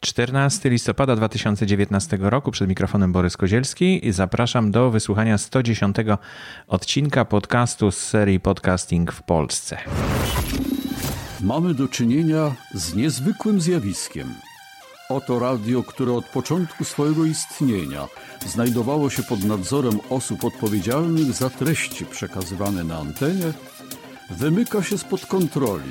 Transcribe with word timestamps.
14 0.00 0.70
listopada 0.70 1.16
2019 1.16 2.18
roku 2.20 2.50
przed 2.50 2.68
mikrofonem 2.68 3.12
Borys 3.12 3.36
Kozielski 3.36 4.06
i 4.06 4.12
zapraszam 4.12 4.70
do 4.70 4.90
wysłuchania 4.90 5.38
110 5.38 5.96
odcinka 6.66 7.24
podcastu 7.24 7.90
z 7.90 7.98
serii 7.98 8.40
Podcasting 8.40 9.12
w 9.12 9.22
Polsce. 9.22 9.78
Mamy 11.40 11.74
do 11.74 11.88
czynienia 11.88 12.54
z 12.74 12.94
niezwykłym 12.94 13.60
zjawiskiem. 13.60 14.34
Oto 15.08 15.38
radio, 15.38 15.82
które 15.82 16.12
od 16.12 16.24
początku 16.24 16.84
swojego 16.84 17.24
istnienia 17.24 18.08
znajdowało 18.46 19.10
się 19.10 19.22
pod 19.22 19.44
nadzorem 19.44 20.00
osób 20.10 20.44
odpowiedzialnych 20.44 21.32
za 21.32 21.50
treści 21.50 22.06
przekazywane 22.06 22.84
na 22.84 22.98
antenie, 22.98 23.52
wymyka 24.30 24.82
się 24.82 24.98
spod 24.98 25.26
kontroli 25.26 25.90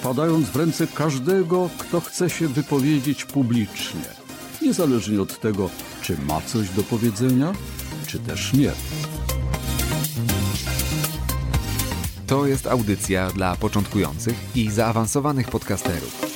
wpadając 0.00 0.48
w 0.50 0.56
ręce 0.56 0.86
każdego, 0.86 1.70
kto 1.78 2.00
chce 2.00 2.30
się 2.30 2.48
wypowiedzieć 2.48 3.24
publicznie, 3.24 4.04
niezależnie 4.62 5.22
od 5.22 5.40
tego, 5.40 5.70
czy 6.02 6.16
ma 6.28 6.40
coś 6.40 6.70
do 6.70 6.82
powiedzenia, 6.82 7.52
czy 8.06 8.18
też 8.18 8.52
nie. 8.52 8.72
To 12.26 12.46
jest 12.46 12.66
audycja 12.66 13.30
dla 13.30 13.56
początkujących 13.56 14.34
i 14.54 14.70
zaawansowanych 14.70 15.48
podcasterów. 15.48 16.26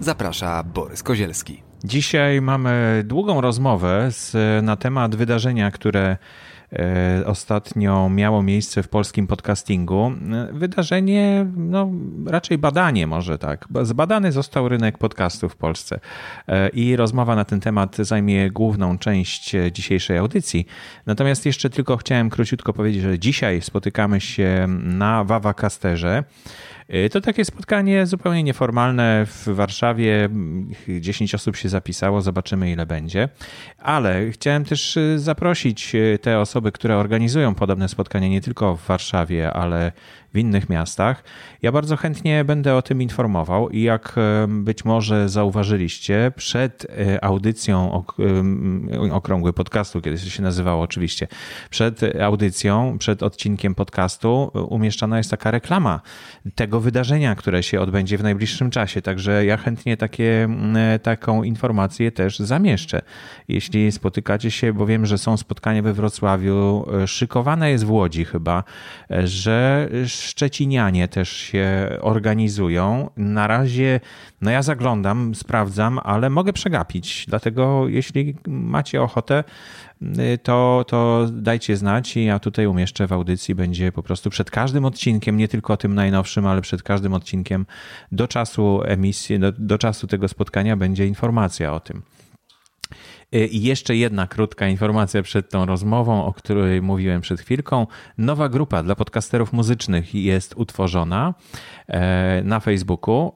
Zaprasza 0.00 0.62
Borys 0.62 1.02
Kozielski. 1.02 1.62
Dzisiaj 1.84 2.40
mamy 2.40 3.02
długą 3.06 3.40
rozmowę 3.40 4.08
z, 4.10 4.34
na 4.64 4.76
temat 4.76 5.16
wydarzenia, 5.16 5.70
które 5.70 6.16
ostatnio 7.26 8.08
miało 8.08 8.42
miejsce 8.42 8.82
w 8.82 8.88
polskim 8.88 9.26
podcastingu. 9.26 10.12
Wydarzenie, 10.52 11.46
no 11.56 11.90
raczej 12.26 12.58
badanie 12.58 13.06
może 13.06 13.38
tak. 13.38 13.68
Zbadany 13.82 14.32
został 14.32 14.68
rynek 14.68 14.98
podcastu 14.98 15.48
w 15.48 15.56
Polsce 15.56 16.00
e, 16.48 16.68
i 16.68 16.96
rozmowa 16.96 17.36
na 17.36 17.44
ten 17.44 17.60
temat 17.60 17.96
zajmie 17.96 18.50
główną 18.50 18.98
część 18.98 19.56
dzisiejszej 19.72 20.18
audycji. 20.18 20.66
Natomiast 21.06 21.46
jeszcze 21.46 21.70
tylko 21.70 21.96
chciałem 21.96 22.30
króciutko 22.30 22.72
powiedzieć, 22.72 23.02
że 23.02 23.18
dzisiaj 23.18 23.62
spotykamy 23.62 24.20
się 24.20 24.66
na 24.82 25.24
Wawa 25.24 25.54
Casterze. 25.54 26.24
Y, 26.94 27.10
to 27.10 27.20
takie 27.20 27.44
spotkanie 27.44 28.06
zupełnie 28.06 28.42
nieformalne 28.42 29.26
w 29.26 29.48
Warszawie. 29.48 30.28
10 31.00 31.34
osób 31.34 31.56
się 31.56 31.68
zapisało, 31.68 32.20
zobaczymy 32.20 32.70
ile 32.70 32.86
będzie. 32.86 33.28
Ale 33.78 34.30
chciałem 34.30 34.64
też 34.64 34.96
y, 34.96 35.18
zaprosić 35.18 35.94
y, 35.94 36.18
te 36.22 36.38
osoby, 36.38 36.72
które 36.72 36.96
organizują 36.96 37.54
podobne 37.54 37.88
spotkania 37.88 38.28
nie 38.28 38.40
tylko 38.40 38.76
w 38.76 38.86
Warszawie, 38.86 39.52
ale 39.52 39.92
innych 40.38 40.68
miastach. 40.68 41.24
Ja 41.62 41.72
bardzo 41.72 41.96
chętnie 41.96 42.44
będę 42.44 42.74
o 42.74 42.82
tym 42.82 43.02
informował 43.02 43.68
i 43.68 43.82
jak 43.82 44.16
być 44.48 44.84
może 44.84 45.28
zauważyliście, 45.28 46.32
przed 46.36 46.84
e, 46.84 47.24
audycją 47.24 48.04
Okrągły 49.12 49.52
Podcastu, 49.52 50.00
kiedy 50.00 50.18
się 50.18 50.42
nazywało 50.42 50.82
oczywiście, 50.82 51.28
przed 51.70 52.00
audycją, 52.22 52.98
przed 52.98 53.22
odcinkiem 53.22 53.74
podcastu 53.74 54.50
umieszczana 54.68 55.18
jest 55.18 55.30
taka 55.30 55.50
reklama 55.50 56.00
tego 56.54 56.80
wydarzenia, 56.80 57.34
które 57.34 57.62
się 57.62 57.80
odbędzie 57.80 58.18
w 58.18 58.22
najbliższym 58.22 58.70
czasie. 58.70 59.02
Także 59.02 59.44
ja 59.44 59.56
chętnie 59.56 59.96
takie, 59.96 60.48
taką 61.02 61.42
informację 61.42 62.12
też 62.12 62.38
zamieszczę. 62.38 63.02
Jeśli 63.48 63.92
spotykacie 63.92 64.50
się, 64.50 64.72
bo 64.72 64.86
wiem, 64.86 65.06
że 65.06 65.18
są 65.18 65.36
spotkania 65.36 65.82
we 65.82 65.92
Wrocławiu, 65.92 66.86
e, 67.02 67.06
szykowane 67.06 67.70
jest 67.70 67.84
w 67.84 67.90
Łodzi 67.90 68.24
chyba, 68.24 68.64
e, 69.10 69.26
że 69.26 69.88
Szczecinianie 70.28 71.08
też 71.08 71.32
się 71.32 71.88
organizują. 72.00 73.10
Na 73.16 73.46
razie, 73.46 74.00
no 74.40 74.50
ja 74.50 74.62
zaglądam, 74.62 75.34
sprawdzam, 75.34 76.00
ale 76.04 76.30
mogę 76.30 76.52
przegapić. 76.52 77.26
Dlatego, 77.28 77.88
jeśli 77.88 78.34
macie 78.46 79.02
ochotę, 79.02 79.44
y, 80.02 80.38
to, 80.42 80.84
to 80.88 81.26
dajcie 81.32 81.76
znać 81.76 82.16
i 82.16 82.24
ja 82.24 82.38
tutaj 82.38 82.66
umieszczę 82.66 83.06
w 83.06 83.12
audycji. 83.12 83.54
Będzie 83.54 83.92
po 83.92 84.02
prostu 84.02 84.30
przed 84.30 84.50
każdym 84.50 84.84
odcinkiem, 84.84 85.36
nie 85.36 85.48
tylko 85.48 85.76
tym 85.76 85.94
najnowszym, 85.94 86.46
ale 86.46 86.60
przed 86.60 86.82
każdym 86.82 87.14
odcinkiem 87.14 87.66
do 88.12 88.28
czasu 88.28 88.82
emisji, 88.84 89.38
do, 89.38 89.52
do 89.52 89.78
czasu 89.78 90.06
tego 90.06 90.28
spotkania 90.28 90.76
będzie 90.76 91.06
informacja 91.06 91.74
o 91.74 91.80
tym. 91.80 92.02
Y, 93.34 93.46
I 93.46 93.62
jeszcze 93.62 93.96
jedna 93.96 94.26
krótka 94.26 94.68
informacja 94.68 95.22
przed 95.22 95.50
tą 95.50 95.66
rozmową, 95.66 96.24
o 96.24 96.32
której 96.32 96.82
mówiłem 96.82 97.20
przed 97.20 97.40
chwilką. 97.40 97.86
Nowa 98.18 98.48
grupa 98.48 98.82
dla 98.82 98.94
podcasterów 98.94 99.52
muzycznych 99.52 100.14
jest 100.14 100.54
utworzona 100.56 101.34
e, 101.86 102.42
na 102.44 102.60
Facebooku 102.60 103.32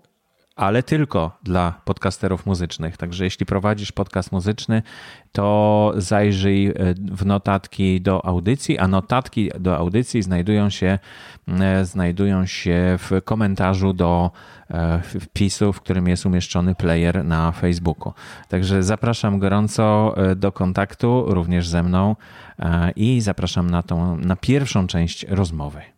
ale 0.57 0.83
tylko 0.83 1.39
dla 1.43 1.81
podcasterów 1.85 2.47
muzycznych. 2.47 2.97
Także 2.97 3.25
jeśli 3.25 3.47
prowadzisz 3.47 3.93
podcast 3.93 4.33
muzyczny, 4.33 4.83
to 5.33 5.93
zajrzyj 5.97 6.67
e, 6.67 6.75
w 7.13 7.27
notatki 7.27 8.01
do 8.01 8.27
audycji, 8.27 8.79
a 8.79 8.89
notatki 8.89 9.51
do 9.61 9.77
audycji 9.77 10.23
znajdują 10.23 10.71
się, 10.71 10.99
e, 11.49 11.85
znajdują 11.85 12.47
się 12.47 12.99
w 12.99 13.23
komentarzu 13.25 13.93
do 13.93 14.31
e, 14.71 15.01
wpisu, 15.01 15.73
w 15.73 15.81
którym 15.81 16.09
jest 16.09 16.27
umieszczony 16.27 16.75
player 16.75 17.25
na 17.25 17.53
Facebooku. 17.53 18.13
Także 18.49 18.83
zapraszam 18.83 19.39
gorąco 19.39 20.15
do 20.37 20.53
kontaktu 20.53 21.25
również 21.29 21.69
ze 21.69 21.83
mną 21.83 22.17
i 22.97 23.21
zapraszam 23.21 23.71
na 23.71 23.83
tą 23.83 24.17
na 24.17 24.37
pierwszą 24.37 24.87
część 24.87 25.27
rozmowy. 25.29 25.92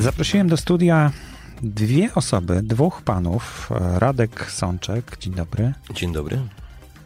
Zaprosiłem 0.00 0.48
do 0.48 0.56
studia 0.56 1.12
dwie 1.62 2.14
osoby, 2.14 2.62
dwóch 2.62 3.02
panów. 3.02 3.70
Radek 3.96 4.50
Sączek, 4.50 5.16
dzień 5.20 5.34
dobry. 5.34 5.72
Dzień 5.94 6.12
dobry. 6.12 6.38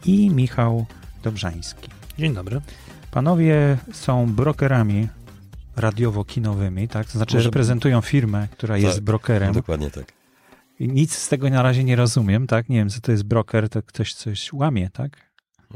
I 0.05 0.29
Michał 0.29 0.85
Dobrzański. 1.23 1.89
Dzień 2.17 2.33
dobry. 2.33 2.61
Panowie 3.11 3.77
są 3.91 4.33
brokerami 4.33 5.07
radiowo-kinowymi, 5.75 6.87
tak? 6.87 7.05
To 7.05 7.11
znaczy 7.11 7.35
Może... 7.35 7.47
reprezentują 7.47 8.01
firmę, 8.01 8.47
która 8.51 8.75
tak, 8.75 8.83
jest 8.83 8.99
brokerem. 8.99 9.53
Dokładnie 9.53 9.91
tak. 9.91 10.05
I 10.79 10.87
nic 10.87 11.15
z 11.15 11.29
tego 11.29 11.49
na 11.49 11.61
razie 11.61 11.83
nie 11.83 11.95
rozumiem, 11.95 12.47
tak? 12.47 12.69
Nie 12.69 12.77
wiem, 12.77 12.89
co 12.89 13.01
to 13.01 13.11
jest 13.11 13.23
broker, 13.23 13.69
to 13.69 13.83
ktoś 13.83 14.13
coś 14.13 14.53
łamie, 14.53 14.89
tak? 14.89 15.17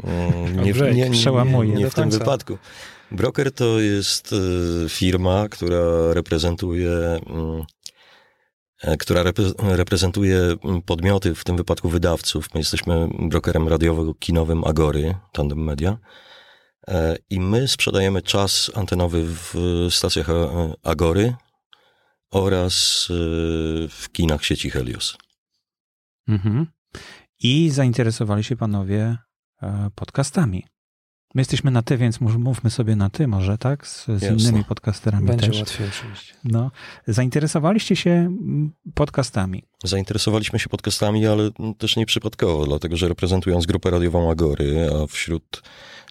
Mm, 0.04 0.66
nie, 0.66 0.74
nie. 0.74 1.10
Nie, 1.10 1.76
nie 1.76 1.90
w 1.90 1.96
tym 1.96 2.10
wypadku. 2.10 2.58
Broker 3.12 3.52
to 3.52 3.80
jest 3.80 4.34
e, 4.34 4.90
firma, 4.90 5.50
która 5.50 6.14
reprezentuje 6.14 6.92
mm, 6.92 7.64
e, 8.82 8.98
która 8.98 9.24
reprezentuje 9.60 10.38
mm, 10.38 10.82
podmioty, 10.82 11.36
w 11.36 11.44
tym 11.44 11.58
wypadku 11.58 11.90
wydawców. 11.90 12.54
My 12.54 12.60
jesteśmy 12.60 13.10
brokerem 13.20 13.68
radiowo-kinowym 13.68 14.64
Agory, 14.64 15.16
Tandem 15.32 15.64
Media. 15.64 15.98
E, 16.88 17.18
I 17.30 17.40
my 17.40 17.68
sprzedajemy 17.68 18.22
czas 18.22 18.72
antenowy 18.76 19.24
w 19.26 19.54
stacjach 19.90 20.28
Agory 20.84 21.36
oraz 22.32 23.06
w 23.90 24.06
kinach 24.12 24.46
sieci 24.46 24.70
Helios. 24.70 25.18
Mhm. 26.28 26.68
I 27.40 27.70
zainteresowali 27.70 28.44
się 28.44 28.56
panowie 28.56 29.18
podcastami. 29.96 30.64
My 31.36 31.42
jesteśmy 31.42 31.72
na 31.72 31.82
ty, 31.82 31.98
więc 31.98 32.22
mówmy 32.22 32.70
sobie 32.70 32.96
na 32.96 33.10
ty 33.10 33.28
może, 33.28 33.58
tak? 33.58 33.88
Z, 33.88 34.06
z 34.06 34.24
innymi 34.24 34.64
podcasterami 34.64 35.28
Będzie 35.28 35.48
też. 35.48 35.60
łatwiej 35.60 35.88
oczywiście. 35.88 36.34
No. 36.44 36.72
Zainteresowaliście 37.08 37.96
się 37.96 38.36
podcastami? 38.94 39.64
Zainteresowaliśmy 39.84 40.60
się 40.60 40.70
podcastami, 40.70 41.28
ale 41.28 41.50
też 41.78 41.96
nie 41.96 42.06
przypadkowo, 42.06 42.66
dlatego 42.66 42.98
że 42.98 43.08
reprezentując 43.08 43.66
grupę 43.66 43.90
radiową 43.90 44.32
Agory, 44.32 44.90
a 45.04 45.08
wśród 45.08 45.62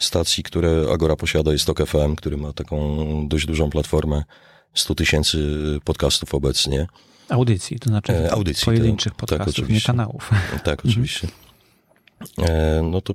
stacji, 0.01 0.43
które 0.43 0.87
Agora 0.93 1.17
posiada 1.17 1.53
jest 1.53 1.67
TOK 1.67 1.87
FM, 1.87 2.17
który 2.17 2.37
ma 2.37 2.53
taką 2.53 2.99
dość 3.29 3.47
dużą 3.47 3.71
platformę 3.71 4.25
100 4.75 4.95
tysięcy 4.95 5.39
podcastów 5.85 6.35
obecnie. 6.35 6.87
Audycji, 7.29 7.79
to 7.79 7.91
znaczy 7.91 8.13
e, 8.13 8.33
audycji, 8.33 8.65
pojedynczych 8.65 9.13
tak, 9.13 9.21
podcastów, 9.21 9.65
tak, 9.65 9.75
nie 9.75 9.81
kanałów. 9.81 10.31
Tak, 10.65 10.85
oczywiście. 10.85 11.29
E, 12.39 12.81
no 12.83 13.01
to 13.01 13.15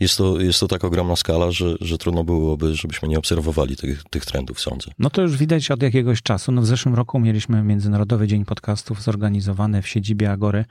jest 0.00 0.18
to, 0.18 0.40
jest 0.40 0.60
to 0.60 0.68
tak 0.68 0.84
ogromna 0.84 1.16
skala, 1.16 1.50
że, 1.50 1.74
że 1.80 1.98
trudno 1.98 2.24
byłoby, 2.24 2.74
żebyśmy 2.74 3.08
nie 3.08 3.18
obserwowali 3.18 3.76
tych, 3.76 4.04
tych 4.10 4.26
trendów, 4.26 4.60
sądzę. 4.60 4.90
No 4.98 5.10
to 5.10 5.22
już 5.22 5.36
widać 5.36 5.70
od 5.70 5.82
jakiegoś 5.82 6.22
czasu. 6.22 6.52
No 6.52 6.62
w 6.62 6.66
zeszłym 6.66 6.94
roku 6.94 7.18
mieliśmy 7.18 7.62
Międzynarodowy 7.62 8.26
Dzień 8.26 8.44
Podcastów 8.44 9.02
zorganizowany 9.02 9.82
w 9.82 9.88
siedzibie 9.88 10.30
Agory 10.30 10.64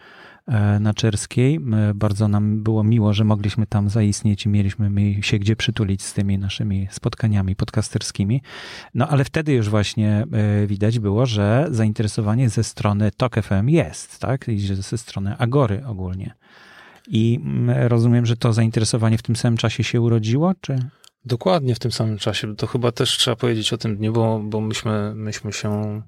e, 0.47 0.79
na 0.79 0.93
Czerskiej. 0.93 1.59
Bardzo 1.95 2.27
nam 2.27 2.63
było 2.63 2.83
miło, 2.83 3.13
że 3.13 3.23
mogliśmy 3.23 3.67
tam 3.67 3.89
zaistnieć 3.89 4.45
i 4.45 4.49
mieliśmy 4.49 4.91
się 5.21 5.39
gdzie 5.39 5.55
przytulić 5.55 6.03
z 6.03 6.13
tymi 6.13 6.37
naszymi 6.37 6.87
spotkaniami 6.91 7.55
podcasterskimi. 7.55 8.41
No 8.93 9.07
ale 9.07 9.23
wtedy 9.23 9.53
już 9.53 9.69
właśnie 9.69 10.25
e, 10.31 10.67
widać 10.67 10.99
było, 10.99 11.25
że 11.25 11.67
zainteresowanie 11.71 12.49
ze 12.49 12.63
strony 12.63 13.11
TOK 13.17 13.35
FM 13.41 13.69
jest, 13.69 14.19
tak? 14.19 14.47
I 14.47 14.59
ze 14.59 14.97
strony 14.97 15.37
Agory 15.37 15.85
ogólnie. 15.85 16.35
I 17.07 17.39
mm, 17.43 17.87
rozumiem, 17.87 18.25
że 18.25 18.37
to 18.37 18.53
zainteresowanie 18.53 19.17
w 19.17 19.21
tym 19.21 19.35
samym 19.35 19.57
czasie 19.57 19.83
się 19.83 20.01
urodziło, 20.01 20.53
czy? 20.61 20.79
Dokładnie 21.25 21.75
w 21.75 21.79
tym 21.79 21.91
samym 21.91 22.17
czasie. 22.17 22.55
To 22.55 22.67
chyba 22.67 22.91
też 22.91 23.17
trzeba 23.17 23.35
powiedzieć 23.35 23.73
o 23.73 23.77
tym 23.77 23.97
dniu, 23.97 24.13
bo, 24.13 24.39
bo 24.43 24.61
myśmy, 24.61 25.15
myśmy 25.15 25.53
się 25.53 26.01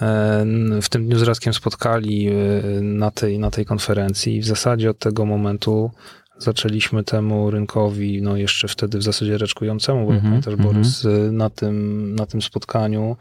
e, 0.00 0.44
w 0.82 0.88
tym 0.88 1.06
dniu 1.06 1.18
z 1.18 1.22
Radkiem 1.22 1.54
spotkali 1.54 2.28
e, 2.28 2.32
na 2.80 3.10
tej, 3.10 3.38
na 3.38 3.50
tej 3.50 3.64
konferencji 3.64 4.36
i 4.36 4.40
w 4.40 4.46
zasadzie 4.46 4.90
od 4.90 4.98
tego 4.98 5.26
momentu 5.26 5.90
zaczęliśmy 6.38 7.04
temu 7.04 7.50
rynkowi, 7.50 8.22
no 8.22 8.36
jeszcze 8.36 8.68
wtedy 8.68 8.98
w 8.98 9.02
zasadzie 9.02 9.38
reczkującemu, 9.38 10.06
bo 10.06 10.10
mm 10.10 10.20
-hmm, 10.20 10.24
pamiętasz 10.24 10.54
mm 10.54 10.66
-hmm. 10.66 10.72
Borys, 10.72 11.06
na 11.32 11.50
tym, 11.50 12.14
na 12.14 12.26
tym 12.26 12.42
spotkaniu 12.42 13.16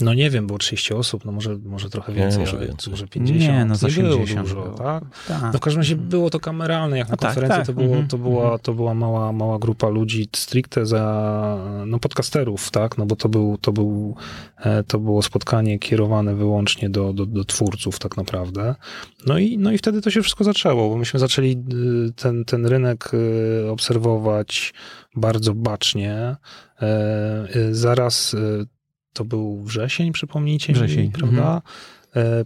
no 0.00 0.14
nie 0.14 0.30
wiem, 0.30 0.46
było 0.46 0.58
30 0.58 0.94
osób, 0.94 1.24
no 1.24 1.32
może, 1.32 1.58
może 1.64 1.90
trochę 1.90 2.12
więcej, 2.12 2.38
nie, 2.38 2.52
może, 2.52 2.66
więcej. 2.66 2.90
może 2.90 3.08
50. 3.08 3.40
Nie, 3.40 3.64
no 3.64 3.74
za 3.74 3.88
nie 3.88 3.94
było 3.94 4.16
dużo, 4.18 4.44
było. 4.44 4.70
tak? 4.70 5.04
tak? 5.28 5.42
No 5.42 5.52
w 5.52 5.60
każdym 5.60 5.80
razie 5.80 5.96
było 5.96 6.30
to 6.30 6.40
kameralne, 6.40 6.98
jak 6.98 7.08
na 7.08 7.16
konferencji 7.16 7.58
tak, 7.58 7.66
tak. 7.66 7.66
To, 7.66 7.72
było, 7.72 7.86
mhm, 7.86 8.08
to, 8.08 8.18
była, 8.18 8.42
mhm. 8.42 8.60
to 8.60 8.74
była 8.74 8.94
mała, 8.94 9.32
mała 9.32 9.58
grupa 9.58 9.88
ludzi 9.88 10.28
stricte 10.36 10.86
za, 10.86 11.58
no 11.86 11.98
podcasterów, 11.98 12.70
tak? 12.70 12.98
No 12.98 13.06
bo 13.06 13.16
to, 13.16 13.28
był, 13.28 13.58
to, 13.60 13.72
był, 13.72 14.16
e, 14.56 14.84
to 14.84 14.98
było 14.98 15.22
spotkanie 15.22 15.78
kierowane 15.78 16.34
wyłącznie 16.34 16.90
do, 16.90 17.12
do, 17.12 17.26
do 17.26 17.44
twórców 17.44 17.98
tak 17.98 18.16
naprawdę. 18.16 18.74
No 19.26 19.38
i, 19.38 19.58
no 19.58 19.72
i 19.72 19.78
wtedy 19.78 20.02
to 20.02 20.10
się 20.10 20.22
wszystko 20.22 20.44
zaczęło, 20.44 20.88
bo 20.88 20.96
myśmy 20.96 21.20
zaczęli 21.20 21.52
y, 22.08 22.12
ten, 22.12 22.44
ten 22.44 22.66
rynek 22.66 23.10
y, 23.14 23.70
obserwować 23.70 24.74
bardzo 25.16 25.54
bacznie. 25.54 26.36
E, 26.82 27.56
y, 27.56 27.74
zaraz 27.74 28.36
to 29.12 29.24
był 29.24 29.62
wrzesień, 29.62 30.12
przypomnijcie 30.12 30.72
wrzesień. 30.72 31.06
mi, 31.06 31.10
prawda? 31.10 31.54
Mhm. 31.54 31.62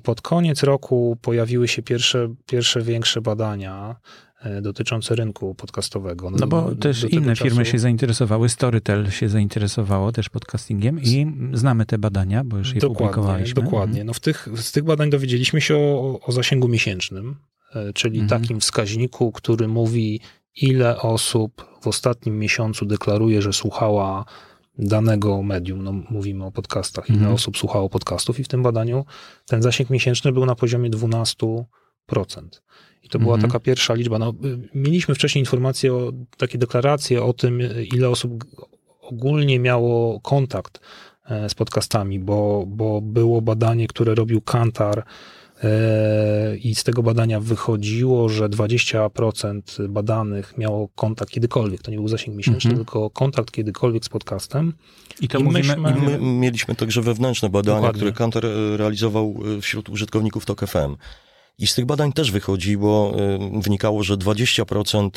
Pod 0.03 0.21
koniec 0.21 0.63
roku 0.63 1.19
pojawiły 1.23 1.69
się 1.69 1.83
pierwsze, 1.83 2.35
pierwsze 2.47 2.83
większe 2.83 3.21
badania 3.21 3.97
e, 4.43 4.63
dotyczące 4.63 5.15
rynku 5.15 5.55
podcastowego. 5.55 6.31
No, 6.31 6.37
no 6.41 6.47
bo 6.47 6.75
też 6.75 7.05
inne 7.05 7.37
czasu... 7.37 7.51
firmy 7.51 7.67
się 7.67 7.79
zainteresowały, 7.79 8.49
Storytel 8.49 9.11
się 9.11 9.29
zainteresowało 9.29 10.13
też 10.13 10.29
podcastingiem 10.29 11.01
i 11.03 11.27
znamy 11.53 11.87
te 11.87 11.99
badania, 11.99 12.45
bo 12.45 12.59
już 12.59 12.75
je 12.75 12.81
dokładnie, 12.81 12.99
publikowaliśmy. 12.99 13.63
Dokładnie. 13.63 14.01
Mhm. 14.01 14.07
No 14.07 14.13
w 14.13 14.21
tych, 14.21 14.49
z 14.57 14.73
tych 14.73 14.85
badań 14.85 15.11
dowiedzieliśmy 15.11 15.61
się 15.61 15.77
o, 15.77 16.21
o 16.27 16.33
zasięgu 16.33 16.69
miesięcznym, 16.69 17.37
e, 17.75 17.93
czyli 17.93 18.21
mhm. 18.21 18.43
takim 18.43 18.61
wskaźniku, 18.61 19.33
który 19.33 19.69
mówi, 19.69 20.21
ile 20.57 21.01
osób 21.01 21.67
w 21.83 21.87
ostatnim 21.87 22.39
miesiącu 22.39 22.87
deklaruje, 22.87 23.43
że 23.43 23.53
słuchała 23.53 24.25
danego 24.79 25.43
medium, 25.43 25.85
no 25.85 25.93
mówimy 25.93 26.45
o 26.45 26.53
podcastach, 26.53 27.09
ile 27.09 27.19
mhm. 27.19 27.35
osób 27.35 27.57
słuchało 27.57 27.89
podcastów 27.89 28.41
i 28.41 28.45
w 28.45 28.49
tym 28.49 28.63
badaniu 28.63 29.05
ten 29.47 29.63
zasięg 29.63 29.91
miesięczny 29.91 30.33
był 30.33 30.47
na 30.47 30.55
poziomie 30.55 30.91
12%. 30.91 31.65
I 33.03 33.09
to 33.09 33.19
była 33.19 33.35
mhm. 33.35 33.51
taka 33.51 33.65
pierwsza 33.65 33.95
liczba. 33.95 34.19
No, 34.19 34.33
mieliśmy 34.75 35.15
wcześniej 35.15 35.43
informacje, 35.43 35.95
o, 35.95 36.13
takie 36.37 36.59
deklaracje 36.59 37.23
o 37.25 37.33
tym, 37.33 37.61
ile 37.95 38.09
osób 38.09 38.45
ogólnie 39.01 39.59
miało 39.59 40.21
kontakt 40.21 40.81
e, 41.25 41.49
z 41.49 41.55
podcastami, 41.55 42.19
bo, 42.19 42.65
bo 42.67 43.01
było 43.01 43.43
badanie, 43.43 43.87
które 43.87 44.15
robił 44.15 44.41
Kantar 44.41 45.05
I 46.61 46.75
z 46.75 46.85
tego 46.85 47.03
badania 47.03 47.41
wychodziło, 47.41 48.29
że 48.29 48.49
20% 48.49 49.89
badanych 49.89 50.59
miało 50.59 50.89
kontakt 50.89 51.33
kiedykolwiek. 51.33 51.83
To 51.83 51.91
nie 51.91 51.97
był 51.97 52.09
zasięg 52.09 52.37
miesięczny, 52.37 52.71
mhm. 52.71 52.77
tylko 52.77 53.11
kontakt 53.11 53.51
kiedykolwiek 53.51 54.05
z 54.05 54.09
podcastem. 54.09 54.73
I 55.21 55.29
to 55.29 55.39
I 55.39 55.45
mówimy, 55.45 55.77
myśmy... 55.77 56.01
my 56.01 56.19
mieliśmy 56.21 56.75
także 56.75 57.03
wewnętrzne 57.03 57.49
badania, 57.49 57.77
Dokładnie. 57.77 57.99
które 57.99 58.13
Kantor 58.13 58.47
e, 58.47 58.77
realizował 58.77 59.35
e, 59.59 59.61
wśród 59.61 59.89
użytkowników 59.89 60.45
TOK 60.45 60.67
FM. 60.67 60.97
I 61.59 61.67
z 61.67 61.75
tych 61.75 61.87
badań 61.87 62.13
też 62.13 62.31
wychodziło, 62.31 63.17
wynikało, 63.63 64.03
że 64.03 64.17
20% 64.17 65.11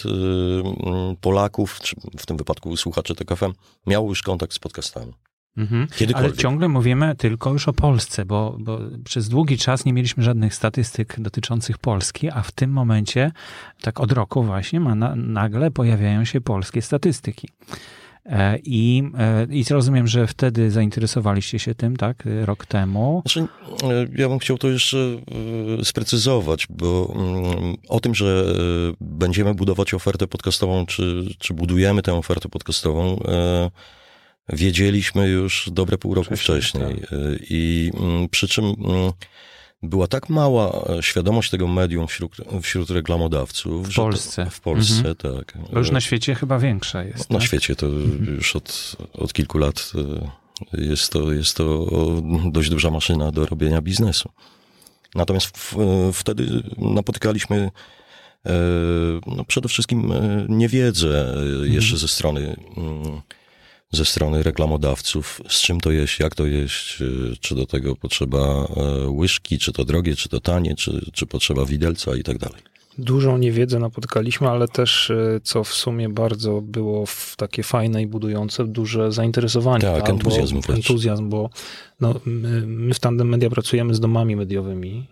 Polaków, 1.22 1.80
w 2.18 2.26
tym 2.26 2.38
wypadku 2.38 2.78
słuchaczy 2.78 3.16
TKFM, 3.16 3.54
miało 3.88 4.10
już 4.10 4.22
kontakt 4.22 4.54
z 4.54 4.60
podcastami. 4.60 5.14
Mhm. 5.58 5.88
Ale 6.14 6.34
ciągle 6.34 6.68
mówimy 6.68 7.16
tylko 7.16 7.54
już 7.54 7.68
o 7.68 7.74
Polsce, 7.74 8.26
bo, 8.26 8.58
bo, 8.60 8.80
przez 9.04 9.30
długi 9.30 9.58
czas 9.58 9.86
nie 9.86 9.94
mieliśmy 9.94 10.24
żadnych 10.24 10.56
statystyk 10.56 11.20
dotyczących 11.20 11.78
Polski, 11.78 12.30
a 12.30 12.42
w 12.42 12.52
tym 12.52 12.72
momencie, 12.72 13.32
tak 13.82 14.00
od 14.00 14.12
roku 14.12 14.44
właśnie, 14.44 14.80
ma 14.80 14.96
na, 14.96 15.16
nagle 15.16 15.72
pojawiają 15.72 16.26
się 16.26 16.42
polskie 16.42 16.82
statystyki. 16.82 17.50
E, 18.26 18.60
I, 18.64 19.04
e, 19.18 19.48
I 19.50 19.66
rozumiem, 19.70 20.08
że 20.08 20.28
wtedy 20.28 20.72
zainteresowaliście 20.72 21.60
się 21.60 21.76
tym, 21.76 21.98
tak, 21.98 22.24
rok 22.44 22.66
temu. 22.66 23.22
Znaczy, 23.26 23.48
e, 23.84 24.08
ja 24.16 24.30
bym 24.30 24.40
chciał 24.40 24.58
to 24.58 24.70
jeszcze 24.70 24.98
sprecyzować, 25.84 26.68
bo 26.70 27.14
mm, 27.16 27.78
o 27.90 28.00
tym, 28.00 28.16
że 28.16 28.46
będziemy 29.02 29.54
budować 29.54 29.94
ofertę 29.94 30.28
podcastową, 30.28 30.86
czy, 30.86 31.26
czy 31.40 31.54
budujemy 31.54 32.02
tę 32.02 32.14
ofertę 32.14 32.50
podcastową, 32.50 33.20
wiedzieliśmy 34.50 35.28
już 35.28 35.70
dobre 35.72 35.98
pół 35.98 36.14
roku 36.14 36.36
wcześniej. 36.36 37.02
Tak. 37.02 37.10
I 37.50 37.92
mm, 38.00 38.30
przy 38.30 38.48
czym 38.48 38.66
mm, 38.66 39.12
była 39.84 40.08
tak 40.08 40.30
mała 40.30 40.88
świadomość 41.02 41.50
tego 41.50 41.68
medium 41.68 42.08
wśród, 42.08 42.36
wśród 42.62 42.90
reklamodawców. 42.90 43.90
W 43.90 43.96
Polsce. 43.96 44.46
To, 44.46 44.50
w 44.50 44.60
Polsce, 44.60 44.98
mhm. 44.98 45.16
tak. 45.16 45.58
Bo 45.74 45.80
już 45.80 45.92
na 45.92 46.02
świecie 46.02 46.36
chyba 46.36 46.60
większa 46.60 47.04
jest. 47.04 47.30
Na 47.30 47.40
tak? 47.40 47.48
świecie 47.48 47.76
to 47.76 47.88
mhm. 47.88 48.36
już 48.36 48.56
od, 48.56 48.96
od 49.14 49.34
kilku 49.34 49.58
lat 49.58 49.92
e, 50.74 50.82
jest 50.86 51.12
to, 51.12 51.32
jest 51.32 51.58
to 51.58 51.88
dość 52.52 52.70
duża 52.70 52.92
maszyna 52.92 53.32
do 53.32 53.46
robienia 53.46 53.82
biznesu. 53.82 54.30
Natomiast 55.16 55.58
w, 55.58 55.76
wtedy 56.14 56.64
napotykaliśmy 56.78 57.72
e, 58.46 58.52
no 59.28 59.46
przede 59.46 59.70
wszystkim 59.70 60.12
e, 60.12 60.46
niewiedzę 60.50 61.36
jeszcze 61.64 61.94
mhm. 61.94 61.98
ze 61.98 62.08
strony 62.08 62.56
mm, 62.78 63.22
ze 63.96 64.06
strony 64.06 64.44
reklamodawców, 64.44 65.42
z 65.50 65.62
czym 65.62 65.80
to 65.80 65.92
jeść, 65.92 66.20
jak 66.20 66.36
to 66.36 66.46
jeść, 66.46 67.02
y, 67.02 67.36
czy 67.40 67.56
do 67.56 67.66
tego 67.66 67.96
potrzeba 67.96 68.38
e, 68.38 69.10
łyżki, 69.10 69.60
czy 69.60 69.74
to 69.74 69.86
drogie, 69.86 70.16
czy 70.16 70.30
to 70.30 70.40
tanie, 70.40 70.76
czy, 70.76 71.12
czy 71.14 71.26
potrzeba 71.26 71.66
widelca 71.66 72.16
i 72.16 72.24
tak 72.24 72.38
dalej. 72.38 72.62
Dużą 72.98 73.38
niewiedzę 73.38 73.80
napotkaliśmy, 73.80 74.50
ale 74.50 74.68
też, 74.68 75.10
e, 75.10 75.40
co 75.44 75.64
w 75.64 75.74
sumie 75.74 76.10
bardzo 76.10 76.62
było 76.62 77.06
w 77.06 77.36
takie 77.38 77.64
fajne 77.64 78.02
i 78.02 78.08
budujące, 78.08 78.66
duże 78.66 79.12
zainteresowanie. 79.12 79.82
Tak, 79.82 80.10
entuzjazm. 80.10 80.60
Entuzjazm, 80.70 81.30
bo 81.30 81.50
no, 82.00 82.20
my, 82.26 82.68
my 82.68 82.94
w 82.94 83.00
Tandem 83.00 83.30
Media 83.30 83.50
pracujemy 83.50 83.96
z 83.96 84.00
domami 84.00 84.36
mediowymi 84.36 85.08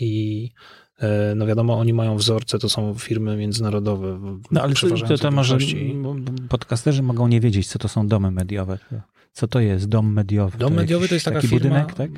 i 0.00 0.50
no 1.36 1.46
wiadomo, 1.46 1.78
oni 1.78 1.92
mają 1.92 2.16
wzorce, 2.16 2.58
to 2.58 2.68
są 2.68 2.94
firmy 2.94 3.36
międzynarodowe. 3.36 4.20
No 4.50 4.62
ale 4.62 4.74
to, 4.74 5.18
to 5.18 5.30
może 5.30 5.58
podcasterzy 6.48 7.02
mogą 7.02 7.28
nie 7.28 7.40
wiedzieć, 7.40 7.66
co 7.68 7.78
to 7.78 7.88
są 7.88 8.06
domy 8.06 8.30
mediowe. 8.30 8.78
Co 9.32 9.48
to 9.48 9.60
jest 9.60 9.88
dom 9.88 10.12
mediowy? 10.12 10.58
Dom 10.58 10.72
to 10.72 10.80
mediowy 10.80 11.08
to 11.08 11.14
jest 11.14 11.24
taka 11.24 11.40
firma, 11.40 11.58
budynek, 11.58 11.94
tak? 11.94 12.10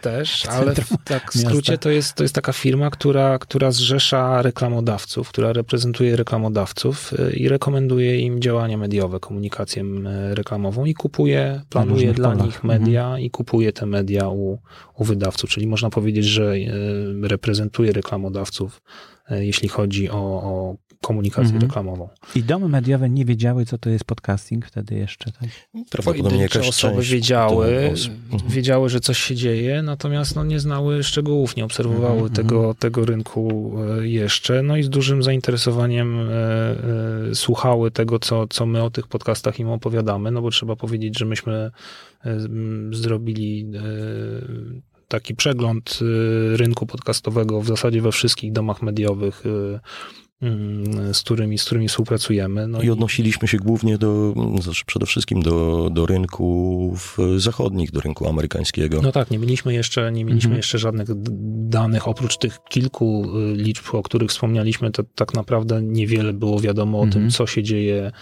Też, 0.00 0.46
ale 0.46 0.74
w 0.74 0.88
tak 1.04 1.32
w 1.32 1.40
skrócie 1.40 1.78
to 1.78 1.90
jest, 1.90 2.14
to 2.14 2.22
jest 2.22 2.34
taka 2.34 2.52
firma, 2.52 2.90
która, 2.90 3.38
która 3.38 3.70
zrzesza 3.70 4.42
reklamodawców, 4.42 5.28
która 5.28 5.52
reprezentuje 5.52 6.16
reklamodawców 6.16 7.12
y, 7.12 7.36
i 7.36 7.48
rekomenduje 7.48 8.20
im 8.20 8.40
działania 8.40 8.76
mediowe, 8.76 9.20
komunikację 9.20 9.84
reklamową 10.30 10.84
i 10.84 10.94
kupuje, 10.94 11.62
planuje 11.68 12.12
dla 12.12 12.30
polach. 12.30 12.46
nich 12.46 12.64
media 12.64 13.04
mhm. 13.04 13.22
i 13.22 13.30
kupuje 13.30 13.72
te 13.72 13.86
media 13.86 14.28
u, 14.28 14.58
u 14.94 15.04
wydawców. 15.04 15.50
Czyli 15.50 15.66
można 15.66 15.90
powiedzieć, 15.90 16.24
że 16.24 16.54
y, 16.54 16.68
reprezentuje 17.22 17.92
reklamodawców, 17.92 18.82
y, 19.30 19.46
jeśli 19.46 19.68
chodzi 19.68 20.10
o, 20.10 20.16
o 20.16 20.76
komunikację 21.02 21.54
mhm. 21.54 21.62
reklamową. 21.62 22.08
I 22.34 22.42
domy 22.42 22.68
mediowe 22.68 23.10
nie 23.10 23.24
wiedziały, 23.24 23.66
co 23.66 23.78
to 23.78 23.90
jest 23.90 24.04
podcasting 24.04 24.66
wtedy 24.66 24.94
jeszcze, 24.94 25.32
tak? 25.32 25.48
Prawdopodobnie 25.90 26.42
jakaś 26.42 26.68
osoby 26.68 27.02
wiedziały, 27.02 27.66
mhm. 28.32 28.50
wiedziały, 28.50 28.88
że 28.88 29.00
coś 29.00 29.18
się 29.18 29.34
dzieje, 29.34 29.82
natomiast 29.82 30.36
no, 30.36 30.44
nie 30.44 30.60
znały 30.60 31.02
szczegółów, 31.02 31.56
nie 31.56 31.64
obserwowały 31.64 32.12
mhm. 32.12 32.32
tego, 32.32 32.56
mhm. 32.56 32.74
tego 32.74 33.04
rynku 33.04 33.72
e, 34.00 34.08
jeszcze, 34.08 34.62
no 34.62 34.76
i 34.76 34.82
z 34.82 34.88
dużym 34.88 35.22
zainteresowaniem 35.22 36.20
e, 36.20 36.32
e, 37.30 37.34
słuchały 37.34 37.90
tego, 37.90 38.18
co, 38.18 38.46
co 38.46 38.66
my 38.66 38.82
o 38.82 38.90
tych 38.90 39.06
podcastach 39.06 39.60
im 39.60 39.68
opowiadamy, 39.68 40.30
no 40.30 40.42
bo 40.42 40.50
trzeba 40.50 40.76
powiedzieć, 40.76 41.18
że 41.18 41.24
myśmy 41.24 41.70
e, 42.24 42.36
zrobili 42.92 43.70
e, 43.74 43.80
taki 45.08 45.34
przegląd 45.34 45.98
rynku 46.52 46.86
podcastowego 46.86 47.60
w 47.60 47.66
zasadzie 47.66 48.02
we 48.02 48.12
wszystkich 48.12 48.52
domach 48.52 48.82
mediowych 48.82 49.44
z 51.12 51.20
którymi, 51.20 51.58
z 51.58 51.64
którymi 51.64 51.88
współpracujemy. 51.88 52.68
No 52.68 52.82
I 52.82 52.90
odnosiliśmy 52.90 53.48
się 53.48 53.58
głównie 53.58 53.98
do, 53.98 54.34
znaczy 54.60 54.84
przede 54.86 55.06
wszystkim 55.06 55.42
do, 55.42 55.88
do 55.92 56.06
rynków 56.06 57.18
zachodnich, 57.36 57.90
do 57.90 58.00
rynku 58.00 58.28
amerykańskiego. 58.28 59.02
No 59.02 59.12
tak, 59.12 59.30
nie 59.30 59.38
mieliśmy 59.38 59.74
jeszcze, 59.74 60.12
nie 60.12 60.24
mieliśmy 60.24 60.48
mhm. 60.48 60.56
jeszcze 60.56 60.78
żadnych 60.78 61.08
danych, 61.68 62.08
oprócz 62.08 62.36
tych 62.36 62.58
kilku 62.68 63.24
y, 63.38 63.54
liczb, 63.56 63.84
o 63.92 64.02
których 64.02 64.30
wspomnieliśmy, 64.30 64.90
to 64.90 65.02
tak 65.14 65.34
naprawdę 65.34 65.82
niewiele 65.82 66.32
było 66.32 66.60
wiadomo 66.60 67.00
o 67.00 67.04
mhm. 67.04 67.22
tym, 67.22 67.30
co 67.30 67.46
się 67.46 67.62
dzieje, 67.62 68.12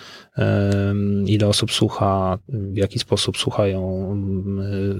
ile 1.26 1.48
osób 1.48 1.72
słucha, 1.72 2.38
w 2.48 2.76
jaki 2.76 2.98
sposób 2.98 3.38
słuchają 3.38 4.06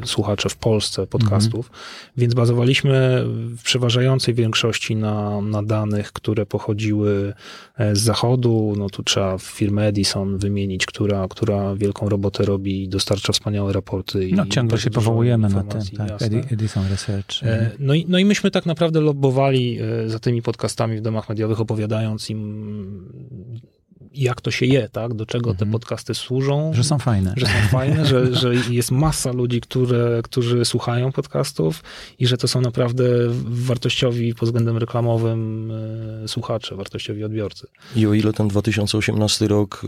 słuchacze 0.04 0.48
w 0.48 0.56
Polsce 0.56 1.06
podcastów, 1.06 1.66
mhm. 1.66 1.84
więc 2.16 2.34
bazowaliśmy 2.34 3.24
w 3.56 3.62
przeważającej 3.62 4.34
większości 4.34 4.96
na, 4.96 5.40
na 5.40 5.62
danych, 5.62 6.12
które 6.12 6.46
pochodziły 6.46 7.06
przyjechały 7.06 7.34
z 7.92 7.98
zachodu. 7.98 8.74
No 8.78 8.90
tu 8.90 9.02
trzeba 9.02 9.38
firmę 9.38 9.86
Edison 9.86 10.38
wymienić, 10.38 10.86
która, 10.86 11.28
która 11.28 11.74
wielką 11.74 12.08
robotę 12.08 12.44
robi 12.44 12.84
i 12.84 12.88
dostarcza 12.88 13.32
wspaniałe 13.32 13.72
raporty. 13.72 14.28
No 14.32 14.46
ciągle 14.46 14.78
się 14.78 14.90
powołujemy 14.90 15.48
na 15.48 15.64
ten, 15.64 15.82
tak, 15.96 16.22
Edison 16.52 16.88
Research. 16.90 17.40
No 17.78 17.94
i, 17.94 18.06
no 18.08 18.18
i 18.18 18.24
myśmy 18.24 18.50
tak 18.50 18.66
naprawdę 18.66 19.00
lobbowali 19.00 19.78
za 20.06 20.18
tymi 20.18 20.42
podcastami 20.42 20.96
w 20.96 21.00
domach 21.00 21.28
mediowych, 21.28 21.60
opowiadając 21.60 22.30
im 22.30 23.75
jak 24.16 24.40
to 24.40 24.50
się 24.50 24.66
je, 24.66 24.88
tak? 24.88 25.14
Do 25.14 25.26
czego 25.26 25.50
mhm. 25.50 25.56
te 25.70 25.72
podcasty 25.72 26.14
służą. 26.14 26.72
Że 26.74 26.84
są 26.84 26.98
fajne. 26.98 27.34
Że 27.36 27.46
są 27.46 27.68
fajne, 27.70 28.06
że, 28.06 28.34
że 28.34 28.54
jest 28.70 28.90
masa 28.90 29.32
ludzi, 29.32 29.60
które, 29.60 30.20
którzy 30.24 30.64
słuchają 30.64 31.12
podcastów 31.12 31.82
i 32.18 32.26
że 32.26 32.36
to 32.36 32.48
są 32.48 32.60
naprawdę 32.60 33.04
wartościowi 33.44 34.34
pod 34.34 34.48
względem 34.48 34.76
reklamowym 34.76 35.70
e, 36.24 36.28
słuchacze, 36.28 36.76
wartościowi 36.76 37.24
odbiorcy. 37.24 37.66
I 37.96 38.06
o 38.06 38.14
ile 38.14 38.32
ten 38.32 38.48
2018 38.48 39.48
rok 39.48 39.82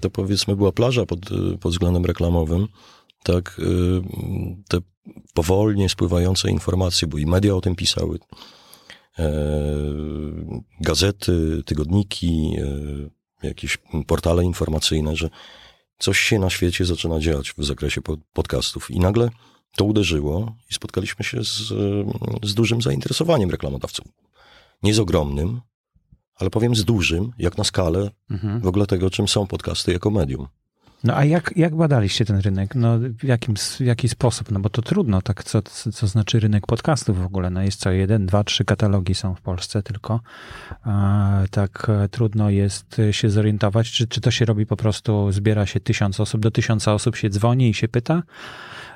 to 0.00 0.10
powiedzmy 0.10 0.56
była 0.56 0.72
plaża 0.72 1.06
pod, 1.06 1.20
pod 1.60 1.72
względem 1.72 2.04
reklamowym, 2.04 2.68
tak, 3.22 3.60
te 4.68 4.78
powolnie 5.34 5.88
spływające 5.88 6.50
informacje, 6.50 7.08
bo 7.08 7.18
i 7.18 7.26
media 7.26 7.54
o 7.54 7.60
tym 7.60 7.74
pisały, 7.74 8.18
e, 9.18 9.32
gazety, 10.80 11.62
tygodniki, 11.66 12.56
e, 12.58 13.23
jakieś 13.46 13.78
portale 14.06 14.44
informacyjne, 14.44 15.16
że 15.16 15.30
coś 15.98 16.18
się 16.18 16.38
na 16.38 16.50
świecie 16.50 16.84
zaczyna 16.84 17.20
dziać 17.20 17.52
w 17.58 17.64
zakresie 17.64 18.00
podcastów. 18.32 18.90
I 18.90 18.98
nagle 18.98 19.30
to 19.76 19.84
uderzyło 19.84 20.56
i 20.70 20.74
spotkaliśmy 20.74 21.24
się 21.24 21.44
z, 21.44 21.72
z 22.42 22.54
dużym 22.54 22.82
zainteresowaniem 22.82 23.50
reklamodawców. 23.50 24.06
Nie 24.82 24.94
z 24.94 24.98
ogromnym, 24.98 25.60
ale 26.36 26.50
powiem 26.50 26.74
z 26.74 26.84
dużym, 26.84 27.32
jak 27.38 27.58
na 27.58 27.64
skalę 27.64 28.10
mhm. 28.30 28.60
w 28.60 28.66
ogóle 28.66 28.86
tego, 28.86 29.10
czym 29.10 29.28
są 29.28 29.46
podcasty 29.46 29.92
jako 29.92 30.10
medium. 30.10 30.46
No 31.04 31.16
a 31.16 31.24
jak, 31.24 31.52
jak 31.56 31.76
badaliście 31.76 32.24
ten 32.24 32.38
rynek? 32.40 32.74
No 32.74 32.98
w, 32.98 33.24
jakim, 33.24 33.56
w 33.56 33.80
jaki 33.80 34.08
sposób? 34.08 34.50
No 34.50 34.60
bo 34.60 34.68
to 34.68 34.82
trudno, 34.82 35.22
tak 35.22 35.44
co, 35.44 35.62
co 35.92 36.06
znaczy 36.06 36.40
rynek 36.40 36.66
podcastów 36.66 37.22
w 37.22 37.26
ogóle? 37.26 37.50
No 37.50 37.62
jest 37.62 37.80
co 37.80 37.90
jeden, 37.90 38.26
dwa, 38.26 38.44
trzy 38.44 38.64
katalogi 38.64 39.14
są 39.14 39.34
w 39.34 39.40
Polsce 39.40 39.82
tylko. 39.82 40.20
A, 40.84 41.42
tak 41.50 41.86
e, 41.88 42.08
trudno 42.08 42.50
jest 42.50 43.00
się 43.10 43.30
zorientować, 43.30 43.90
czy, 43.90 44.06
czy 44.06 44.20
to 44.20 44.30
się 44.30 44.44
robi 44.44 44.66
po 44.66 44.76
prostu, 44.76 45.32
zbiera 45.32 45.66
się 45.66 45.80
tysiąc 45.80 46.20
osób, 46.20 46.40
do 46.40 46.50
tysiąca 46.50 46.94
osób 46.94 47.16
się 47.16 47.30
dzwoni 47.30 47.70
i 47.70 47.74
się 47.74 47.88
pyta, 47.88 48.22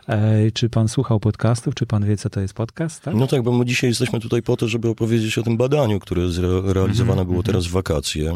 e, 0.09 0.51
czy 0.51 0.71
pan 0.71 0.89
słuchał 0.89 1.21
podcastów? 1.21 1.75
Czy 1.75 1.87
pan 1.87 2.05
wie, 2.05 2.17
co 2.17 2.31
to 2.31 2.41
jest 2.41 2.55
podcast? 2.55 3.03
Tak? 3.03 3.15
No 3.15 3.27
tak, 3.27 3.43
bo 3.43 3.53
my 3.53 3.65
dzisiaj 3.65 3.91
jesteśmy 3.91 4.21
tutaj 4.21 4.43
po 4.43 4.57
to, 4.57 4.69
żeby 4.69 4.89
opowiedzieć 4.89 5.39
o 5.39 5.43
tym 5.43 5.57
badaniu, 5.57 6.01
które 6.01 6.29
zrealizowane 6.29 7.13
mm 7.13 7.25
-hmm, 7.25 7.31
było 7.31 7.43
teraz 7.43 7.67
w 7.67 7.71
wakacje. 7.71 8.33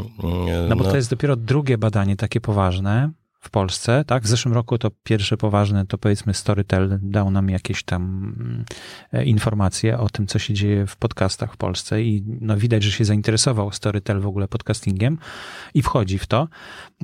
No 0.69 0.77
bo 0.77 0.85
to 0.85 0.97
jest 0.97 1.11
dopiero 1.11 1.37
drugie 1.37 1.79
badanie 1.79 2.17
takie 2.17 2.41
poważne 2.41 3.11
w 3.43 3.51
Polsce, 3.51 4.05
tak? 4.07 4.23
W 4.23 4.27
zeszłym 4.27 4.55
roku 4.55 4.79
to 4.79 4.91
pierwsze 5.03 5.37
poważne, 5.37 5.87
to 5.87 5.99
powiedzmy 5.99 6.35
Storytel 6.35 6.99
dał 7.03 7.31
nam 7.31 7.49
jakieś 7.49 7.83
tam 7.83 8.35
e, 9.13 9.25
informacje 9.25 9.99
o 9.99 10.09
tym, 10.09 10.27
co 10.27 10.39
się 10.39 10.55
dzieje 10.55 10.87
w 10.87 10.97
podcastach 10.97 11.55
w 11.55 11.57
Polsce 11.57 12.03
i 12.03 12.25
no 12.41 12.57
widać, 12.57 12.83
że 12.83 12.93
się 12.93 13.05
zainteresował 13.05 13.73
Storytel 13.73 14.21
w 14.21 14.27
ogóle 14.27 14.49
podcastingiem 14.49 15.19
i 15.75 15.83
wchodzi 15.83 16.19
w 16.19 16.27
to. 16.27 16.49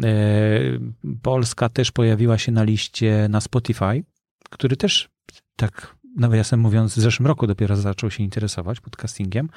E, 0.05 0.11
Polska 1.23 1.69
też 1.69 1.93
pojawiła 1.93 2.39
się 2.39 2.53
na 2.53 2.63
liście 2.63 3.27
na 3.31 3.41
Spotify, 3.41 4.05
który 4.51 4.77
też 4.77 5.09
tak 5.57 5.97
nawiasem 6.17 6.61
mówiąc 6.61 6.95
w 6.95 7.01
zeszłym 7.01 7.27
roku 7.27 7.47
dopiero 7.47 7.77
zaczął 7.77 8.11
się 8.11 8.23
interesować 8.23 8.81
podcastingiem. 8.81 9.49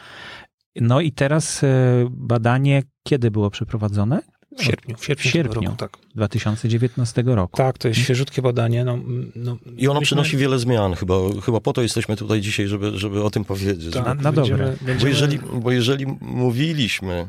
No 0.75 1.01
i 1.01 1.11
teraz 1.11 1.63
e, 1.63 1.67
badanie 2.09 2.83
kiedy 3.03 3.31
było 3.31 3.49
przeprowadzone? 3.49 4.21
W 4.57 4.63
sierpniu. 4.63 4.97
W 4.97 5.05
sierpniu, 5.05 5.29
w 5.29 5.33
sierpniu 5.33 5.61
roku, 5.61 5.77
tak. 5.77 5.97
2019 6.15 7.23
roku. 7.25 7.57
Tak, 7.57 7.77
to 7.77 7.87
jest 7.87 7.99
świeżutkie 7.99 8.41
badanie. 8.41 8.85
No, 8.85 8.99
no, 9.35 9.57
I 9.77 9.87
ono 9.87 9.99
myśmy... 9.99 10.05
przynosi 10.05 10.37
wiele 10.37 10.59
zmian. 10.59 10.93
Chyba, 10.93 11.15
chyba 11.45 11.59
po 11.59 11.73
to 11.73 11.81
jesteśmy 11.81 12.15
tutaj 12.15 12.41
dzisiaj, 12.41 12.67
żeby, 12.67 12.99
żeby 12.99 13.23
o 13.23 13.29
tym 13.29 13.45
powiedzieć. 13.45 13.93
Tak, 13.93 14.05
na, 14.05 14.13
na 14.13 14.31
dobre. 14.31 14.75
Będziemy... 14.81 14.99
Bo, 14.99 15.07
jeżeli, 15.07 15.39
bo 15.53 15.71
jeżeli 15.71 16.05
mówiliśmy 16.21 17.27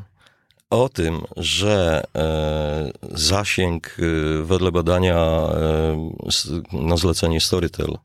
o 0.69 0.89
tym, 0.89 1.21
że 1.37 2.03
e, 2.15 2.91
zasięg 3.11 3.97
e, 3.99 4.43
wedle 4.43 4.71
badania 4.71 5.15
e, 5.15 6.09
na 6.73 6.97
zlecenie 6.97 7.41
Storytel 7.41 7.97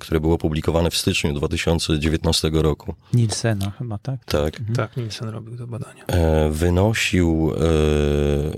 które 0.00 0.20
było 0.20 0.38
publikowane 0.38 0.90
w 0.90 0.96
styczniu 0.96 1.32
2019 1.32 2.50
roku. 2.52 2.94
Nielsena 3.14 3.70
chyba, 3.70 3.98
tak? 3.98 4.24
Tak. 4.24 4.60
Mhm. 4.60 4.76
Tak, 4.76 4.96
Nielsen 4.96 5.28
robił 5.28 5.56
to 5.56 5.66
badanie. 5.66 6.06
E, 6.06 6.50
wynosił 6.50 7.52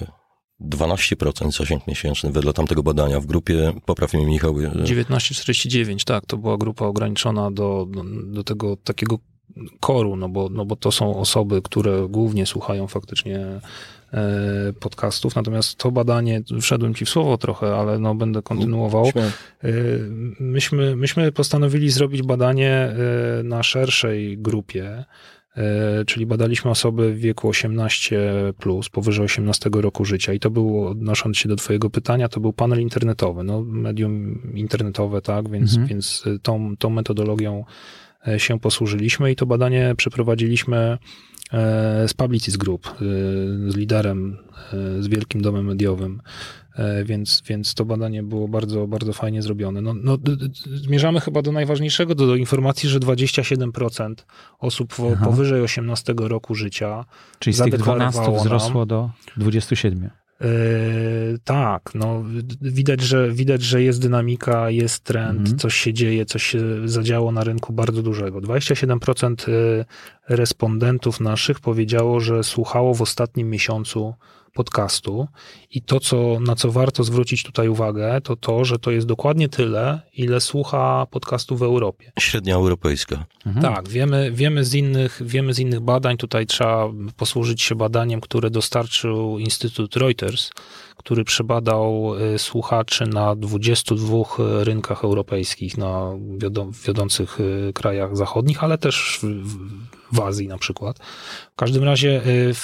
e, 0.00 0.14
12% 0.60 1.58
zasięg 1.58 1.86
miesięczny 1.86 2.32
wedle 2.32 2.52
tamtego 2.52 2.82
badania 2.82 3.20
w 3.20 3.26
grupie, 3.26 3.72
popraw 3.84 4.14
mnie 4.14 4.26
Michał. 4.26 4.54
1949, 4.54 6.02
e, 6.02 6.04
tak, 6.04 6.26
to 6.26 6.36
była 6.36 6.56
grupa 6.56 6.86
ograniczona 6.86 7.50
do, 7.50 7.86
do, 7.90 8.04
do 8.24 8.44
tego 8.44 8.76
takiego 8.76 9.18
koru, 9.80 10.16
no 10.16 10.28
bo, 10.28 10.48
no 10.48 10.64
bo 10.64 10.76
to 10.76 10.92
są 10.92 11.16
osoby, 11.16 11.62
które 11.62 12.08
głównie 12.08 12.46
słuchają 12.46 12.86
faktycznie 12.86 13.60
podcastów. 14.80 15.36
Natomiast 15.36 15.76
to 15.76 15.90
badanie, 15.90 16.42
wszedłem 16.60 16.94
ci 16.94 17.04
w 17.04 17.08
słowo 17.08 17.38
trochę, 17.38 17.76
ale 17.76 17.98
no 17.98 18.14
będę 18.14 18.42
kontynuował. 18.42 19.06
E, 19.06 19.70
myśmy, 20.40 20.96
myśmy 20.96 21.32
postanowili 21.32 21.90
zrobić 21.90 22.22
badanie 22.22 22.70
e, 22.70 23.42
na 23.42 23.62
szerszej 23.62 24.38
grupie, 24.38 25.04
czyli 26.06 26.26
badaliśmy 26.26 26.70
osoby 26.70 27.12
w 27.12 27.18
wieku 27.18 27.48
18 27.48 28.32
plus, 28.58 28.88
powyżej 28.88 29.24
18 29.24 29.70
roku 29.72 30.04
życia 30.04 30.32
i 30.32 30.40
to 30.40 30.50
było, 30.50 30.90
odnosząc 30.90 31.38
się 31.38 31.48
do 31.48 31.56
twojego 31.56 31.90
pytania, 31.90 32.28
to 32.28 32.40
był 32.40 32.52
panel 32.52 32.80
internetowy, 32.80 33.44
no 33.44 33.62
medium 33.62 34.42
internetowe, 34.54 35.22
tak, 35.22 35.50
więc, 35.50 35.70
mhm. 35.70 35.88
więc 35.88 36.24
tą, 36.42 36.76
tą 36.76 36.90
metodologią 36.90 37.64
się 38.36 38.60
posłużyliśmy 38.60 39.30
i 39.30 39.36
to 39.36 39.46
badanie 39.46 39.94
przeprowadziliśmy 39.96 40.76
E, 40.78 40.98
z 42.06 42.14
Publicis 42.14 42.56
Group, 42.56 42.86
e, 42.86 42.90
z 43.70 43.76
liderem, 43.76 44.38
e, 44.72 45.02
z 45.02 45.08
wielkim 45.08 45.42
domem 45.42 45.66
mediowym, 45.66 46.22
więc, 47.04 47.42
więc 47.46 47.74
to 47.74 47.84
badanie 47.84 48.22
było 48.22 48.48
bardzo, 48.48 48.86
bardzo 48.86 49.12
fajnie 49.12 49.42
zrobione. 49.42 49.80
No, 49.80 49.94
no, 49.94 50.18
zmierzamy 50.74 51.20
chyba 51.20 51.42
do 51.42 51.52
najważniejszego, 51.52 52.14
do, 52.14 52.26
do 52.26 52.36
informacji, 52.36 52.88
że 52.88 53.00
27% 53.00 54.14
osób 54.58 54.94
powyżej 55.24 55.62
18 55.62 56.14
roku 56.18 56.54
życia 56.54 57.04
Czyli 57.38 57.54
z 57.54 57.62
tych 57.62 57.76
12 57.76 58.20
wzrosło 58.38 58.80
nam, 58.80 58.88
do 58.88 59.10
27. 59.36 60.10
Yy, 60.40 61.38
tak, 61.44 61.90
no 61.94 62.22
widać, 62.60 63.00
że 63.00 63.30
widać, 63.30 63.62
że 63.62 63.82
jest 63.82 64.02
dynamika, 64.02 64.70
jest 64.70 65.04
trend, 65.04 65.40
mhm. 65.40 65.58
coś 65.58 65.74
się 65.74 65.92
dzieje, 65.92 66.26
coś 66.26 66.42
się 66.42 66.88
zadziało 66.88 67.32
na 67.32 67.44
rynku 67.44 67.72
bardzo 67.72 68.02
dużego. 68.02 68.40
27% 68.40 69.48
yy, 69.48 69.84
respondentów 70.28 71.20
naszych 71.20 71.60
powiedziało, 71.60 72.20
że 72.20 72.44
słuchało 72.44 72.94
w 72.94 73.02
ostatnim 73.02 73.50
miesiącu 73.50 74.14
podcastu 74.54 75.28
i 75.70 75.82
to, 75.82 76.00
co, 76.00 76.40
na 76.40 76.54
co 76.56 76.72
warto 76.72 77.04
zwrócić 77.04 77.42
tutaj 77.42 77.68
uwagę, 77.68 78.20
to 78.20 78.36
to, 78.36 78.64
że 78.64 78.78
to 78.78 78.90
jest 78.90 79.06
dokładnie 79.06 79.48
tyle, 79.48 80.00
ile 80.12 80.40
słucha 80.40 81.06
podcastu 81.10 81.56
w 81.56 81.62
Europie. 81.62 82.12
Średnia 82.18 82.54
europejska. 82.54 83.24
Mhm. 83.46 83.74
Tak, 83.74 83.88
wiemy, 83.88 84.32
wiemy, 84.32 84.64
z 84.64 84.74
innych, 84.74 85.22
wiemy 85.24 85.54
z 85.54 85.58
innych 85.58 85.80
badań, 85.80 86.16
tutaj 86.16 86.46
trzeba 86.46 86.88
posłużyć 87.16 87.62
się 87.62 87.74
badaniem, 87.74 88.20
które 88.20 88.50
dostarczył 88.50 89.38
Instytut 89.38 89.96
Reuters, 89.96 90.50
który 90.96 91.24
przebadał 91.24 92.14
y, 92.34 92.38
słuchaczy 92.38 93.06
na 93.06 93.36
22 93.36 94.16
rynkach 94.64 95.04
europejskich, 95.04 95.78
na 95.78 96.10
wiodących 96.86 97.40
y, 97.40 97.72
krajach 97.74 98.16
zachodnich, 98.16 98.64
ale 98.64 98.78
też 98.78 99.20
w 100.12 100.20
Azji 100.20 100.48
na 100.48 100.58
przykład. 100.58 100.98
W 101.52 101.56
każdym 101.56 101.84
razie 101.84 102.26
y, 102.26 102.54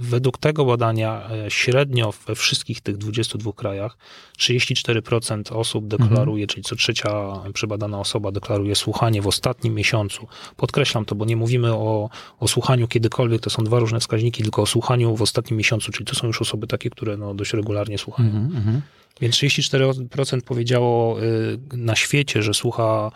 według 0.00 0.38
tego 0.38 0.64
badania 0.64 1.28
średnio 1.48 2.12
we 2.26 2.34
wszystkich 2.34 2.80
tych 2.80 2.96
22 2.96 3.52
krajach 3.52 3.96
34% 4.38 5.56
osób 5.56 5.88
deklaruje, 5.88 6.44
mhm. 6.44 6.48
czyli 6.48 6.62
co 6.64 6.76
trzecia 6.76 7.32
przebadana 7.52 8.00
osoba 8.00 8.32
deklaruje 8.32 8.74
słuchanie 8.74 9.22
w 9.22 9.26
ostatnim 9.26 9.74
miesiącu. 9.74 10.26
Podkreślam 10.56 11.04
to, 11.04 11.14
bo 11.14 11.24
nie 11.24 11.36
mówimy 11.36 11.74
o, 11.74 12.10
o 12.40 12.48
słuchaniu 12.48 12.88
kiedykolwiek, 12.88 13.40
to 13.40 13.50
są 13.50 13.64
dwa 13.64 13.78
różne 13.78 14.00
wskaźniki, 14.00 14.42
tylko 14.42 14.62
o 14.62 14.66
słuchaniu 14.66 15.16
w 15.16 15.22
ostatnim 15.22 15.58
miesiącu, 15.58 15.92
czyli 15.92 16.06
to 16.06 16.14
są 16.14 16.26
już 16.26 16.42
osoby 16.42 16.66
takie, 16.66 16.90
które 16.90 17.16
no, 17.16 17.34
dość 17.34 17.52
regularnie 17.52 17.79
słuchają. 17.98 18.28
Mhm, 18.28 18.56
mhm. 18.56 18.82
Więc 19.20 19.34
34% 19.34 20.40
powiedziało 20.40 21.22
y, 21.22 21.58
na 21.72 21.96
świecie, 21.96 22.42
że 22.42 22.54
słucha 22.54 23.10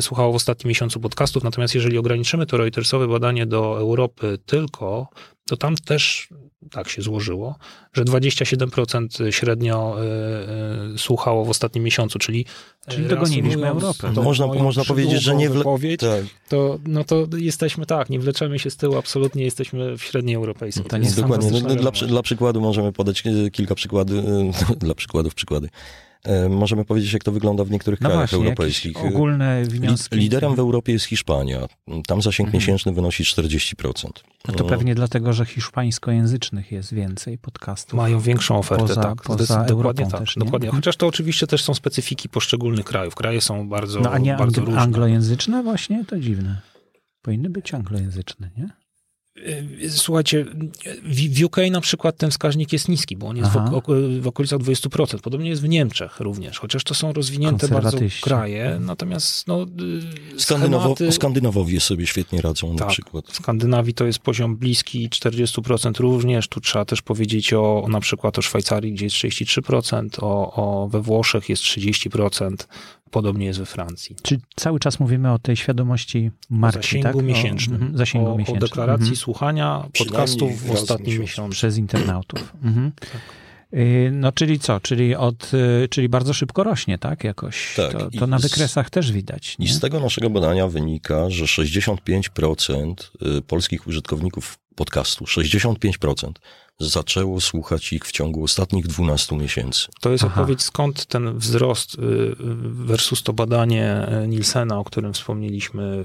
słuchało 0.00 0.32
w 0.32 0.34
ostatnim 0.34 0.68
miesiącu 0.68 1.00
podcastów. 1.00 1.44
Natomiast 1.44 1.74
jeżeli 1.74 1.98
ograniczymy 1.98 2.46
to 2.46 2.56
Reutersowe 2.56 3.08
badanie 3.08 3.46
do 3.46 3.78
Europy 3.78 4.38
tylko, 4.46 5.08
to 5.46 5.56
tam 5.56 5.76
też 5.76 6.28
tak 6.70 6.88
się 6.88 7.02
złożyło, 7.02 7.56
że 7.92 8.04
27% 8.04 9.30
średnio 9.30 9.96
y, 10.90 10.94
y, 10.94 10.98
słuchało 10.98 11.44
w 11.44 11.50
ostatnim 11.50 11.84
miesiącu, 11.84 12.18
czyli 12.18 12.46
Czyli 12.88 13.08
dogoniliśmy 13.08 13.68
Europę. 13.68 14.12
To 14.14 14.22
można, 14.22 14.46
można 14.46 14.84
powiedzieć, 14.84 15.22
że 15.22 15.36
nie 15.36 15.50
wle... 15.50 15.64
tak. 15.98 16.24
to, 16.48 16.78
no 16.86 17.04
to 17.04 17.26
jesteśmy 17.36 17.86
tak, 17.86 18.10
nie 18.10 18.18
wleczemy 18.18 18.58
się 18.58 18.70
z 18.70 18.76
tyłu, 18.76 18.96
absolutnie 18.96 19.44
jesteśmy 19.44 19.98
w 19.98 20.02
średniej 20.02 20.36
europejskiej. 20.36 20.84
To 20.84 20.98
nie 20.98 21.04
jest 21.04 21.20
Dokładnie. 21.20 21.50
No, 21.50 21.60
dla, 21.60 21.90
dla 21.90 22.22
przykładu 22.22 22.60
możemy 22.60 22.92
podać 22.92 23.22
kilka 23.52 23.74
przykładów, 23.74 24.24
dla 24.78 24.94
przykładów 24.94 25.34
przykłady. 25.34 25.68
E, 26.24 26.48
możemy 26.48 26.84
powiedzieć, 26.84 27.12
jak 27.12 27.24
to 27.24 27.32
wygląda 27.32 27.64
w 27.64 27.70
niektórych 27.70 28.00
no 28.00 28.08
krajach 28.08 28.30
właśnie, 28.30 28.38
europejskich. 28.38 29.04
Ogólne 29.04 29.64
wnioski. 29.64 30.16
Liderem 30.16 30.54
w 30.54 30.58
Europie 30.58 30.92
jest 30.92 31.04
Hiszpania. 31.04 31.66
Tam 32.06 32.22
zasięg 32.22 32.46
mhm. 32.46 32.60
miesięczny 32.60 32.92
wynosi 32.92 33.24
40%. 33.24 34.10
No 34.48 34.54
to 34.54 34.64
pewnie 34.64 34.94
dlatego, 34.94 35.32
że 35.32 35.44
hiszpańskojęzycznych 35.44 36.72
jest 36.72 36.94
więcej 36.94 37.38
podcastów. 37.38 37.94
Mają 37.94 38.20
większą 38.20 38.58
ofertę, 38.58 38.86
poza, 38.86 39.02
tak. 39.02 39.22
Poza 39.22 39.64
dokładnie 39.64 40.06
tak. 40.06 40.20
Też, 40.20 40.34
dokładnie. 40.36 40.70
Chociaż 40.70 40.96
to 40.96 41.06
oczywiście 41.06 41.46
też 41.46 41.62
są 41.62 41.74
specyfiki 41.74 42.28
poszczególnych 42.28 42.84
krajów. 42.84 43.14
Kraje 43.14 43.40
są 43.40 43.68
bardzo, 43.68 44.00
no, 44.00 44.10
a 44.10 44.18
nie 44.18 44.34
bardzo 44.34 44.60
różne. 44.60 44.80
anglojęzyczne 44.80 45.62
właśnie? 45.62 46.04
To 46.04 46.18
dziwne. 46.18 46.60
Powinny 47.22 47.50
być 47.50 47.74
anglojęzyczne, 47.74 48.50
nie? 48.56 48.81
Y, 49.36 49.90
słuchajcie, 49.90 50.44
w 51.04 51.44
UK 51.44 51.56
na 51.70 51.80
przykład 51.80 52.16
ten 52.16 52.30
wskaźnik 52.30 52.72
jest 52.72 52.88
niski, 52.88 53.16
bo 53.16 53.26
on 53.26 53.36
jest 53.36 53.50
w, 53.50 54.20
w 54.20 54.26
okolicach 54.26 54.58
20%. 54.58 55.20
Podobnie 55.20 55.50
jest 55.50 55.62
w 55.62 55.68
Niemczech 55.68 56.20
również, 56.20 56.58
chociaż 56.58 56.84
to 56.84 56.94
są 56.94 57.12
rozwinięte 57.12 57.68
bardzo 57.68 57.98
kraje. 58.20 58.78
Natomiast 58.80 59.46
no, 59.46 59.66
y, 60.34 60.40
Skandynawo 60.40 60.94
schematy... 60.94 61.12
Skandynawowie 61.12 61.80
sobie 61.80 62.06
świetnie 62.06 62.40
radzą 62.40 62.76
tak, 62.76 62.80
na 62.80 62.86
przykład. 62.86 63.26
W 63.26 63.36
Skandynawii 63.36 63.94
to 63.94 64.04
jest 64.04 64.18
poziom 64.18 64.56
bliski 64.56 65.08
40% 65.08 66.00
również. 66.00 66.48
Tu 66.48 66.60
trzeba 66.60 66.84
też 66.84 67.02
powiedzieć 67.02 67.52
o, 67.52 67.86
na 67.88 68.00
przykład 68.00 68.38
o 68.38 68.42
Szwajcarii, 68.42 68.92
gdzie 68.92 69.06
jest 69.06 69.16
33%, 69.16 70.08
o, 70.20 70.52
o 70.54 70.88
we 70.88 71.00
Włoszech 71.00 71.48
jest 71.48 71.62
30%. 71.62 72.56
Podobnie 73.12 73.46
jest 73.46 73.58
we 73.58 73.66
Francji. 73.66 74.16
Czy 74.22 74.40
cały 74.56 74.80
czas 74.80 75.00
mówimy 75.00 75.32
o 75.32 75.38
tej 75.38 75.56
świadomości 75.56 76.30
marki, 76.50 76.78
zasięgu 76.78 77.18
tak? 77.18 77.26
miesięcznym. 77.26 77.82
O, 77.82 77.84
mm, 77.84 77.98
zasięgu 77.98 78.30
o, 78.30 78.36
miesięcznym. 78.36 78.56
o 78.56 78.60
deklaracji 78.60 79.02
mhm. 79.02 79.16
słuchania 79.16 79.88
podcastów 79.98 80.66
w 80.66 80.70
ostatnim 80.70 81.20
miesiącu. 81.20 81.52
Przez 81.52 81.76
internautów. 81.76 82.52
Mhm. 82.62 82.92
Tak. 83.00 83.20
No, 84.12 84.32
czyli 84.32 84.58
co? 84.58 84.80
Czyli, 84.80 85.14
od, 85.14 85.54
y, 85.54 85.88
czyli 85.88 86.08
bardzo 86.08 86.32
szybko 86.32 86.64
rośnie, 86.64 86.98
tak? 86.98 87.24
Jakoś. 87.24 87.74
Tak. 87.76 87.92
To, 87.92 88.10
to 88.18 88.26
na 88.26 88.38
wykresach 88.38 88.86
z, 88.86 88.90
też 88.90 89.12
widać. 89.12 89.58
Nie? 89.58 89.66
I 89.66 89.68
z 89.68 89.80
tego 89.80 90.00
naszego 90.00 90.30
badania 90.30 90.68
wynika, 90.68 91.30
że 91.30 91.44
65% 91.44 92.94
y, 93.38 93.42
polskich 93.42 93.86
użytkowników 93.86 94.58
podcastu, 94.74 95.24
65% 95.24 96.32
zaczęło 96.80 97.40
słuchać 97.40 97.92
ich 97.92 98.06
w 98.06 98.12
ciągu 98.12 98.44
ostatnich 98.44 98.86
12 98.86 99.36
miesięcy. 99.36 99.86
To 100.00 100.10
jest 100.10 100.24
Aha. 100.24 100.40
odpowiedź, 100.40 100.62
skąd 100.62 101.06
ten 101.06 101.38
wzrost 101.38 101.96
versus 102.62 103.22
to 103.22 103.32
badanie 103.32 104.08
Nielsena, 104.28 104.78
o 104.78 104.84
którym 104.84 105.12
wspomnieliśmy 105.12 106.04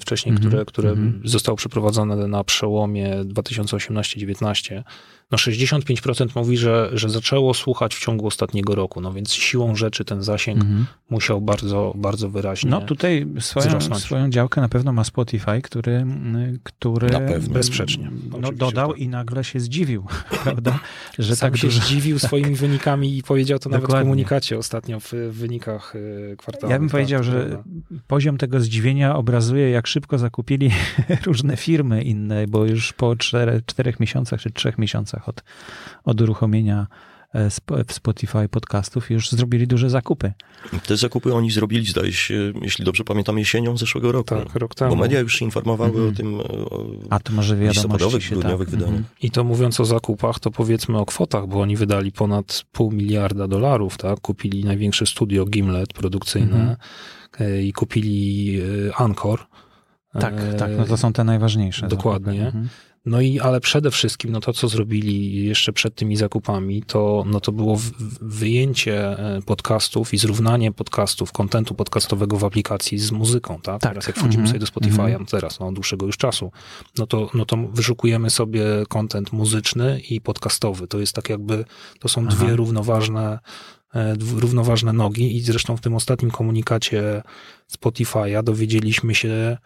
wcześniej, 0.00 0.30
mm 0.30 0.42
-hmm. 0.42 0.46
które, 0.48 0.64
które 0.64 0.90
mm 0.90 1.12
-hmm. 1.12 1.28
zostało 1.28 1.56
przeprowadzone 1.56 2.28
na 2.28 2.44
przełomie 2.44 3.16
2018-19 3.24 4.82
no 5.30 5.38
65% 5.38 6.28
mówi, 6.34 6.56
że, 6.56 6.90
że 6.92 7.08
zaczęło 7.08 7.54
słuchać 7.54 7.94
w 7.94 8.00
ciągu 8.00 8.26
ostatniego 8.26 8.74
roku, 8.74 9.00
no 9.00 9.12
więc 9.12 9.32
siłą 9.32 9.76
rzeczy 9.76 10.04
ten 10.04 10.22
zasięg 10.22 10.60
mhm. 10.60 10.86
musiał 11.10 11.40
bardzo, 11.40 11.92
bardzo 11.96 12.30
wyraźnie 12.30 12.70
No 12.70 12.80
tutaj 12.80 13.26
swoją, 13.40 13.80
swoją 13.80 14.30
działkę 14.30 14.60
na 14.60 14.68
pewno 14.68 14.92
ma 14.92 15.04
Spotify, 15.04 15.62
który, 15.62 16.06
który 16.62 17.10
na 17.10 17.20
pewno. 17.20 17.54
bezsprzecznie 17.54 18.10
no, 18.40 18.52
dodał 18.52 18.92
tak. 18.92 19.00
i 19.00 19.08
nagle 19.08 19.44
się 19.44 19.60
zdziwił, 19.60 20.06
prawda? 20.44 20.78
Że 21.18 21.36
Sam 21.36 21.50
tak 21.50 21.60
się 21.60 21.66
dużo... 21.66 21.80
zdziwił 21.80 22.18
swoimi 22.28 22.54
wynikami 22.54 23.18
i 23.18 23.22
powiedział 23.22 23.58
to 23.58 23.70
nawet 23.70 23.86
w 23.86 23.92
komunikacie 23.92 24.58
ostatnio 24.58 25.00
w 25.00 25.12
wynikach 25.30 25.94
y, 25.94 26.34
kwartału. 26.38 26.72
Ja 26.72 26.78
bym 26.78 26.88
powiedział, 26.88 27.22
że 27.22 27.46
prawda? 27.46 27.62
poziom 28.06 28.38
tego 28.38 28.60
zdziwienia 28.60 29.16
obrazuje, 29.16 29.70
jak 29.70 29.86
szybko 29.86 30.18
zakupili 30.18 30.70
różne 31.26 31.56
firmy 31.56 32.02
inne, 32.02 32.46
bo 32.46 32.64
już 32.64 32.92
po 32.92 33.16
czterech, 33.16 33.64
czterech 33.64 34.00
miesiącach 34.00 34.40
czy 34.40 34.50
trzech 34.50 34.78
miesiącach 34.78 35.23
od, 35.28 35.42
od 36.04 36.20
uruchomienia 36.20 36.86
e, 37.32 37.50
w 37.86 37.92
Spotify 37.92 38.48
podcastów 38.48 39.10
już 39.10 39.30
zrobili 39.30 39.66
duże 39.66 39.90
zakupy. 39.90 40.32
Te 40.86 40.96
zakupy 40.96 41.34
oni 41.34 41.50
zrobili, 41.50 41.86
zdaje 41.86 42.12
się, 42.12 42.52
jeśli 42.62 42.84
dobrze 42.84 43.04
pamiętam, 43.04 43.38
jesienią 43.38 43.76
zeszłego 43.76 44.12
roku. 44.12 44.34
Tak, 44.34 44.54
rok 44.54 44.74
temu. 44.74 44.90
Bo 44.90 44.96
media 44.96 45.20
już 45.20 45.42
informowały 45.42 45.90
mm 45.90 46.06
-hmm. 46.06 46.12
o 46.12 46.16
tym 46.16 46.40
o 46.40 46.86
A 47.10 47.20
to 47.20 47.32
może 47.32 47.56
wiadomości 47.56 48.30
grudniowych 48.30 48.70
tak. 48.70 48.78
wydaniach. 48.78 48.98
Mm 48.98 49.02
-hmm. 49.02 49.24
I 49.26 49.30
to 49.30 49.44
mówiąc 49.44 49.80
o 49.80 49.84
zakupach, 49.84 50.38
to 50.38 50.50
powiedzmy 50.50 50.98
o 50.98 51.06
kwotach, 51.06 51.46
bo 51.46 51.60
oni 51.60 51.76
wydali 51.76 52.12
ponad 52.12 52.64
pół 52.72 52.92
miliarda 52.92 53.48
dolarów, 53.48 53.96
tak? 53.96 54.20
Kupili 54.20 54.64
największe 54.64 55.06
studio 55.06 55.46
Gimlet 55.46 55.92
produkcyjne 55.92 56.56
mm 56.56 56.76
-hmm. 56.76 57.62
i 57.62 57.72
kupili 57.72 58.60
e, 58.88 58.96
Anchor. 58.96 59.40
Tak, 60.20 60.34
tak, 60.58 60.70
no 60.78 60.84
to 60.84 60.96
są 60.96 61.12
te 61.12 61.24
najważniejsze. 61.24 61.88
Dokładnie. 61.88 62.52
No 63.06 63.20
i 63.20 63.40
ale 63.40 63.60
przede 63.60 63.90
wszystkim, 63.90 64.32
no 64.32 64.40
to 64.40 64.52
co 64.52 64.68
zrobili 64.68 65.44
jeszcze 65.44 65.72
przed 65.72 65.94
tymi 65.94 66.16
zakupami, 66.16 66.82
to, 66.82 67.24
no 67.26 67.40
to 67.40 67.52
było 67.52 67.78
wyjęcie 68.20 69.18
e, 69.18 69.42
podcastów 69.42 70.14
i 70.14 70.18
zrównanie 70.18 70.72
podcastów, 70.72 71.32
kontentu 71.32 71.74
podcastowego 71.74 72.36
w 72.36 72.44
aplikacji 72.44 72.98
z 72.98 73.12
muzyką, 73.12 73.54
tak? 73.54 73.80
tak. 73.80 73.92
Teraz 73.92 74.06
jak 74.06 74.16
wchodzimy 74.16 74.42
mm 74.42 74.46
-hmm. 74.46 74.48
sobie 74.48 74.60
do 74.60 74.66
Spotify'a, 74.66 75.08
mm 75.08 75.24
-hmm. 75.24 75.30
teraz, 75.30 75.60
no 75.60 75.72
dłuższego 75.72 76.06
już 76.06 76.16
czasu, 76.16 76.52
no 76.98 77.06
to, 77.06 77.30
no 77.34 77.44
to 77.44 77.56
wyszukujemy 77.56 78.30
sobie 78.30 78.64
kontent 78.88 79.32
muzyczny 79.32 80.00
i 80.10 80.20
podcastowy. 80.20 80.88
To 80.88 80.98
jest 80.98 81.12
tak 81.12 81.28
jakby, 81.28 81.64
to 82.00 82.08
są 82.08 82.26
Aha. 82.28 82.36
dwie 82.36 82.56
równoważne 82.56 83.38
e, 83.94 84.14
równoważne 84.36 84.92
nogi 84.92 85.36
i 85.36 85.40
zresztą 85.40 85.76
w 85.76 85.80
tym 85.80 85.94
ostatnim 85.94 86.30
komunikacie 86.30 87.22
Spotify'a 87.72 88.42
dowiedzieliśmy 88.42 89.14
się, 89.14 89.58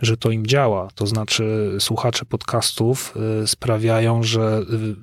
że 0.00 0.16
to 0.16 0.30
im 0.30 0.46
działa. 0.46 0.88
To 0.94 1.06
znaczy, 1.06 1.76
słuchacze 1.80 2.24
podcastów 2.24 3.14
y, 3.42 3.46
sprawiają, 3.46 4.22
że 4.22 4.60
y, 4.60 4.94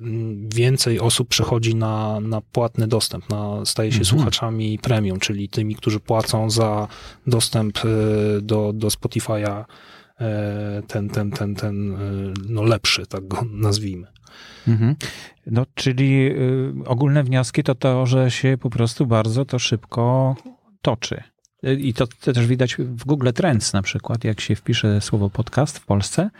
więcej 0.54 1.00
osób 1.00 1.28
przechodzi 1.28 1.74
na, 1.74 2.20
na 2.20 2.40
płatny 2.40 2.86
dostęp, 2.86 3.30
na, 3.30 3.64
staje 3.64 3.92
się 3.92 3.98
mhm. 3.98 4.16
słuchaczami 4.16 4.78
premium, 4.78 5.18
czyli 5.18 5.48
tymi, 5.48 5.74
którzy 5.74 6.00
płacą 6.00 6.50
za 6.50 6.88
dostęp 7.26 7.84
y, 7.84 7.88
do, 8.42 8.72
do 8.72 8.88
Spotify'a 8.88 9.64
ten, 10.86 11.08
ten, 11.08 11.30
ten, 11.30 11.54
ten 11.54 11.96
no 12.48 12.62
lepszy, 12.62 13.06
tak 13.06 13.28
go 13.28 13.44
nazwijmy. 13.50 14.06
Mhm. 14.68 14.96
No, 15.46 15.66
czyli 15.74 16.30
ogólne 16.86 17.24
wnioski 17.24 17.62
to 17.62 17.74
to, 17.74 18.06
że 18.06 18.30
się 18.30 18.58
po 18.60 18.70
prostu 18.70 19.06
bardzo 19.06 19.44
to 19.44 19.58
szybko 19.58 20.36
toczy. 20.82 21.22
I 21.62 21.94
to, 21.94 22.06
to 22.06 22.32
też 22.32 22.46
widać 22.46 22.76
w 22.76 23.04
Google 23.04 23.30
Trends 23.34 23.72
na 23.72 23.82
przykład, 23.82 24.24
jak 24.24 24.40
się 24.40 24.56
wpisze 24.56 25.00
słowo 25.00 25.30
podcast 25.30 25.78
w 25.78 25.84
Polsce, 25.84 26.30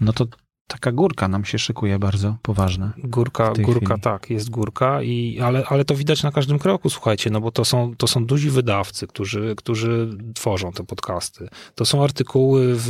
no 0.00 0.12
to 0.12 0.26
taka 0.68 0.92
górka 0.92 1.28
nam 1.28 1.44
się 1.44 1.58
szykuje 1.58 1.98
bardzo 1.98 2.36
poważna. 2.42 2.92
Górka, 2.98 3.52
górka, 3.52 3.86
chwili. 3.86 4.00
tak, 4.00 4.30
jest 4.30 4.50
górka, 4.50 5.02
i, 5.02 5.40
ale, 5.40 5.64
ale 5.68 5.84
to 5.84 5.94
widać 5.94 6.22
na 6.22 6.32
każdym 6.32 6.58
kroku, 6.58 6.90
słuchajcie, 6.90 7.30
no 7.30 7.40
bo 7.40 7.50
to 7.50 7.64
są, 7.64 7.94
to 7.96 8.06
są 8.06 8.26
duzi 8.26 8.50
wydawcy, 8.50 9.06
którzy, 9.06 9.54
którzy 9.56 10.18
tworzą 10.34 10.72
te 10.72 10.84
podcasty. 10.84 11.48
To 11.74 11.84
są 11.84 12.04
artykuły 12.04 12.74
w, 12.74 12.88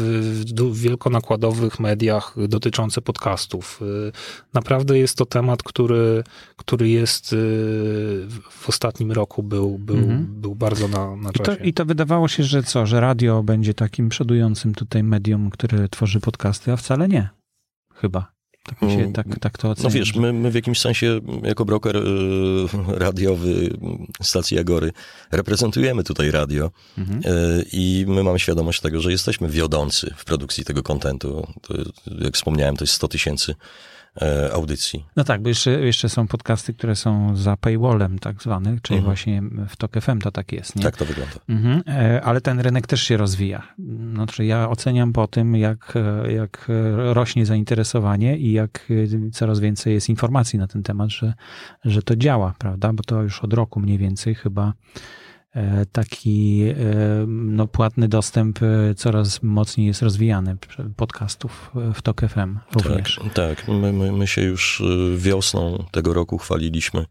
w 0.54 0.80
wielkonakładowych 0.80 1.80
mediach 1.80 2.34
dotyczące 2.48 3.00
podcastów. 3.00 3.80
Y, 3.82 4.12
naprawdę 4.54 4.98
jest 4.98 5.18
to 5.18 5.26
temat, 5.26 5.62
który, 5.62 6.24
który 6.56 6.88
jest 6.88 7.32
y, 7.32 7.36
w 8.50 8.68
ostatnim 8.68 9.12
roku 9.12 9.42
był, 9.42 9.78
był, 9.78 9.96
mhm. 9.96 10.26
był 10.40 10.54
bardzo 10.54 10.88
na, 10.88 11.16
na 11.16 11.32
czasie. 11.32 11.52
I 11.52 11.56
to, 11.56 11.64
I 11.64 11.72
to 11.72 11.84
wydawało 11.84 12.28
się, 12.28 12.42
że 12.42 12.62
co, 12.62 12.86
że 12.86 13.00
radio 13.00 13.42
będzie 13.42 13.74
takim 13.74 14.08
przodującym 14.08 14.74
tutaj 14.74 15.02
medium, 15.02 15.50
które 15.50 15.88
tworzy 15.88 16.20
podcasty, 16.20 16.72
a 16.72 16.76
wcale 16.76 17.08
nie 17.08 17.37
chyba. 18.00 18.38
Tak, 18.68 18.90
się, 18.90 18.96
mm, 18.96 19.12
tak, 19.12 19.26
tak 19.40 19.58
to 19.58 19.70
oceniam. 19.70 19.92
No 19.92 19.98
wiesz, 19.98 20.14
my, 20.14 20.32
my 20.32 20.50
w 20.50 20.54
jakimś 20.54 20.80
sensie 20.80 21.20
jako 21.42 21.64
broker 21.64 21.96
y, 21.96 22.00
radiowy 23.04 23.70
stacji 24.22 24.58
Agory 24.58 24.92
reprezentujemy 25.30 26.04
tutaj 26.04 26.30
radio 26.30 26.70
mhm. 26.98 27.34
y, 27.34 27.64
i 27.72 28.04
my 28.08 28.22
mamy 28.22 28.38
świadomość 28.38 28.80
tego, 28.80 29.00
że 29.00 29.10
jesteśmy 29.10 29.48
wiodący 29.48 30.14
w 30.16 30.24
produkcji 30.24 30.64
tego 30.64 30.82
kontentu. 30.82 31.46
Jak 32.18 32.34
wspomniałem, 32.34 32.76
to 32.76 32.84
jest 32.84 32.94
100 32.94 33.08
tysięcy 33.08 33.54
E, 34.22 34.52
audycji. 34.52 35.04
No 35.16 35.24
tak, 35.24 35.42
bo 35.42 35.48
jeszcze, 35.48 35.70
jeszcze 35.70 36.08
są 36.08 36.26
podcasty, 36.26 36.74
które 36.74 36.96
są 36.96 37.36
za 37.36 37.56
paywallem 37.56 38.18
tak 38.18 38.42
zwanych, 38.42 38.82
czyli 38.82 38.98
mhm. 38.98 39.04
właśnie 39.04 39.42
w 39.68 39.76
TOK 39.76 40.00
FM 40.00 40.18
to 40.18 40.30
tak 40.30 40.52
jest, 40.52 40.76
nie? 40.76 40.82
Tak 40.82 40.96
to 40.96 41.04
wygląda. 41.04 41.34
Mhm. 41.48 41.82
E, 41.86 42.22
ale 42.22 42.40
ten 42.40 42.60
rynek 42.60 42.86
też 42.86 43.02
się 43.02 43.16
rozwija. 43.16 43.62
Znaczy 44.14 44.44
ja 44.44 44.68
oceniam 44.68 45.12
po 45.12 45.26
tym, 45.26 45.56
jak, 45.56 45.94
jak 46.28 46.68
rośnie 46.96 47.46
zainteresowanie 47.46 48.38
i 48.38 48.52
jak 48.52 48.88
coraz 49.32 49.60
więcej 49.60 49.94
jest 49.94 50.08
informacji 50.08 50.58
na 50.58 50.66
ten 50.66 50.82
temat, 50.82 51.10
że, 51.10 51.34
że 51.84 52.02
to 52.02 52.16
działa, 52.16 52.54
prawda? 52.58 52.92
Bo 52.92 53.02
to 53.02 53.22
już 53.22 53.44
od 53.44 53.52
roku 53.52 53.80
mniej 53.80 53.98
więcej 53.98 54.34
chyba 54.34 54.72
taki 55.92 56.64
no, 57.26 57.66
płatny 57.66 58.08
dostęp 58.08 58.58
coraz 58.96 59.42
mocniej 59.42 59.86
jest 59.86 60.02
rozwijany 60.02 60.56
podcastów 60.96 61.70
w 61.94 62.02
TOK 62.02 62.20
FM 62.28 62.58
również. 62.72 63.20
Tak, 63.34 63.34
tak. 63.34 63.68
My, 63.68 63.92
my, 63.92 64.12
my 64.12 64.26
się 64.26 64.42
już 64.42 64.82
wiosną 65.16 65.84
tego 65.90 66.14
roku 66.14 66.38
chwaliliśmy 66.38 67.06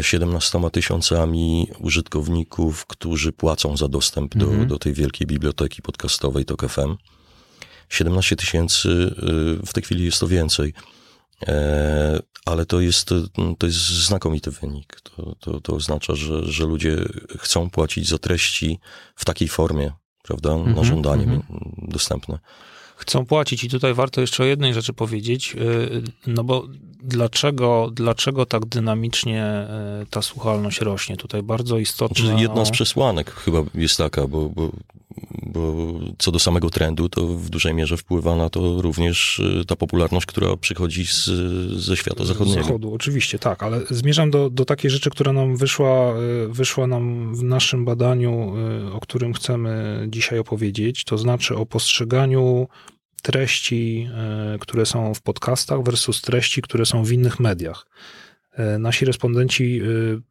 17 0.00 0.58
tysiącami 0.72 1.68
użytkowników, 1.78 2.86
którzy 2.86 3.32
płacą 3.32 3.76
za 3.76 3.88
dostęp 3.88 4.36
do, 4.36 4.46
mhm. 4.46 4.68
do 4.68 4.78
tej 4.78 4.92
wielkiej 4.92 5.26
biblioteki 5.26 5.82
podcastowej 5.82 6.44
TOK 6.44 6.68
FM. 6.68 6.96
17 7.88 8.36
tysięcy, 8.36 9.14
w 9.66 9.72
tej 9.72 9.82
chwili 9.82 10.04
jest 10.04 10.20
to 10.20 10.28
więcej, 10.28 10.74
e, 11.48 12.20
ale 12.46 12.66
to 12.66 12.80
jest, 12.80 13.10
to 13.58 13.66
jest 13.66 13.78
znakomity 13.78 14.50
wynik. 14.50 15.00
To, 15.00 15.34
to, 15.40 15.60
to 15.60 15.74
oznacza, 15.74 16.14
że, 16.14 16.44
że 16.44 16.64
ludzie 16.64 16.96
chcą 17.38 17.70
płacić 17.70 18.08
za 18.08 18.18
treści 18.18 18.78
w 19.16 19.24
takiej 19.24 19.48
formie, 19.48 19.92
prawda, 20.22 20.50
na 20.50 20.64
mhm, 20.64 20.86
żądanie 20.86 21.24
mm 21.24 21.40
-hmm. 21.40 21.88
dostępne 21.88 22.38
chcą 23.00 23.26
płacić. 23.26 23.64
I 23.64 23.68
tutaj 23.68 23.94
warto 23.94 24.20
jeszcze 24.20 24.42
o 24.42 24.46
jednej 24.46 24.74
rzeczy 24.74 24.92
powiedzieć, 24.92 25.56
y, 25.56 26.02
no 26.26 26.44
bo 26.44 26.66
dlaczego, 27.02 27.90
dlaczego 27.92 28.46
tak 28.46 28.66
dynamicznie 28.66 29.66
y, 30.02 30.06
ta 30.06 30.22
słuchalność 30.22 30.80
rośnie? 30.80 31.16
Tutaj 31.16 31.42
bardzo 31.42 31.78
istotna... 31.78 32.26
Znaczy 32.26 32.42
jedna 32.42 32.64
z 32.64 32.70
przesłanek 32.70 33.30
chyba 33.30 33.58
jest 33.74 33.96
taka, 33.96 34.26
bo, 34.26 34.48
bo 34.48 34.70
bo 35.42 35.74
co 36.18 36.32
do 36.32 36.38
samego 36.38 36.70
trendu, 36.70 37.08
to 37.08 37.26
w 37.26 37.50
dużej 37.50 37.74
mierze 37.74 37.96
wpływa 37.96 38.36
na 38.36 38.50
to 38.50 38.82
również 38.82 39.38
y, 39.38 39.64
ta 39.64 39.76
popularność, 39.76 40.26
która 40.26 40.56
przychodzi 40.56 41.06
z, 41.06 41.24
ze 41.80 41.96
świata 41.96 42.24
zachodniego. 42.24 42.62
Z 42.62 42.66
zachodu, 42.66 42.94
oczywiście, 42.94 43.38
tak, 43.38 43.62
ale 43.62 43.80
zmierzam 43.90 44.30
do, 44.30 44.50
do 44.50 44.64
takiej 44.64 44.90
rzeczy, 44.90 45.10
która 45.10 45.32
nam 45.32 45.56
wyszła, 45.56 46.14
y, 46.46 46.48
wyszła 46.48 46.86
nam 46.86 47.34
w 47.34 47.42
naszym 47.42 47.84
badaniu, 47.84 48.52
y, 48.88 48.92
o 48.92 49.00
którym 49.00 49.34
chcemy 49.34 50.04
dzisiaj 50.08 50.38
opowiedzieć, 50.38 51.04
to 51.04 51.18
znaczy 51.18 51.56
o 51.56 51.66
postrzeganiu 51.66 52.68
treści, 53.22 54.08
które 54.60 54.86
są 54.86 55.14
w 55.14 55.22
podcastach 55.22 55.82
versus 55.82 56.22
treści, 56.22 56.62
które 56.62 56.86
są 56.86 57.04
w 57.04 57.12
innych 57.12 57.40
mediach. 57.40 57.86
E, 58.52 58.78
nasi 58.78 59.04
respondenci 59.04 59.80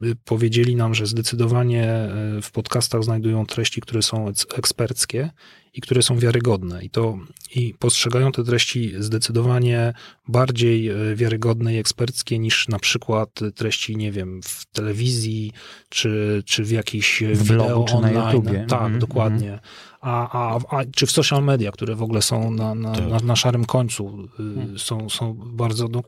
e, 0.04 0.08
e, 0.10 0.16
powiedzieli 0.26 0.76
nam, 0.76 0.96
że 0.96 1.06
zdecydowanie 1.06 2.10
w 2.42 2.52
podcastach 2.52 3.04
znajdują 3.04 3.46
treści, 3.46 3.82
które 3.82 4.02
są 4.02 4.28
eksperckie 4.56 5.30
i 5.74 5.82
które 5.82 6.02
są 6.02 6.20
wiarygodne. 6.20 6.84
I 6.84 6.90
to 6.90 7.18
i 7.56 7.74
postrzegają 7.80 8.32
te 8.32 8.44
treści 8.44 8.94
zdecydowanie 9.00 9.94
bardziej 10.28 10.92
wiarygodne 11.16 11.76
i 11.76 11.78
eksperckie 11.78 12.40
niż 12.40 12.68
na 12.68 12.80
przykład 12.80 13.40
treści, 13.56 13.98
nie 13.98 14.12
wiem, 14.12 14.42
w 14.44 14.66
telewizji 14.66 15.52
czy, 15.90 16.44
czy 16.46 16.64
w 16.64 16.72
jakichś 16.72 17.24
w 17.24 17.48
blogu, 17.48 17.86
czy 17.86 17.96
online. 17.96 18.14
na 18.14 18.34
YouTubie. 18.34 18.66
Tak, 18.70 18.82
mm 18.82 18.98
-hmm. 18.98 19.02
dokładnie. 19.02 19.60
A, 20.02 20.40
a, 20.40 20.60
a, 20.70 20.86
czy 20.96 21.06
w 21.06 21.12
social 21.12 21.44
media, 21.44 21.72
które 21.72 21.96
w 21.96 22.04
ogóle 22.04 22.22
są 22.22 22.52
na, 22.52 22.76
na, 22.76 22.96
tak. 22.96 23.10
na, 23.10 23.20
na 23.20 23.36
szarym 23.36 23.66
końcu, 23.66 24.28
y, 24.76 24.80
są, 24.80 25.10
są 25.10 25.34
bardzo 25.34 25.88
no, 25.88 26.02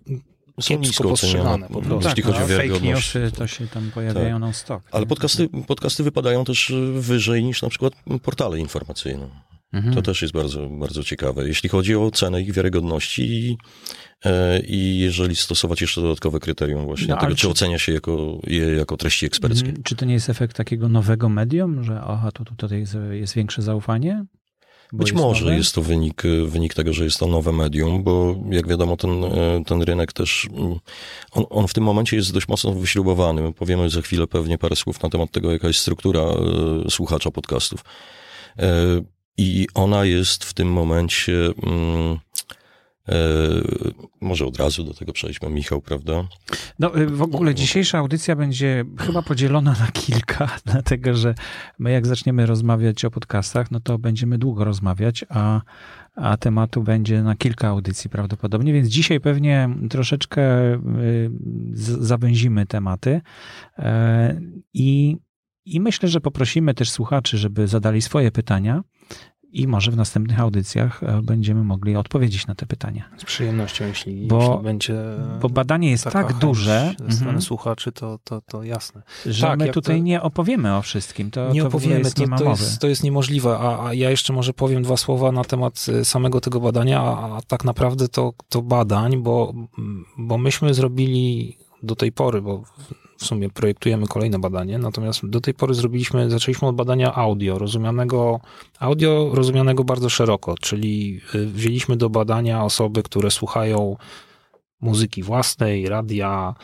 są 0.62 0.80
nisko 0.80 1.10
postrzegane 1.10 1.68
po 1.68 1.82
prostu. 1.82 2.10
Jeśli 2.10 2.24
tak, 2.24 2.34
chodzi 2.34 2.44
o 2.44 2.48
wiarygodność. 2.48 3.08
Fake 3.08 3.20
newsy 3.20 3.38
to 3.38 3.48
się 3.48 3.68
tam 3.68 3.92
pojawiają 3.92 4.36
tak. 4.36 4.42
non-stop. 4.42 4.84
Ale 4.92 5.06
podcasty, 5.06 5.50
podcasty 5.68 6.04
wypadają 6.04 6.46
też 6.46 6.74
wyżej 6.94 7.44
niż 7.44 7.62
na 7.62 7.70
przykład 7.70 7.94
portale 8.24 8.60
informacyjne. 8.60 9.28
Mhm. 9.74 9.96
To 9.96 10.02
też 10.02 10.22
jest 10.22 10.34
bardzo, 10.34 10.70
bardzo 10.70 11.04
ciekawe. 11.04 11.48
Jeśli 11.48 11.70
chodzi 11.70 11.96
o 11.96 12.12
cenę 12.12 12.42
ich 12.42 12.54
wiarygodności 12.54 13.22
i, 13.22 13.58
e, 14.26 14.60
i 14.60 15.00
jeżeli 15.00 15.36
stosować 15.36 15.82
jeszcze 15.82 16.02
dodatkowe 16.02 16.40
kryterium 16.40 16.86
właśnie 16.86 17.08
no, 17.08 17.18
tego, 17.18 17.36
czy, 17.36 17.42
czy 17.42 17.50
ocenia 17.50 17.80
się 17.80 17.92
jako, 17.94 18.40
je 18.48 18.76
jako 18.76 18.98
treści 18.98 19.26
eksperckie. 19.26 19.68
Mhm. 19.68 19.84
Czy 19.84 19.96
to 19.96 20.06
nie 20.06 20.14
jest 20.14 20.30
efekt 20.30 20.58
takiego 20.58 20.90
nowego 20.90 21.30
medium, 21.30 21.84
że 21.84 22.02
aha, 22.08 22.32
to 22.32 22.46
tutaj 22.46 22.80
jest, 22.80 22.98
jest 23.12 23.34
większe 23.34 23.62
zaufanie? 23.62 24.26
Być 24.94 25.14
może 25.14 25.56
jest 25.56 25.76
to 25.76 25.82
wynik, 25.82 26.24
wynik 26.46 26.74
tego, 26.74 26.94
że 26.94 27.04
jest 27.04 27.20
to 27.20 27.28
nowe 27.28 27.52
medium, 27.52 28.04
bo 28.04 28.36
jak 28.50 28.68
wiadomo, 28.68 28.98
ten, 28.98 29.12
ten 29.66 29.82
rynek 29.82 30.14
też, 30.14 30.48
on, 31.32 31.46
on 31.50 31.68
w 31.68 31.74
tym 31.74 31.84
momencie 31.84 32.18
jest 32.18 32.34
dość 32.34 32.48
mocno 32.48 32.74
wyśrubowany. 32.74 33.54
Powiemy 33.54 33.90
za 33.90 34.02
chwilę 34.02 34.28
pewnie 34.28 34.58
parę 34.58 34.76
słów 34.76 35.04
na 35.04 35.10
temat 35.10 35.32
tego, 35.32 35.52
jaka 35.52 35.68
jest 35.68 35.80
struktura 35.80 36.22
e, 36.22 36.36
słuchacza 36.90 37.32
podcastów. 37.32 37.84
E, 38.60 39.02
I 39.38 39.68
ona 39.74 40.06
jest 40.06 40.46
w 40.46 40.54
tym 40.54 40.72
momencie 40.72 41.34
mm, 41.64 42.20
E, 42.31 42.31
może 44.22 44.46
od 44.46 44.58
razu 44.58 44.84
do 44.84 44.94
tego 44.94 45.14
przejdźmy, 45.14 45.50
Michał, 45.50 45.82
prawda? 45.82 46.28
No, 46.80 46.98
y, 46.98 47.08
w 47.08 47.22
ogóle 47.22 47.56
dzisiejsza 47.56 47.98
audycja 47.98 48.36
będzie 48.36 48.86
chyba 49.00 49.22
podzielona 49.22 49.76
na 49.80 49.88
kilka, 49.88 50.50
dlatego 50.72 51.14
że 51.14 51.36
my 51.80 51.92
jak 51.92 52.08
zaczniemy 52.08 52.46
rozmawiać 52.46 53.06
o 53.06 53.12
podcastach, 53.12 53.72
no 53.72 53.80
to 53.80 53.98
będziemy 53.98 54.38
długo 54.38 54.64
rozmawiać, 54.64 55.26
a, 55.30 55.62
a 56.16 56.38
tematu 56.38 56.84
będzie 56.84 57.24
na 57.24 57.36
kilka 57.36 57.68
audycji 57.68 58.10
prawdopodobnie, 58.10 58.74
więc 58.74 58.88
dzisiaj 58.88 59.20
pewnie 59.20 59.70
troszeczkę 59.90 60.74
y, 60.74 61.30
zawęzimy 62.00 62.66
tematy 62.66 63.22
e, 63.78 64.42
i 64.74 65.18
i 65.66 65.80
myślę, 65.80 66.10
że 66.10 66.22
poprosimy 66.22 66.74
też 66.74 66.90
słuchaczy, 66.90 67.38
żeby 67.38 67.68
zadali 67.68 68.02
swoje 68.02 68.32
pytania 68.32 68.84
i 69.54 69.68
może 69.68 69.92
w 69.92 69.98
następnych 69.98 70.40
audycjach 70.40 71.04
e, 71.04 71.22
będziemy 71.22 71.64
mogli 71.64 71.96
odpowiedzieć 71.96 72.48
na 72.48 72.56
te 72.56 72.66
pytania. 72.66 73.10
Z 73.18 73.26
przyjemnością, 73.26 73.86
jeśli, 73.86 74.28
bo, 74.28 74.40
jeśli 74.40 74.64
będzie. 74.64 74.96
Bo 75.42 75.50
badanie 75.50 75.92
jest 75.92 76.04
tak 76.04 76.34
duże. 76.34 76.96
Ze 77.00 77.12
strony 77.12 77.30
mm 77.30 77.42
słuchaczy, 77.42 77.92
to, 77.92 78.20
to, 78.24 78.42
to 78.42 78.64
jasne. 78.64 79.02
Że 79.26 79.48
tak, 79.48 79.60
my 79.60 79.70
tutaj 79.70 79.98
to... 79.98 80.04
nie 80.04 80.22
opowiemy 80.22 80.78
o 80.78 80.82
wszystkim. 80.82 81.32
To, 81.32 81.54
nie 81.54 81.62
to 81.62 81.68
opowiemy, 81.68 82.00
jest, 82.00 82.16
to, 82.16 82.26
nie 82.26 82.38
to, 82.38 82.44
jest, 82.44 82.80
to 82.80 82.88
jest 82.88 83.04
niemożliwe. 83.04 83.58
A, 83.58 83.88
a, 83.88 83.94
ja 83.94 84.10
jeszcze 84.10 84.34
może 84.34 84.54
powiem 84.54 84.84
dwa 84.84 84.98
słowa 84.98 85.32
na 85.32 85.44
temat 85.44 85.86
e, 86.02 86.06
samego 86.06 86.42
tego 86.42 86.60
badania, 86.60 87.02
a, 87.02 87.38
a 87.38 87.42
tak 87.42 87.64
naprawdę 87.64 88.08
to, 88.08 88.34
to 88.50 88.62
badań, 88.62 89.18
bo, 89.18 89.54
bo 90.18 90.38
myśmy 90.38 90.74
zrobili 90.74 91.58
do 91.84 91.96
tej 91.96 92.12
pory, 92.12 92.42
bo 92.42 92.64
w 93.22 93.26
sumie 93.26 93.50
projektujemy 93.50 94.08
kolejne 94.08 94.40
badanie, 94.40 94.78
natomiast 94.78 95.30
do 95.30 95.42
tej 95.42 95.54
pory 95.54 95.74
zrobiliśmy, 95.74 96.30
zaczęliśmy 96.30 96.68
od 96.68 96.76
badania 96.76 97.16
audio, 97.16 97.60
rozumianego, 97.60 98.40
audio 98.80 99.30
rozumianego 99.34 99.84
bardzo 99.84 100.10
szeroko, 100.10 100.56
czyli 100.62 101.22
y, 101.36 101.46
wzięliśmy 101.46 101.98
do 101.98 102.10
badania 102.10 102.64
osoby, 102.64 103.04
które 103.04 103.32
słuchają 103.32 103.96
muzyki 104.82 105.24
własnej, 105.24 105.90
radia, 105.90 106.56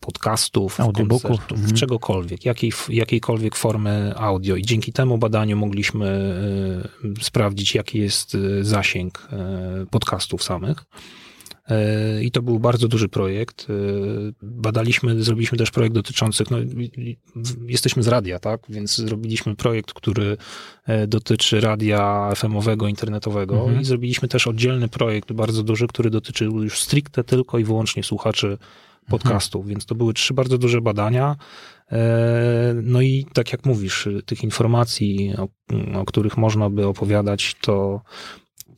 podcastów, 0.00 0.80
audiobooków, 0.80 1.52
mhm. 1.52 1.72
czegokolwiek, 1.72 2.44
jakiej, 2.44 2.72
jakiejkolwiek 2.88 3.56
formy 3.56 4.14
audio 4.16 4.56
i 4.56 4.62
dzięki 4.62 4.92
temu 4.92 5.18
badaniu 5.18 5.56
mogliśmy 5.56 6.06
y, 7.20 7.24
sprawdzić, 7.24 7.74
jaki 7.74 7.98
jest 7.98 8.34
y, 8.34 8.64
zasięg 8.64 9.28
podcastów 9.90 10.42
samych. 10.42 10.84
E, 11.68 12.22
I 12.22 12.30
to 12.30 12.42
był 12.42 12.58
bardzo 12.58 12.88
duży 12.88 13.08
projekt. 13.08 13.66
E, 13.70 13.72
badaliśmy, 14.42 15.22
zrobiliśmy 15.22 15.58
też 15.58 15.70
projekt 15.70 15.94
dotyczący, 15.94 16.44
no, 16.50 16.58
jesteśmy 17.66 18.02
z 18.02 18.08
radia, 18.08 18.38
tak? 18.38 18.60
Więc 18.68 18.96
zrobiliśmy 18.96 19.56
projekt, 19.56 19.92
który 19.92 20.36
e, 20.86 21.06
dotyczy 21.06 21.60
radia 21.60 22.30
FM-owego, 22.36 22.88
internetowego 22.88 23.60
mhm. 23.60 23.80
i 23.80 23.84
zrobiliśmy 23.84 24.28
też 24.28 24.46
oddzielny 24.46 24.88
projekt, 24.88 25.32
bardzo 25.32 25.62
duży, 25.62 25.86
który 25.86 26.10
dotyczył 26.10 26.62
już 26.62 26.80
stricte 26.80 27.24
tylko 27.24 27.58
i 27.58 27.64
wyłącznie 27.64 28.02
słuchaczy 28.02 28.58
podcastów, 29.08 29.60
mhm. 29.60 29.68
więc 29.68 29.86
to 29.86 29.94
były 29.94 30.14
trzy 30.14 30.34
bardzo 30.34 30.58
duże 30.58 30.80
badania. 30.80 31.36
No 32.82 33.00
i 33.00 33.26
tak 33.34 33.52
jak 33.52 33.66
mówisz, 33.66 34.08
tych 34.26 34.44
informacji, 34.44 35.34
o, 35.38 35.48
o 36.00 36.04
których 36.04 36.36
można 36.36 36.70
by 36.70 36.86
opowiadać, 36.86 37.56
to 37.60 38.00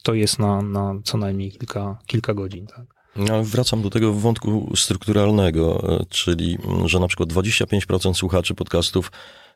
to 0.04 0.14
jest 0.14 0.38
na, 0.38 0.62
na 0.62 0.94
co 1.04 1.18
najmniej 1.18 1.52
kilka, 1.52 1.98
kilka 2.06 2.34
godzin. 2.34 2.66
Tak? 2.66 2.86
No, 3.16 3.44
wracam 3.44 3.82
do 3.82 3.90
tego 3.90 4.12
wątku 4.12 4.72
strukturalnego, 4.76 5.82
czyli 6.08 6.58
że 6.86 7.00
na 7.00 7.08
przykład 7.08 7.28
25% 7.28 8.14
słuchaczy 8.14 8.54
podcastów 8.54 9.12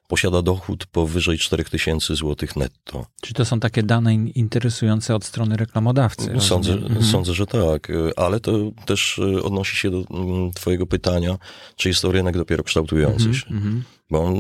posiada 0.08 0.42
dochód 0.42 0.86
powyżej 0.86 1.38
4000 1.38 2.14
zł 2.16 2.48
netto. 2.56 3.06
Czy 3.22 3.34
to 3.34 3.44
są 3.44 3.60
takie 3.60 3.82
dane 3.82 4.14
interesujące 4.14 5.14
od 5.14 5.24
strony 5.24 5.56
reklamodawcy? 5.56 6.34
Sądzę, 6.38 6.72
mhm. 6.72 7.04
sądzę, 7.04 7.34
że 7.34 7.46
tak, 7.46 7.92
ale 8.16 8.40
to 8.40 8.52
też 8.86 9.18
e, 9.18 9.42
odnosi 9.42 9.76
się 9.76 9.90
do 9.90 10.04
mm, 10.10 10.50
Twojego 10.52 10.86
pytania, 10.86 11.38
czy 11.76 11.88
jest 11.88 12.02
to 12.02 12.12
rynek 12.12 12.36
dopiero 12.36 12.62
kształtujący 12.64 13.26
mhm, 13.26 13.34
się. 13.34 13.46
Mhm. 13.46 13.84
Bo 14.10 14.24
on, 14.24 14.36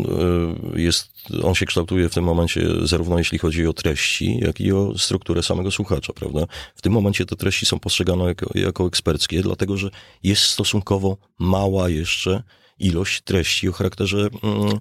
e, 0.74 0.80
jest, 0.80 1.12
on 1.42 1.54
się 1.54 1.66
kształtuje 1.66 2.08
w 2.08 2.14
tym 2.14 2.24
momencie 2.24 2.68
zarówno 2.82 3.18
jeśli 3.18 3.38
chodzi 3.38 3.66
o 3.66 3.72
treści, 3.72 4.38
jak 4.40 4.60
i 4.60 4.72
o 4.72 4.98
strukturę 4.98 5.42
samego 5.42 5.70
słuchacza, 5.70 6.12
prawda? 6.12 6.46
W 6.74 6.82
tym 6.82 6.92
momencie 6.92 7.26
te 7.26 7.36
treści 7.36 7.66
są 7.66 7.78
postrzegane 7.78 8.24
jako, 8.24 8.50
jako 8.54 8.86
eksperckie, 8.86 9.42
dlatego 9.42 9.76
że 9.76 9.90
jest 10.22 10.42
stosunkowo 10.42 11.16
mała 11.38 11.88
jeszcze 11.88 12.42
ilość 12.78 13.20
treści 13.20 13.68
o 13.68 13.72
charakterze 13.72 14.28
mm, 14.42 14.78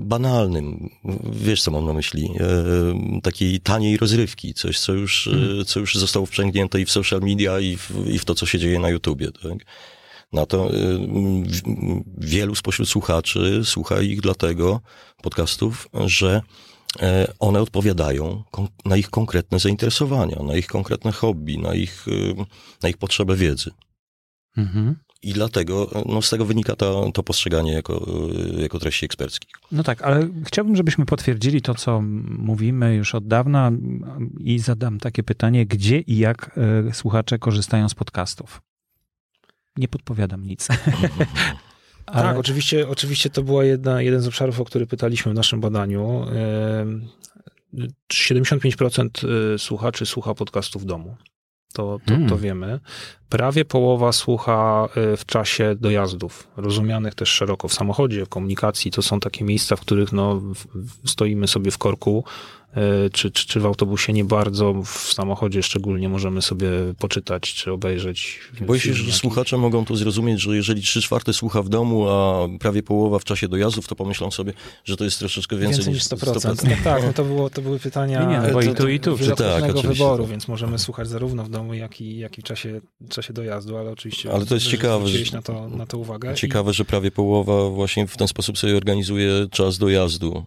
banalnym. 0.00 0.90
Wiesz, 1.32 1.62
co 1.62 1.70
mam 1.70 1.86
na 1.86 1.92
myśli? 1.92 2.30
E, 2.40 3.20
takiej 3.22 3.60
taniej 3.60 3.96
rozrywki, 3.96 4.54
coś, 4.54 4.78
co 4.78 4.92
już, 4.92 5.26
mm. 5.26 5.64
co 5.64 5.80
już 5.80 5.94
zostało 5.94 6.26
wprzęgnięte 6.26 6.80
i 6.80 6.84
w 6.84 6.90
social 6.90 7.20
media, 7.20 7.60
i 7.60 7.76
w, 7.76 7.90
i 8.06 8.18
w 8.18 8.24
to, 8.24 8.34
co 8.34 8.46
się 8.46 8.58
dzieje 8.58 8.78
na 8.78 8.90
YouTubie. 8.90 9.32
Tak? 9.32 9.58
Na 10.32 10.46
to 10.46 10.70
wielu 12.18 12.54
spośród 12.54 12.88
słuchaczy 12.88 13.60
słucha 13.64 14.00
ich 14.00 14.20
dlatego 14.20 14.80
podcastów, 15.22 15.88
że 16.06 16.40
E, 17.02 17.32
one 17.38 17.60
odpowiadają 17.60 18.42
na 18.84 18.96
ich 18.96 19.10
konkretne 19.10 19.58
zainteresowania, 19.58 20.42
na 20.42 20.56
ich 20.56 20.66
konkretne 20.66 21.12
hobby, 21.12 21.58
na 21.58 21.74
ich, 21.74 22.06
e, 22.08 22.44
na 22.82 22.88
ich 22.88 22.96
potrzebę 22.96 23.36
wiedzy. 23.36 23.70
Mhm. 24.56 24.96
I 25.22 25.32
dlatego 25.32 25.90
no, 26.06 26.22
z 26.22 26.30
tego 26.30 26.44
wynika 26.44 26.76
to, 26.76 27.10
to 27.14 27.22
postrzeganie 27.22 27.72
jako, 27.72 28.06
e, 28.56 28.62
jako 28.62 28.78
treści 28.78 29.04
eksperckich. 29.04 29.50
No 29.72 29.82
tak, 29.82 30.02
ale 30.02 30.28
chciałbym, 30.44 30.76
żebyśmy 30.76 31.06
potwierdzili 31.06 31.62
to, 31.62 31.74
co 31.74 32.00
mówimy 32.38 32.94
już 32.94 33.14
od 33.14 33.26
dawna 33.26 33.70
i 34.40 34.58
zadam 34.58 34.98
takie 34.98 35.22
pytanie, 35.22 35.66
gdzie 35.66 36.00
i 36.00 36.18
jak 36.18 36.60
słuchacze 36.92 37.38
korzystają 37.38 37.88
z 37.88 37.94
podcastów? 37.94 38.60
Nie 39.76 39.88
podpowiadam 39.88 40.44
nic. 40.44 40.68
Ale... 42.06 42.22
Tak, 42.22 42.38
oczywiście, 42.38 42.88
oczywiście 42.88 43.30
to 43.30 43.42
była 43.42 43.64
jedna, 43.64 44.02
jeden 44.02 44.20
z 44.20 44.26
obszarów, 44.26 44.60
o 44.60 44.64
który 44.64 44.86
pytaliśmy 44.86 45.32
w 45.32 45.34
naszym 45.34 45.60
badaniu. 45.60 46.26
75% 48.12 49.54
y, 49.54 49.58
słuchaczy 49.58 50.06
słucha 50.06 50.34
podcastów 50.34 50.82
w 50.82 50.84
domu. 50.84 51.16
To, 51.72 51.98
to, 52.06 52.12
hmm. 52.12 52.28
to 52.28 52.38
wiemy. 52.38 52.80
Prawie 53.28 53.64
połowa 53.64 54.12
słucha 54.12 54.88
y, 55.12 55.16
w 55.16 55.26
czasie 55.26 55.74
dojazdów, 55.80 56.48
rozumianych 56.56 57.14
też 57.14 57.28
szeroko 57.28 57.68
w 57.68 57.74
samochodzie, 57.74 58.24
w 58.24 58.28
komunikacji. 58.28 58.90
To 58.90 59.02
są 59.02 59.20
takie 59.20 59.44
miejsca, 59.44 59.76
w 59.76 59.80
których 59.80 60.12
no, 60.12 60.42
stoimy 61.04 61.48
sobie 61.48 61.70
w 61.70 61.78
korku, 61.78 62.24
czy, 63.12 63.30
czy, 63.30 63.46
czy 63.46 63.60
w 63.60 63.66
autobusie 63.66 64.12
nie 64.12 64.24
bardzo, 64.24 64.82
w 64.84 65.12
samochodzie 65.12 65.62
szczególnie 65.62 66.08
możemy 66.08 66.42
sobie 66.42 66.70
poczytać, 66.98 67.54
czy 67.54 67.72
obejrzeć. 67.72 68.40
Boję 68.60 68.80
się, 68.80 68.94
że 68.94 69.12
słuchacze 69.12 69.56
mogą 69.56 69.84
to 69.84 69.96
zrozumieć, 69.96 70.40
że 70.40 70.56
jeżeli 70.56 70.82
trzy 70.82 71.02
czwarte 71.02 71.32
słucha 71.32 71.62
w 71.62 71.68
domu, 71.68 72.08
a 72.08 72.48
prawie 72.60 72.82
połowa 72.82 73.18
w 73.18 73.24
czasie 73.24 73.48
dojazdów, 73.48 73.88
to 73.88 73.96
pomyślą 73.96 74.30
sobie, 74.30 74.52
że 74.84 74.96
to 74.96 75.04
jest 75.04 75.18
troszeczkę 75.18 75.56
więcej, 75.56 75.76
więcej 75.76 75.94
niż 75.94 76.02
100%. 76.02 76.34
100%. 76.34 76.68
Tak, 76.68 76.82
tak, 76.82 77.02
no 77.04 77.12
to, 77.12 77.24
było, 77.24 77.50
to 77.50 77.62
były 77.62 77.78
pytania 77.88 78.24
nie, 78.24 78.46
nie, 78.46 78.52
bo 78.52 78.62
i 78.62 78.74
tu, 78.74 78.88
i 78.88 79.00
tu. 79.00 79.18
Tak, 79.36 79.72
wyboru, 79.72 80.26
więc 80.26 80.48
możemy 80.48 80.78
słuchać 80.78 81.08
zarówno 81.08 81.44
w 81.44 81.50
domu, 81.50 81.74
jak 81.74 82.00
i, 82.00 82.18
jak 82.18 82.38
i 82.38 82.40
w 82.40 82.44
czasie, 82.44 82.80
czasie 83.08 83.32
dojazdu, 83.32 83.76
ale 83.76 83.90
oczywiście... 83.90 84.32
Ale 84.32 84.46
to 84.46 84.54
jest 84.54 84.66
ciekawe, 84.66 85.08
że, 85.08 85.36
na 85.36 85.42
to, 85.42 85.68
na 85.68 85.86
to 85.86 85.98
uwagę. 85.98 86.34
Ciekawe, 86.34 86.70
i... 86.70 86.74
że 86.74 86.84
prawie 86.84 87.10
połowa 87.10 87.70
właśnie 87.70 88.06
w 88.06 88.16
ten 88.16 88.28
sposób 88.28 88.58
sobie 88.58 88.76
organizuje 88.76 89.46
czas 89.50 89.78
dojazdu. 89.78 90.46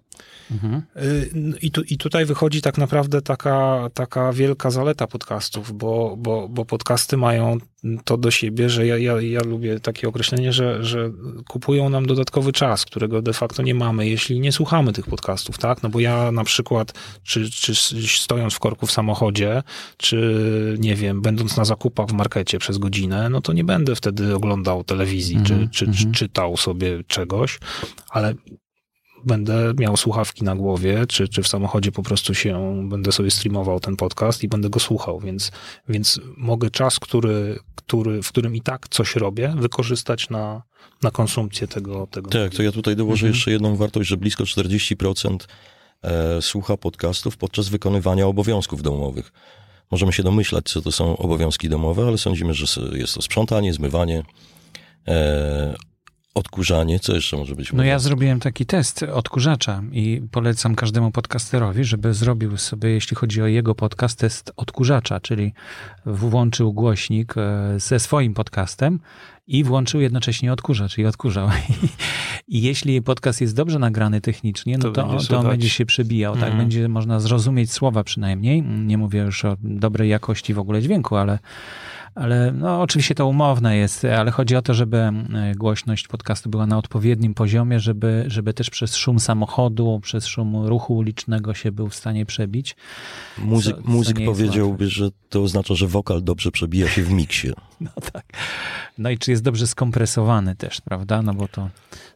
Mhm. 0.52 0.82
Y, 0.98 1.58
I, 1.62 1.72
tu, 1.72 1.82
I 1.82 1.98
tutaj 2.14 2.26
wychodzi 2.26 2.62
tak 2.62 2.78
naprawdę 2.78 3.22
taka, 3.22 3.90
taka 3.94 4.34
wielka 4.34 4.72
zaleta 4.72 5.08
podcastów, 5.08 5.78
bo, 5.78 6.16
bo, 6.18 6.50
bo 6.50 6.66
podcasty 6.66 7.18
mają 7.18 7.58
to 8.06 8.18
do 8.18 8.32
siebie, 8.32 8.70
że 8.70 8.88
ja, 8.88 8.98
ja, 8.98 9.22
ja 9.22 9.40
lubię 9.44 9.80
takie 9.80 10.08
określenie, 10.08 10.54
że, 10.54 10.84
że 10.84 11.12
kupują 11.50 11.90
nam 11.90 12.06
dodatkowy 12.06 12.52
czas, 12.52 12.86
którego 12.86 13.22
de 13.22 13.34
facto 13.34 13.64
nie 13.64 13.76
mamy, 13.76 14.10
jeśli 14.10 14.40
nie 14.40 14.52
słuchamy 14.52 14.94
tych 14.94 15.06
podcastów, 15.06 15.58
tak? 15.58 15.84
No 15.84 15.90
bo 15.90 16.00
ja 16.00 16.32
na 16.32 16.44
przykład, 16.44 16.94
czy, 17.24 17.52
czy 17.52 17.76
stojąc 18.08 18.54
w 18.54 18.60
korku 18.60 18.88
w 18.88 18.92
samochodzie, 18.92 19.64
czy 19.98 20.76
nie 20.80 20.96
wiem, 20.96 21.22
będąc 21.22 21.58
na 21.58 21.66
zakupach 21.66 22.08
w 22.08 22.14
markecie 22.14 22.60
przez 22.60 22.78
godzinę, 22.78 23.30
no 23.30 23.42
to 23.42 23.54
nie 23.54 23.64
będę 23.64 23.96
wtedy 23.96 24.36
oglądał 24.36 24.84
telewizji, 24.84 25.36
mm 25.36 25.46
-hmm, 25.46 25.48
czy, 25.48 25.54
mhm, 25.54 25.70
czy, 25.70 25.86
mm 25.86 25.96
-hmm. 25.96 26.00
czy 26.00 26.12
czytał 26.12 26.58
sobie 26.58 27.04
czegoś, 27.08 27.60
ale 28.10 28.34
będę 29.26 29.74
miał 29.80 29.98
słuchawki 29.98 30.44
na 30.44 30.56
głowie, 30.56 31.06
czy, 31.08 31.28
czy 31.28 31.44
w 31.44 31.48
samochodzie 31.48 31.92
po 31.92 32.04
prostu 32.04 32.34
się 32.34 32.84
będę 32.90 33.12
sobie 33.12 33.32
streamował 33.32 33.80
ten 33.80 33.96
podcast 33.96 34.44
i 34.44 34.48
będę 34.48 34.70
go 34.70 34.80
słuchał, 34.80 35.20
więc, 35.20 35.52
więc 35.90 36.20
mogę 36.38 36.70
czas, 36.70 37.00
który, 37.00 37.60
który, 37.76 38.24
w 38.24 38.30
którym 38.30 38.56
i 38.56 38.62
tak 38.62 38.88
coś 38.90 39.16
robię, 39.16 39.54
wykorzystać 39.58 40.30
na, 40.30 40.64
na 41.02 41.12
konsumpcję 41.12 41.68
tego. 41.68 42.08
tego 42.08 42.30
tak, 42.30 42.54
to 42.56 42.64
ja 42.64 42.72
tutaj 42.72 42.96
dołożę 42.96 43.26
mhm. 43.26 43.34
jeszcze 43.34 43.52
jedną 43.52 43.76
wartość, 43.76 44.10
że 44.10 44.18
blisko 44.18 44.44
40% 44.44 45.38
e, 46.02 46.42
słucha 46.42 46.78
podcastów 46.78 47.38
podczas 47.38 47.70
wykonywania 47.70 48.28
obowiązków 48.28 48.82
domowych. 48.82 49.32
Możemy 49.92 50.14
się 50.14 50.24
domyślać, 50.24 50.66
co 50.66 50.82
to 50.82 50.92
są 50.92 51.18
obowiązki 51.18 51.70
domowe, 51.70 52.08
ale 52.08 52.18
sądzimy, 52.18 52.54
że 52.54 52.66
jest 52.94 53.14
to 53.14 53.22
sprzątanie, 53.22 53.74
zmywanie, 53.74 54.24
e, 55.08 55.76
Odkurzanie, 56.34 57.00
co 57.00 57.16
jeszcze 57.16 57.38
może 57.38 57.56
być? 57.56 57.74
No 57.74 57.84
ja 57.84 58.00
zrobiłem 58.00 58.40
taki 58.40 58.66
test 58.66 59.04
odkurzacza 59.04 59.84
i 59.92 60.22
polecam 60.32 60.76
każdemu 60.76 61.12
podcasterowi, 61.12 61.84
żeby 61.84 62.14
zrobił 62.14 62.58
sobie, 62.58 62.90
jeśli 62.90 63.16
chodzi 63.16 63.42
o 63.42 63.48
jego 63.48 63.76
podcast, 63.76 64.20
test 64.20 64.52
odkurzacza, 64.58 65.20
czyli 65.20 65.54
włączył 66.06 66.74
głośnik 66.74 67.34
e, 67.38 67.80
ze 67.80 68.00
swoim 68.00 68.34
podcastem 68.34 69.00
i 69.48 69.64
włączył 69.64 70.02
jednocześnie 70.02 70.54
odkurzacz 70.54 70.98
i 70.98 71.06
odkurzał. 71.06 71.50
I 72.48 72.62
jeśli 72.62 73.02
podcast 73.02 73.42
jest 73.42 73.56
dobrze 73.56 73.80
nagrany 73.80 74.22
technicznie, 74.22 74.78
no 74.78 74.92
to, 74.92 74.92
to, 74.92 75.18
to 75.30 75.40
on 75.40 75.48
będzie 75.48 75.70
się 75.70 75.86
przebijał, 75.86 76.34
tak? 76.34 76.44
Mhm. 76.44 76.58
Będzie 76.58 76.88
można 76.88 77.20
zrozumieć 77.20 77.72
słowa 77.72 78.04
przynajmniej. 78.04 78.62
Nie 78.62 78.98
mówię 78.98 79.20
już 79.20 79.46
o 79.46 79.58
dobrej 79.60 80.10
jakości 80.10 80.54
w 80.54 80.60
ogóle 80.60 80.82
dźwięku, 80.82 81.16
ale 81.16 81.40
ale 82.16 82.52
no, 82.52 82.82
oczywiście 82.82 83.16
to 83.16 83.28
umowne 83.28 83.78
jest, 83.78 84.06
ale 84.06 84.32
chodzi 84.32 84.56
o 84.56 84.62
to, 84.62 84.74
żeby 84.74 84.98
e, 84.98 85.12
głośność 85.56 86.08
podcastu 86.08 86.50
była 86.50 86.66
na 86.66 86.78
odpowiednim 86.78 87.34
poziomie, 87.34 87.80
żeby, 87.80 88.26
żeby 88.28 88.54
też 88.54 88.70
przez 88.70 88.96
szum 88.96 89.20
samochodu, 89.20 90.00
przez 90.04 90.26
szum 90.26 90.66
ruchu 90.66 90.96
ulicznego 90.96 91.54
się 91.54 91.72
był 91.72 91.90
w 91.90 91.96
stanie 91.96 92.26
przebić. 92.26 92.76
Muzyk, 93.38 93.76
co, 93.76 93.82
muzyk 93.86 94.18
co 94.20 94.26
powiedziałby, 94.26 94.90
że 94.90 95.10
to 95.30 95.44
oznacza, 95.44 95.76
że 95.76 95.88
wokal 95.88 96.24
dobrze 96.24 96.52
przebija 96.52 96.90
się 96.90 97.04
w 97.04 97.12
miksie. 97.12 97.52
No 97.82 97.92
tak. 98.14 98.26
No 98.98 99.10
i 99.10 99.18
czy 99.18 99.32
jest 99.32 99.44
dobrze 99.44 99.68
skompresowany 99.68 100.56
też, 100.56 100.82
prawda? 100.82 101.22
No 101.22 101.34
bo 101.34 101.48
to, 101.48 101.70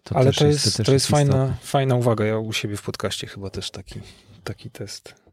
to 0.04 0.16
Ale 0.16 0.34
to 0.34 0.48
jest, 0.48 0.66
jest, 0.66 0.78
to, 0.78 0.84
to 0.84 0.94
jest, 0.94 1.08
fajna, 1.08 1.54
fajna 1.62 1.96
uwaga. 1.96 2.26
Ja 2.26 2.38
u 2.38 2.54
siebie 2.54 2.78
w 2.78 2.82
podcaście 2.82 3.28
chyba 3.28 3.50
też 3.50 3.72
taki, 3.72 4.00
taki 4.44 4.70
test 4.70 5.27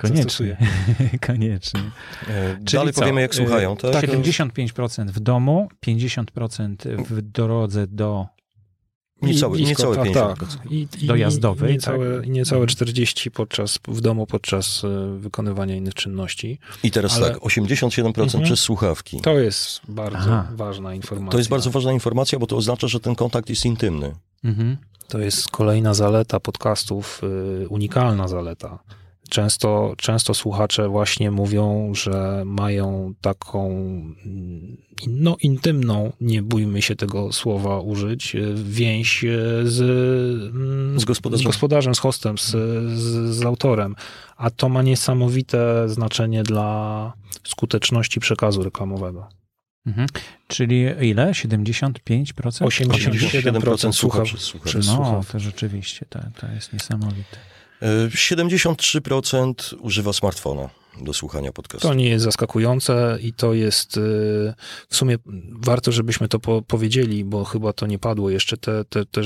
Koniecznie. 0.00 0.56
Koniecznie. 1.26 1.80
E, 2.28 2.54
Czyli 2.54 2.78
dalej 2.78 2.92
co? 2.92 3.00
powiemy, 3.00 3.20
jak 3.20 3.34
słuchają. 3.34 3.76
Tak? 3.76 4.04
75% 4.04 5.06
w 5.06 5.20
domu, 5.20 5.68
50% 5.86 7.04
w 7.04 7.22
drodze 7.22 7.86
do 7.86 8.26
Niecałe, 9.22 9.56
blisko, 9.56 9.68
niecałe 9.68 9.96
tak, 9.96 10.06
50%. 10.06 10.36
Tak. 10.36 10.72
I, 10.72 10.88
i, 11.00 11.06
dojazdowej. 11.06 11.70
I 11.70 11.72
niecałe, 11.72 12.20
tak? 12.20 12.28
niecałe 12.28 12.66
40 12.66 13.30
podczas, 13.30 13.78
w 13.88 14.00
domu 14.00 14.26
podczas 14.26 14.84
e, 14.84 15.18
wykonywania 15.18 15.76
innych 15.76 15.94
czynności. 15.94 16.58
I 16.82 16.90
teraz 16.90 17.16
Ale... 17.16 17.30
tak, 17.30 17.38
87% 17.38 18.22
mhm. 18.22 18.44
przez 18.44 18.60
słuchawki. 18.60 19.20
To 19.20 19.38
jest 19.38 19.80
bardzo 19.88 20.18
Aha. 20.18 20.48
ważna 20.54 20.94
informacja. 20.94 21.32
To 21.32 21.38
jest 21.38 21.50
bardzo 21.50 21.70
ważna 21.70 21.92
informacja, 21.92 22.38
bo 22.38 22.46
to 22.46 22.56
oznacza, 22.56 22.88
że 22.88 23.00
ten 23.00 23.14
kontakt 23.14 23.50
jest 23.50 23.64
intymny. 23.64 24.14
Mhm. 24.44 24.76
To 25.08 25.18
jest 25.18 25.48
kolejna 25.48 25.94
zaleta 25.94 26.40
podcastów, 26.40 27.20
y, 27.62 27.68
unikalna 27.68 28.28
zaleta 28.28 28.78
Często, 29.30 29.94
często 29.98 30.34
słuchacze 30.34 30.88
właśnie 30.88 31.30
mówią, 31.30 31.94
że 31.94 32.42
mają 32.46 33.14
taką 33.20 33.70
no, 35.06 35.36
intymną, 35.42 36.12
nie 36.20 36.42
bójmy 36.42 36.82
się 36.82 36.96
tego 36.96 37.32
słowa 37.32 37.80
użyć, 37.80 38.36
więź 38.54 39.24
z, 39.64 39.76
z, 41.00 41.04
gospodarzem. 41.04 41.44
z, 41.44 41.46
gospodarzem, 41.46 41.94
z 41.94 41.98
hostem, 41.98 42.38
z, 42.38 42.50
z, 42.98 43.34
z 43.36 43.42
autorem. 43.42 43.94
A 44.36 44.50
to 44.50 44.68
ma 44.68 44.82
niesamowite 44.82 45.88
znaczenie 45.88 46.42
dla 46.42 47.12
skuteczności 47.44 48.20
przekazu 48.20 48.62
reklamowego. 48.62 49.28
Mhm. 49.86 50.08
Czyli 50.48 50.86
ile? 51.00 51.30
75%? 51.30 52.22
87% 52.32 53.92
słucha 53.92 54.22
przez 54.22 54.40
słuchaczy. 54.40 54.80
No, 54.86 55.20
to 55.32 55.38
rzeczywiście, 55.38 56.06
to, 56.08 56.20
to 56.40 56.46
jest 56.46 56.72
niesamowite. 56.72 57.36
73% 57.82 59.52
używa 59.80 60.12
smartfona 60.12 60.70
do 61.02 61.12
słuchania 61.12 61.52
podcastu. 61.52 61.88
To 61.88 61.94
nie 61.94 62.08
jest 62.08 62.24
zaskakujące 62.24 63.18
i 63.22 63.32
to 63.32 63.54
jest 63.54 63.96
y, 63.96 64.00
w 64.88 64.96
sumie 64.96 65.16
warto, 65.52 65.92
żebyśmy 65.92 66.28
to 66.28 66.38
po 66.38 66.62
powiedzieli, 66.62 67.24
bo 67.24 67.44
chyba 67.44 67.72
to 67.72 67.86
nie 67.86 67.98
padło 67.98 68.30
jeszcze. 68.30 68.56
Te, 68.56 68.84
te, 68.84 69.06
te 69.06 69.20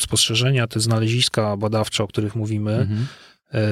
spostrzeżenia, 0.00 0.66
te 0.66 0.80
znaleziska 0.80 1.56
badawcze, 1.56 2.04
o 2.04 2.08
których 2.08 2.34
mówimy, 2.34 2.72
mhm. 2.72 3.06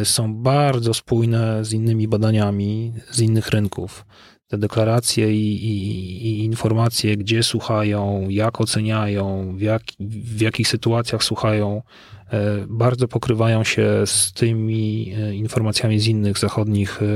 Y, 0.03 0.05
są 0.05 0.35
bardzo 0.35 0.95
spójne 0.95 1.65
z 1.65 1.73
innymi 1.73 2.09
badaniami 2.09 2.93
z 3.11 3.21
innych 3.21 3.49
rynków 3.49 4.05
te 4.49 4.59
deklaracje 4.59 5.35
i, 5.35 5.65
i, 5.65 6.27
i, 6.27 6.45
informacje, 6.45 7.17
gdzie 7.17 7.43
słuchają, 7.43 8.27
jak 8.29 8.61
oceniają, 8.61 9.55
w, 9.57 9.61
jak, 9.61 9.83
w 10.01 10.41
jakich 10.41 10.69
sytuacjach 10.69 11.25
słuchają, 11.25 11.83
e, 12.31 12.67
bardzo 12.69 13.09
pokrywają 13.09 13.65
się 13.65 14.03
z 14.07 14.33
tymi 14.33 15.15
e, 15.19 15.35
informacjami 15.35 16.01
z 16.01 16.07
innych 16.07 16.39
zachodnich, 16.39 17.03
e, 17.03 17.07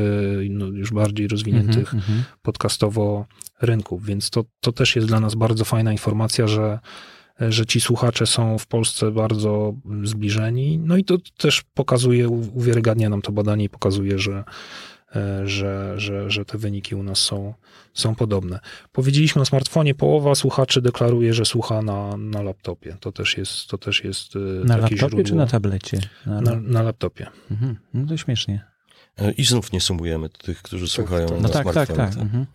no 0.50 0.66
już 0.66 0.92
bardziej 0.92 1.28
rozwiniętych 1.28 1.94
mm 1.94 2.04
-hmm. 2.06 2.22
podcastowo 2.42 3.26
rynków. 3.62 4.04
Więc 4.04 4.30
to, 4.30 4.44
to 4.60 4.72
też 4.72 4.96
jest 4.96 5.08
dla 5.08 5.20
nas 5.20 5.34
bardzo 5.34 5.64
fajna 5.64 5.92
informacja, 5.92 6.46
że, 6.46 6.78
że 7.40 7.66
ci 7.66 7.80
słuchacze 7.80 8.26
są 8.26 8.58
w 8.58 8.66
Polsce 8.66 9.10
bardzo 9.10 9.74
zbliżeni. 10.04 10.78
No 10.78 10.96
i 10.96 11.04
to 11.04 11.16
też 11.36 11.62
pokazuje, 11.74 12.28
uwiarygadnia 12.28 13.08
nam 13.08 13.22
to 13.22 13.32
badanie 13.32 13.64
i 13.64 13.68
pokazuje, 13.68 14.18
że 14.18 14.44
że, 15.44 15.94
że, 15.96 16.30
że 16.30 16.44
te 16.44 16.58
wyniki 16.58 16.94
u 16.94 17.02
nas 17.02 17.18
są, 17.18 17.54
są 17.94 18.14
podobne. 18.14 18.60
Powiedzieliśmy 18.92 19.42
o 19.42 19.44
smartfonie, 19.44 19.94
połowa 19.94 20.34
słuchaczy 20.34 20.82
deklaruje, 20.82 21.34
że 21.34 21.44
słucha 21.44 21.82
na, 21.82 22.16
na 22.16 22.42
laptopie. 22.42 22.96
To 23.00 23.12
też 23.12 23.36
jest, 23.38 23.66
to 23.68 23.78
też 23.78 24.04
jest 24.04 24.34
Na 24.64 24.76
laptopie 24.76 24.96
źródło. 24.96 25.24
czy 25.24 25.34
na 25.34 25.46
tablecie? 25.46 25.98
Na, 26.26 26.40
na, 26.40 26.56
na 26.60 26.82
laptopie. 26.82 27.26
Mhm. 27.50 27.76
No 27.94 28.06
to 28.06 28.16
śmiesznie. 28.16 28.71
E, 29.18 29.32
I 29.32 29.44
znów 29.44 29.72
nie 29.72 29.80
sumujemy 29.80 30.28
tych, 30.28 30.62
którzy 30.62 30.86
tak, 30.86 30.92
słuchają 30.92 31.26
tak. 31.26 31.36
no 31.36 31.42
na 31.42 31.48
tak, 31.48 31.72
tak, 31.74 31.92
tak. 31.92 32.16
Mhm. 32.16 32.46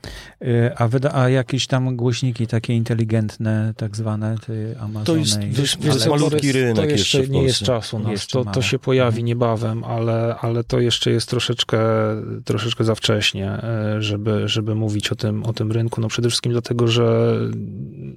E, 0.41 0.82
a, 0.82 0.88
wyda, 0.88 1.12
a 1.13 1.30
jakieś 1.30 1.67
tam 1.67 1.96
głośniki 1.96 2.48
takie 2.48 2.74
inteligentne, 2.74 3.74
tak 3.78 3.96
zwane, 3.96 4.36
Amazony? 4.80 5.06
To 5.06 5.15
jest, 5.15 5.39
wiesz, 5.43 5.78
wiesz, 5.82 6.08
malutki 6.08 6.52
rynek 6.52 6.76
to 6.76 6.86
jeszcze, 6.86 7.17
jeszcze 7.17 7.34
nie 7.34 7.43
jest 7.43 7.60
czas 7.60 7.93
u 7.93 8.00
nas. 8.00 8.28
To, 8.28 8.46
to 8.46 8.62
się 8.62 8.80
pojawi 8.80 9.08
mhm. 9.08 9.26
niebawem, 9.26 9.84
ale, 9.84 10.36
ale 10.41 10.63
to 10.63 10.80
jeszcze 10.80 11.12
jest 11.12 11.30
troszeczkę, 11.30 11.80
troszeczkę 12.46 12.84
za 12.84 12.96
wcześnie, 12.96 13.52
e, 13.52 14.02
żeby, 14.02 14.48
żeby 14.48 14.76
mówić 14.76 15.12
o 15.12 15.15
tym, 15.15 15.43
o 15.43 15.54
tym 15.54 15.72
rynku. 15.72 16.02
No 16.02 16.08
przede 16.08 16.30
wszystkim 16.30 16.52
dlatego, 16.52 16.88
że 16.88 17.38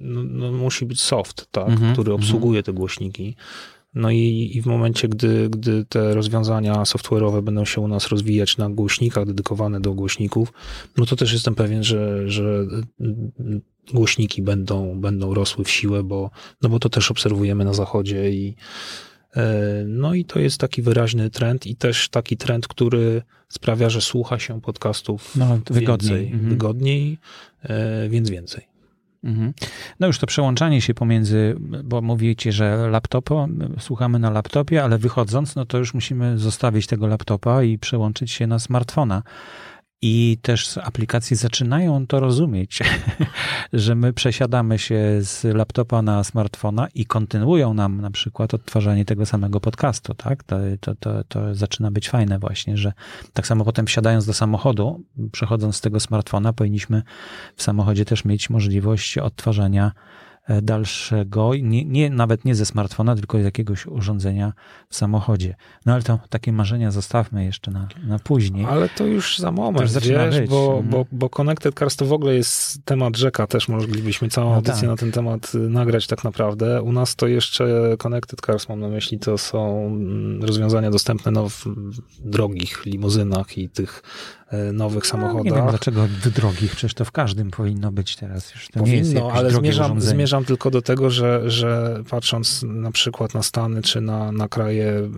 no, 0.01 0.23
no 0.23 0.51
musi 0.51 0.85
być 0.85 1.01
soft, 1.01 1.47
tak, 1.51 1.69
mhm. 1.69 1.93
który 1.93 2.11
mhm. 2.11 2.15
obsługuje 2.15 2.63
te 2.63 2.73
głośniki. 2.73 3.35
No 3.95 4.11
i, 4.11 4.51
i 4.53 4.61
w 4.61 4.65
momencie, 4.65 5.07
gdy, 5.07 5.49
gdy 5.49 5.85
te 5.85 6.13
rozwiązania 6.13 6.73
software'owe 6.73 7.41
będą 7.41 7.65
się 7.65 7.81
u 7.81 7.87
nas 7.87 8.07
rozwijać 8.07 8.57
na 8.57 8.69
głośnikach 8.69 9.25
dedykowane 9.25 9.81
do 9.81 9.93
głośników, 9.93 10.53
no 10.97 11.05
to 11.05 11.15
też 11.15 11.33
jestem 11.33 11.55
pewien, 11.55 11.83
że, 11.83 12.29
że 12.29 12.65
głośniki 13.93 14.41
będą, 14.41 15.01
będą 15.01 15.33
rosły 15.33 15.65
w 15.65 15.69
siłę, 15.69 16.03
bo, 16.03 16.29
no 16.61 16.69
bo 16.69 16.79
to 16.79 16.89
też 16.89 17.11
obserwujemy 17.11 17.65
na 17.65 17.73
zachodzie 17.73 18.31
i 18.31 18.55
e, 19.35 19.83
no 19.87 20.13
i 20.13 20.25
to 20.25 20.39
jest 20.39 20.57
taki 20.57 20.81
wyraźny 20.81 21.29
trend 21.29 21.67
i 21.67 21.75
też 21.75 22.09
taki 22.09 22.37
trend, 22.37 22.67
który 22.67 23.21
sprawia, 23.49 23.89
że 23.89 24.01
słucha 24.01 24.39
się 24.39 24.61
podcastów 24.61 25.35
no, 25.35 25.59
wygodniej, 25.69 26.11
więcej, 26.11 26.33
mhm. 26.33 26.49
wygodniej, 26.49 27.17
e, 27.63 28.09
więc 28.09 28.29
więcej. 28.29 28.70
Mhm. 29.23 29.53
No 29.99 30.07
już 30.07 30.19
to 30.19 30.27
przełączanie 30.27 30.81
się 30.81 30.93
pomiędzy, 30.93 31.55
bo 31.83 32.01
mówicie, 32.01 32.51
że 32.51 32.89
laptopo, 32.89 33.47
słuchamy 33.79 34.19
na 34.19 34.29
laptopie, 34.29 34.83
ale 34.83 34.97
wychodząc, 34.97 35.55
no 35.55 35.65
to 35.65 35.77
już 35.77 35.93
musimy 35.93 36.37
zostawić 36.37 36.87
tego 36.87 37.07
laptopa 37.07 37.63
i 37.63 37.77
przełączyć 37.77 38.31
się 38.31 38.47
na 38.47 38.59
smartfona. 38.59 39.23
I 40.03 40.37
też 40.41 40.77
aplikacje 40.77 41.37
zaczynają 41.37 42.07
to 42.07 42.19
rozumieć, 42.19 42.79
że 43.73 43.95
my 43.95 44.13
przesiadamy 44.13 44.79
się 44.79 45.17
z 45.19 45.43
laptopa 45.43 46.01
na 46.01 46.23
smartfona 46.23 46.87
i 46.95 47.05
kontynuują 47.05 47.73
nam 47.73 48.01
na 48.01 48.11
przykład 48.11 48.53
odtwarzanie 48.53 49.05
tego 49.05 49.25
samego 49.25 49.59
podcastu, 49.59 50.13
tak? 50.13 50.43
To, 50.43 50.57
to, 50.79 50.95
to, 50.95 51.23
to 51.23 51.55
zaczyna 51.55 51.91
być 51.91 52.09
fajne 52.09 52.39
właśnie, 52.39 52.77
że 52.77 52.93
tak 53.33 53.47
samo 53.47 53.65
potem 53.65 53.85
wsiadając 53.85 54.25
do 54.25 54.33
samochodu, 54.33 55.03
przechodząc 55.31 55.75
z 55.75 55.81
tego 55.81 55.99
smartfona, 55.99 56.53
powinniśmy 56.53 57.03
w 57.55 57.63
samochodzie 57.63 58.05
też 58.05 58.25
mieć 58.25 58.49
możliwość 58.49 59.17
odtwarzania 59.17 59.91
dalszego, 60.61 61.51
nie, 61.55 61.85
nie, 61.85 62.09
nawet 62.09 62.45
nie 62.45 62.55
ze 62.55 62.65
smartfona, 62.65 63.15
tylko 63.15 63.41
z 63.41 63.43
jakiegoś 63.43 63.85
urządzenia 63.87 64.53
w 64.89 64.95
samochodzie. 64.95 65.55
No 65.85 65.93
ale 65.93 66.03
to 66.03 66.19
takie 66.29 66.53
marzenia 66.53 66.91
zostawmy 66.91 67.45
jeszcze 67.45 67.71
na, 67.71 67.87
na 68.07 68.19
później. 68.19 68.65
Ale 68.65 68.89
to 68.89 69.05
już 69.05 69.37
za 69.37 69.51
moment, 69.51 69.93
to 69.93 70.01
wiesz, 70.01 70.39
być. 70.39 70.49
Bo, 70.49 70.67
mhm. 70.67 70.89
bo, 70.89 71.05
bo 71.11 71.29
Connected 71.29 71.75
Cars 71.75 71.95
to 71.95 72.05
w 72.05 72.13
ogóle 72.13 72.35
jest 72.35 72.85
temat 72.85 73.17
rzeka, 73.17 73.47
też 73.47 73.67
moglibyśmy 73.67 74.29
całą 74.29 74.49
no 74.49 74.55
audycję 74.55 74.81
tak. 74.81 74.89
na 74.89 74.95
ten 74.95 75.11
temat 75.11 75.55
y, 75.55 75.57
nagrać 75.57 76.07
tak 76.07 76.23
naprawdę. 76.23 76.81
U 76.81 76.91
nas 76.91 77.15
to 77.15 77.27
jeszcze 77.27 77.95
Connected 77.97 78.41
Cars, 78.41 78.69
mam 78.69 78.79
na 78.79 78.87
myśli, 78.87 79.19
to 79.19 79.37
są 79.37 79.85
mm, 79.85 80.43
rozwiązania 80.43 80.91
dostępne 80.91 81.31
no, 81.31 81.49
w 81.49 81.65
drogich 82.19 82.85
limuzynach 82.85 83.57
i 83.57 83.69
tych 83.69 84.03
E, 84.40 84.40
nowych 84.73 85.07
samochodach. 85.07 85.43
No, 85.43 85.49
nie 85.49 85.55
wiem 85.55 85.69
dlaczego 85.69 86.07
w 86.07 86.29
drogich, 86.29 86.71
przecież 86.71 86.93
to 86.93 87.05
w 87.05 87.11
każdym 87.11 87.51
powinno 87.51 87.91
być 87.91 88.15
teraz. 88.15 88.55
Już 88.55 88.67
to 88.67 88.79
powinno, 88.79 89.31
ale 89.31 89.51
zmierzam, 89.51 90.01
zmierzam 90.01 90.45
tylko 90.45 90.71
do 90.71 90.81
tego, 90.81 91.09
że, 91.09 91.49
że 91.49 92.03
patrząc 92.09 92.63
na 92.63 92.91
przykład 92.91 93.33
na 93.33 93.43
Stany 93.43 93.81
czy 93.81 94.01
na, 94.01 94.31
na 94.31 94.47
kraje 94.47 94.89
y, 94.89 95.09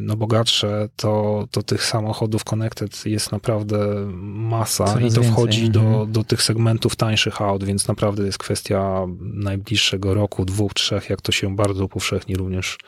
no, 0.00 0.16
bogatsze, 0.16 0.88
to, 0.96 1.44
to 1.50 1.62
tych 1.62 1.84
samochodów 1.84 2.44
connected 2.44 3.06
jest 3.06 3.32
naprawdę 3.32 3.78
masa 4.22 4.84
Coraz 4.84 5.12
i 5.12 5.14
to 5.14 5.22
wchodzi 5.22 5.70
do, 5.70 5.80
mhm. 5.80 6.12
do 6.12 6.24
tych 6.24 6.42
segmentów 6.42 6.96
tańszych 6.96 7.42
aut, 7.42 7.64
więc 7.64 7.88
naprawdę 7.88 8.26
jest 8.26 8.38
kwestia 8.38 9.06
najbliższego 9.20 10.14
roku, 10.14 10.44
dwóch, 10.44 10.74
trzech, 10.74 11.10
jak 11.10 11.20
to 11.20 11.32
się 11.32 11.56
bardzo 11.56 11.84
upowszechni 11.84 12.36
również 12.36 12.78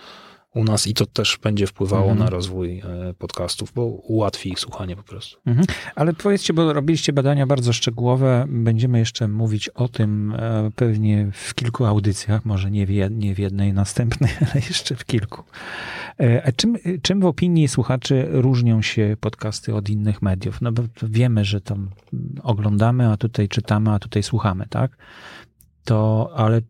u 0.56 0.64
nas 0.64 0.86
i 0.86 0.94
to 0.94 1.06
też 1.06 1.38
będzie 1.42 1.66
wpływało 1.66 2.10
mhm. 2.10 2.18
na 2.18 2.30
rozwój 2.30 2.78
e, 2.78 3.14
podcastów, 3.18 3.72
bo 3.72 3.84
ułatwi 3.84 4.50
ich 4.50 4.60
słuchanie 4.60 4.96
po 4.96 5.02
prostu. 5.02 5.40
Mhm. 5.46 5.66
Ale 5.94 6.12
powiedzcie, 6.12 6.52
bo 6.52 6.72
robiliście 6.72 7.12
badania 7.12 7.46
bardzo 7.46 7.72
szczegółowe, 7.72 8.46
będziemy 8.48 8.98
jeszcze 8.98 9.28
mówić 9.28 9.68
o 9.68 9.88
tym 9.88 10.34
e, 10.38 10.70
pewnie 10.76 11.30
w 11.32 11.54
kilku 11.54 11.84
audycjach, 11.84 12.44
może 12.44 12.70
nie 12.70 12.86
w, 12.86 12.90
nie 13.10 13.34
w 13.34 13.38
jednej 13.38 13.72
następnej, 13.72 14.30
ale 14.52 14.54
jeszcze 14.54 14.96
w 14.96 15.04
kilku. 15.04 15.42
E, 16.20 16.46
a 16.46 16.52
czym, 16.52 16.76
czym 17.02 17.20
w 17.20 17.26
opinii 17.26 17.68
słuchaczy 17.68 18.28
różnią 18.30 18.82
się 18.82 19.16
podcasty 19.20 19.74
od 19.74 19.88
innych 19.88 20.22
mediów? 20.22 20.60
No 20.60 20.72
bo 20.72 20.82
wiemy, 21.02 21.44
że 21.44 21.60
tam 21.60 21.90
oglądamy, 22.42 23.08
a 23.08 23.16
tutaj 23.16 23.48
czytamy, 23.48 23.90
a 23.90 23.98
tutaj 23.98 24.22
słuchamy, 24.22 24.66
tak? 24.70 24.96
To, 25.84 26.30
ale 26.36 26.60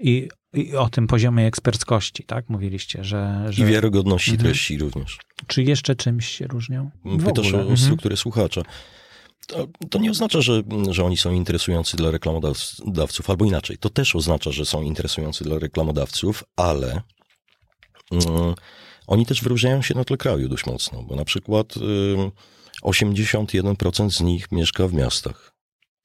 i 0.00 0.28
i 0.54 0.76
o 0.76 0.88
tym 0.88 1.06
poziomie 1.06 1.46
eksperckości, 1.46 2.24
tak? 2.24 2.48
Mówiliście, 2.48 3.04
że... 3.04 3.46
że... 3.48 3.62
I 3.62 3.66
wiarygodności 3.66 4.30
mhm. 4.30 4.48
treści 4.48 4.78
również. 4.78 5.18
Czy 5.46 5.62
jeszcze 5.62 5.96
czymś 5.96 6.28
się 6.28 6.46
różnią? 6.46 6.90
Pytasz 7.26 7.54
o 7.54 7.60
mhm. 7.60 7.76
strukturę 7.76 8.16
słuchacza. 8.16 8.62
To, 9.46 9.68
to, 9.90 9.98
nie 9.98 10.10
oznacza, 10.10 10.40
że, 10.40 10.62
że 10.90 11.04
oni 11.04 11.16
są 11.16 11.32
interesujący 11.32 11.96
dla 11.96 12.10
reklamodawców, 12.10 13.30
albo 13.30 13.44
inaczej. 13.44 13.78
To 13.78 13.90
też 13.90 14.16
oznacza, 14.16 14.52
że 14.52 14.64
są 14.64 14.82
interesujący 14.82 15.44
dla 15.44 15.58
reklamodawców, 15.58 16.44
ale 16.56 17.02
mm, 18.12 18.54
oni 19.06 19.26
też 19.26 19.42
wyróżniają 19.42 19.82
się 19.82 19.94
na 19.94 20.04
tle 20.04 20.16
kraju 20.16 20.48
dość 20.48 20.66
mocno, 20.66 21.02
bo 21.02 21.16
na 21.16 21.24
przykład 21.24 21.76
y, 21.76 21.80
81% 22.82 24.10
z 24.10 24.20
nich 24.20 24.52
mieszka 24.52 24.88
w 24.88 24.94
miastach, 24.94 25.54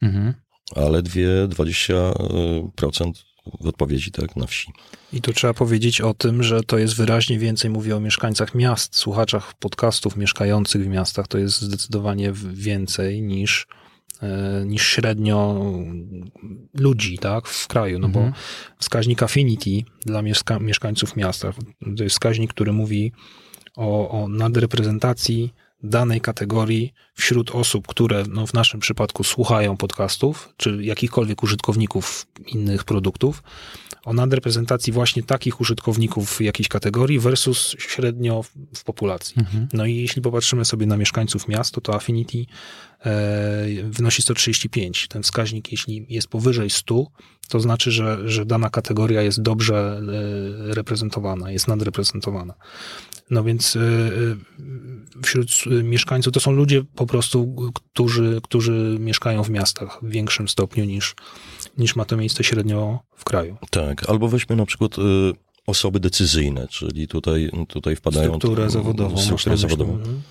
mhm. 0.01 0.33
a 0.75 0.81
ledwie 0.81 1.27
20% 1.47 3.11
w 3.61 3.67
odpowiedzi 3.67 4.11
tak, 4.11 4.35
na 4.35 4.47
wsi. 4.47 4.71
I 5.13 5.21
tu 5.21 5.33
trzeba 5.33 5.53
powiedzieć 5.53 6.01
o 6.01 6.13
tym, 6.13 6.43
że 6.43 6.63
to 6.63 6.77
jest 6.77 6.95
wyraźnie 6.95 7.39
więcej, 7.39 7.71
mówię 7.71 7.95
o 7.95 7.99
mieszkańcach 7.99 8.55
miast, 8.55 8.95
słuchaczach 8.95 9.53
podcastów 9.53 10.17
mieszkających 10.17 10.83
w 10.83 10.87
miastach, 10.87 11.27
to 11.27 11.37
jest 11.37 11.61
zdecydowanie 11.61 12.31
więcej 12.53 13.21
niż, 13.21 13.67
e, 14.21 14.63
niż 14.65 14.87
średnio 14.87 15.65
ludzi 16.73 17.17
tak, 17.17 17.47
w 17.47 17.67
kraju, 17.67 17.99
no 17.99 18.07
mhm. 18.07 18.25
bo 18.25 18.37
wskaźnik 18.79 19.23
Affinity 19.23 19.83
dla 20.05 20.21
mieszka 20.21 20.59
mieszkańców 20.59 21.15
miasta 21.15 21.53
to 21.97 22.03
jest 22.03 22.15
wskaźnik, 22.15 22.53
który 22.53 22.73
mówi 22.73 23.11
o, 23.75 24.09
o 24.09 24.27
nadreprezentacji 24.27 25.53
danej 25.83 26.21
kategorii 26.21 26.93
wśród 27.19 27.51
osób, 27.51 27.87
które 27.87 28.23
no, 28.29 28.47
w 28.47 28.53
naszym 28.53 28.79
przypadku 28.79 29.23
słuchają 29.23 29.77
podcastów, 29.77 30.53
czy 30.57 30.79
jakichkolwiek 30.83 31.43
użytkowników 31.43 32.27
innych 32.47 32.83
produktów, 32.83 33.43
o 34.05 34.13
nadreprezentacji 34.13 34.93
właśnie 34.93 35.23
takich 35.23 35.61
użytkowników 35.61 36.41
jakiejś 36.41 36.67
kategorii 36.67 37.19
versus 37.19 37.75
średnio 37.79 38.43
w 38.75 38.83
populacji. 38.83 39.35
Mhm. 39.39 39.67
No 39.73 39.85
i 39.85 39.95
jeśli 39.95 40.21
popatrzymy 40.21 40.65
sobie 40.65 40.85
na 40.85 40.97
mieszkańców 40.97 41.47
miast, 41.47 41.75
to 41.83 41.95
Affinity 41.95 42.45
e, 43.05 43.65
wynosi 43.83 44.21
135. 44.21 45.07
Ten 45.07 45.23
wskaźnik, 45.23 45.71
jeśli 45.71 46.05
jest 46.09 46.27
powyżej 46.27 46.69
100, 46.69 47.05
to 47.49 47.59
znaczy, 47.59 47.91
że, 47.91 48.29
że 48.29 48.45
dana 48.45 48.69
kategoria 48.69 49.21
jest 49.21 49.41
dobrze 49.41 50.01
e, 50.69 50.73
reprezentowana, 50.73 51.51
jest 51.51 51.67
nadreprezentowana. 51.67 52.53
No 53.29 53.43
więc 53.43 53.75
y, 53.75 53.79
y, 53.79 54.35
wśród 55.23 55.49
mieszkańców 55.83 56.33
to 56.33 56.39
są 56.39 56.51
ludzie 56.51 56.83
po 56.95 57.05
prostu, 57.09 57.55
którzy, 57.73 58.39
którzy 58.43 58.97
mieszkają 58.99 59.43
w 59.43 59.49
miastach 59.49 59.99
w 60.01 60.09
większym 60.09 60.47
stopniu 60.47 60.85
niż, 60.85 61.15
niż 61.77 61.95
ma 61.95 62.05
to 62.05 62.17
miejsce 62.17 62.43
średnio 62.43 62.99
w 63.15 63.23
kraju. 63.23 63.57
Tak, 63.69 64.09
albo 64.09 64.27
weźmy 64.27 64.55
na 64.55 64.65
przykład 64.65 64.97
y, 64.97 65.01
osoby 65.67 65.99
decyzyjne, 65.99 66.67
czyli 66.67 67.07
tutaj, 67.07 67.51
tutaj 67.67 67.95
wpadają... 67.95 68.35
Strukturę 68.35 68.69
zawodową. 68.69 69.17
Strukturę 69.17 69.57
zawodową. 69.57 69.93
Mhm. 69.93 70.21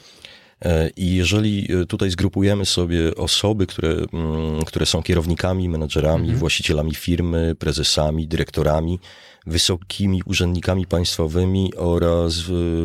E, 0.63 0.91
I 0.97 1.15
jeżeli 1.15 1.69
tutaj 1.89 2.11
zgrupujemy 2.11 2.67
sobie 2.67 3.15
osoby, 3.15 3.67
które, 3.67 3.89
mm, 3.89 4.65
które 4.65 4.87
są 4.87 5.03
kierownikami, 5.03 5.69
menedżerami, 5.69 6.23
mhm. 6.23 6.39
właścicielami 6.39 6.95
firmy, 6.95 7.55
prezesami, 7.59 8.29
dyrektorami, 8.29 8.99
wysokimi 9.47 10.23
urzędnikami 10.27 10.87
państwowymi 10.87 11.73
oraz 11.77 12.35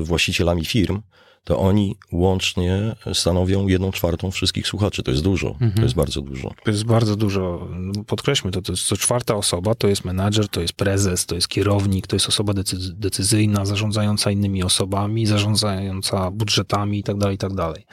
właścicielami 0.03 0.65
firm, 0.65 1.01
to 1.43 1.59
oni 1.59 1.95
łącznie 2.11 2.95
stanowią 3.13 3.67
jedną 3.67 3.91
czwartą 3.91 4.31
wszystkich 4.31 4.67
słuchaczy. 4.67 5.03
To 5.03 5.11
jest 5.11 5.23
dużo. 5.23 5.47
Mhm. 5.47 5.71
To 5.71 5.81
jest 5.81 5.95
bardzo 5.95 6.21
dużo. 6.21 6.53
To 6.63 6.71
jest 6.71 6.83
bardzo 6.83 7.15
dużo. 7.15 7.67
Podkreślmy 8.07 8.51
to, 8.51 8.61
to 8.61 8.71
jest 8.71 8.83
co 8.83 8.97
czwarta 8.97 9.35
osoba, 9.35 9.75
to 9.75 9.87
jest 9.87 10.05
menadżer, 10.05 10.47
to 10.47 10.61
jest 10.61 10.73
prezes, 10.73 11.25
to 11.25 11.35
jest 11.35 11.47
kierownik, 11.47 12.07
to 12.07 12.15
jest 12.15 12.27
osoba 12.27 12.53
decyzyjna, 12.93 13.65
zarządzająca 13.65 14.31
innymi 14.31 14.63
osobami, 14.63 15.25
zarządzająca 15.25 16.31
budżetami 16.31 16.97
itd., 16.97 17.19
tak 17.19 17.31
itd. 17.31 17.73
Tak 17.73 17.83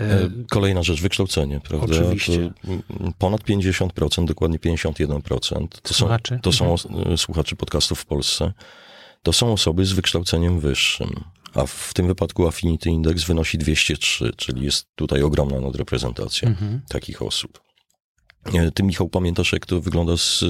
E, 0.00 0.30
kolejna 0.50 0.82
rzecz, 0.82 1.02
wykształcenie, 1.02 1.60
prawda? 1.60 1.86
Oczywiście. 1.86 2.52
To 2.66 3.12
ponad 3.18 3.40
50%, 3.40 4.24
dokładnie 4.24 4.58
51% 4.58 5.68
to 5.82 5.94
słuchaczy? 5.94 6.34
są, 6.34 6.40
to 6.40 6.52
są 6.52 6.74
mhm. 6.90 7.18
słuchaczy 7.18 7.56
podcastów 7.56 8.00
w 8.00 8.06
Polsce. 8.06 8.52
To 9.22 9.32
są 9.32 9.52
osoby 9.52 9.86
z 9.86 9.92
wykształceniem 9.92 10.60
wyższym. 10.60 11.24
A 11.54 11.66
w 11.66 11.94
tym 11.94 12.06
wypadku 12.06 12.46
Affinity 12.46 12.90
Index 12.90 13.24
wynosi 13.24 13.58
203, 13.58 14.30
czyli 14.36 14.64
jest 14.64 14.86
tutaj 14.94 15.22
ogromna 15.22 15.60
nadreprezentacja 15.60 16.48
mhm. 16.48 16.80
takich 16.88 17.22
osób. 17.22 17.60
E, 18.54 18.70
ty, 18.70 18.82
Michał, 18.82 19.08
pamiętasz, 19.08 19.52
jak 19.52 19.66
to 19.66 19.80
wygląda, 19.80 20.16
z, 20.16 20.44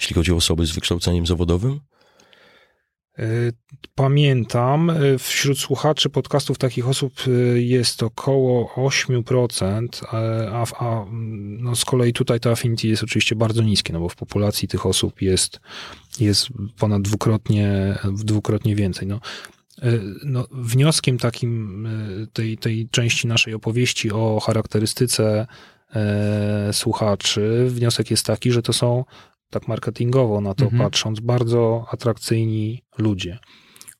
jeśli 0.00 0.14
chodzi 0.14 0.32
o 0.32 0.36
osoby 0.36 0.66
z 0.66 0.70
wykształceniem 0.70 1.26
zawodowym? 1.26 1.80
E, 3.18 3.24
pamiętam, 3.94 4.90
e, 4.90 5.18
wśród 5.18 5.58
słuchaczy 5.58 6.10
podcastów 6.10 6.58
takich 6.58 6.88
osób 6.88 7.12
jest 7.54 8.02
około 8.02 8.72
8%, 8.76 9.88
a, 10.52 10.84
a 10.84 11.06
no 11.58 11.76
z 11.76 11.84
kolei 11.84 12.12
tutaj 12.12 12.40
to 12.40 12.50
affinity 12.50 12.88
jest 12.88 13.02
oczywiście 13.02 13.36
bardzo 13.36 13.62
niskie, 13.62 13.92
no 13.92 14.00
bo 14.00 14.08
w 14.08 14.16
populacji 14.16 14.68
tych 14.68 14.86
osób 14.86 15.22
jest, 15.22 15.60
jest 16.20 16.48
ponad 16.78 17.02
dwukrotnie, 17.02 17.98
dwukrotnie 18.24 18.76
więcej. 18.76 19.08
No, 19.08 19.20
no, 20.24 20.46
wnioskiem 20.52 21.18
takim 21.18 21.88
tej, 22.32 22.58
tej 22.58 22.88
części 22.88 23.26
naszej 23.26 23.54
opowieści 23.54 24.12
o 24.12 24.40
charakterystyce 24.40 25.46
e, 25.94 26.72
słuchaczy. 26.72 27.66
Wniosek 27.68 28.10
jest 28.10 28.26
taki, 28.26 28.52
że 28.52 28.62
to 28.62 28.72
są, 28.72 29.04
tak 29.50 29.68
marketingowo 29.68 30.40
na 30.40 30.54
to 30.54 30.64
mhm. 30.64 30.82
patrząc, 30.82 31.20
bardzo 31.20 31.86
atrakcyjni 31.90 32.82
ludzie. 32.98 33.38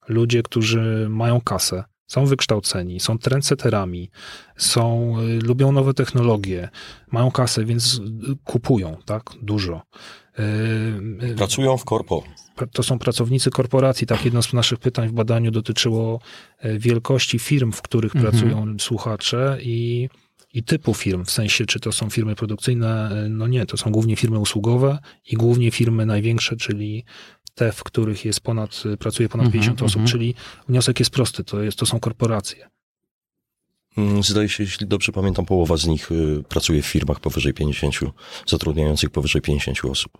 Ludzie, 0.09 0.43
którzy 0.43 1.07
mają 1.11 1.41
kasę, 1.41 1.85
są 2.07 2.27
wykształceni, 2.27 3.01
są 3.01 3.19
trendsetterami, 3.19 4.11
są, 4.57 5.15
lubią 5.43 5.73
nowe 5.73 5.95
technologie, 5.95 6.69
mają 7.13 7.31
kasę, 7.31 7.65
więc 7.65 8.01
kupują, 8.45 8.97
tak, 9.05 9.23
dużo. 9.43 9.83
Y, 10.39 10.43
y, 11.27 11.35
Pracują 11.35 11.77
w 11.77 11.85
korpo. 11.85 12.25
To 12.73 12.83
są 12.83 12.99
pracownicy 12.99 13.51
korporacji. 13.51 14.07
Tak, 14.07 14.25
jedno 14.25 14.43
z 14.43 14.53
naszych 14.53 14.79
pytań 14.79 15.09
w 15.09 15.13
badaniu 15.13 15.51
dotyczyło 15.51 16.21
wielkości 16.65 17.39
firm, 17.39 17.73
w 17.73 17.83
których 17.83 18.17
mhm. 18.17 18.33
pracują 18.33 18.79
słuchacze 18.79 19.59
i 19.63 20.09
i 20.55 20.63
typu 20.63 20.95
firm, 20.95 21.25
w 21.25 21.31
sensie 21.31 21.67
czy 21.67 21.81
to 21.81 21.93
są 21.93 22.11
firmy 22.11 22.35
produkcyjne, 22.35 23.11
no 23.29 23.47
nie, 23.47 23.67
to 23.67 23.77
są 23.77 23.91
głównie 23.91 24.17
firmy 24.17 24.39
usługowe 24.39 24.99
i 25.27 25.37
głównie 25.37 25.71
firmy 25.71 26.07
największe, 26.07 26.57
czyli 26.57 27.05
te, 27.55 27.73
w 27.73 27.85
których 27.85 28.25
jest 28.25 28.41
ponad, 28.41 28.83
pracuje 28.99 29.29
ponad 29.29 29.45
mm 29.45 29.53
50 29.53 29.83
osób, 29.83 29.97
mm 29.97 30.09
czyli 30.09 30.35
wniosek 30.69 30.99
jest 30.99 31.11
prosty, 31.11 31.45
to, 31.45 31.63
jest, 31.63 31.79
to 31.79 31.87
są 31.87 32.01
korporacje. 32.01 32.69
Mm, 33.97 34.23
zdaje 34.23 34.49
się, 34.49 34.63
jeśli 34.63 34.87
dobrze 34.87 35.13
pamiętam, 35.13 35.47
połowa 35.47 35.77
z 35.77 35.87
nich 35.87 36.13
y, 36.13 36.43
pracuje 36.49 36.83
w 36.83 36.87
firmach 36.87 37.21
powyżej 37.21 37.55
50, 37.55 37.95
zatrudniających 38.47 39.11
powyżej 39.11 39.43
50 39.43 39.85
osób. 39.85 40.19